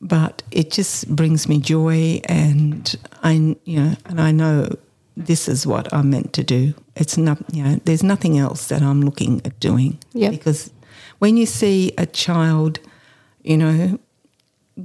but 0.00 0.42
it 0.50 0.70
just 0.70 1.14
brings 1.14 1.48
me 1.48 1.60
joy 1.60 2.20
and 2.24 2.96
I 3.22 3.32
you 3.64 3.80
know 3.80 3.94
and 4.06 4.20
I 4.20 4.30
know 4.32 4.68
this 5.16 5.48
is 5.48 5.66
what 5.66 5.92
I'm 5.92 6.10
meant 6.10 6.32
to 6.34 6.42
do. 6.42 6.74
It's 6.96 7.16
not 7.18 7.38
you 7.52 7.62
know 7.62 7.80
there's 7.84 8.02
nothing 8.02 8.38
else 8.38 8.68
that 8.68 8.82
I'm 8.82 9.02
looking 9.02 9.40
at 9.44 9.58
doing 9.60 9.98
Yep. 10.14 10.30
because 10.30 10.70
when 11.18 11.36
you 11.36 11.46
see 11.46 11.92
a 11.98 12.06
child 12.06 12.78
you 13.42 13.58
know 13.58 13.98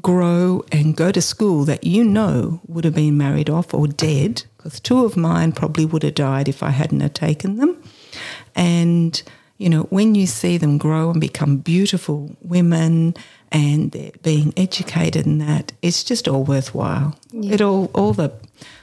grow 0.02 0.64
and 0.72 0.98
go 0.98 1.12
to 1.12 1.22
school 1.22 1.64
that 1.66 1.86
you 1.86 2.04
know 2.04 2.60
would 2.68 2.84
have 2.84 2.96
been 2.96 3.18
married 3.18 3.50
off 3.50 3.74
or 3.74 3.88
dead 3.88 4.44
because 4.66 4.80
two 4.80 5.06
of 5.06 5.16
mine 5.16 5.52
probably 5.52 5.86
would 5.86 6.02
have 6.02 6.16
died 6.16 6.48
if 6.48 6.64
I 6.64 6.72
hadn't 6.72 7.02
have 7.02 7.14
taken 7.14 7.58
them 7.58 7.78
and 8.56 9.22
you 9.60 9.70
know 9.70 9.84
when 9.92 10.16
you 10.16 10.26
see 10.26 10.58
them 10.58 10.80
grow 10.80 11.12
and 11.12 11.22
become 11.22 11.58
beautiful 11.58 12.36
women 12.42 13.14
and 13.52 13.92
they're 13.92 14.10
being 14.24 14.54
educated 14.58 15.28
in 15.28 15.38
that 15.38 15.72
it's 15.84 16.04
just 16.04 16.28
all 16.28 16.44
worthwhile 16.44 17.16
it 17.32 17.62
all 17.62 17.92
all 17.94 18.14
the 18.14 18.32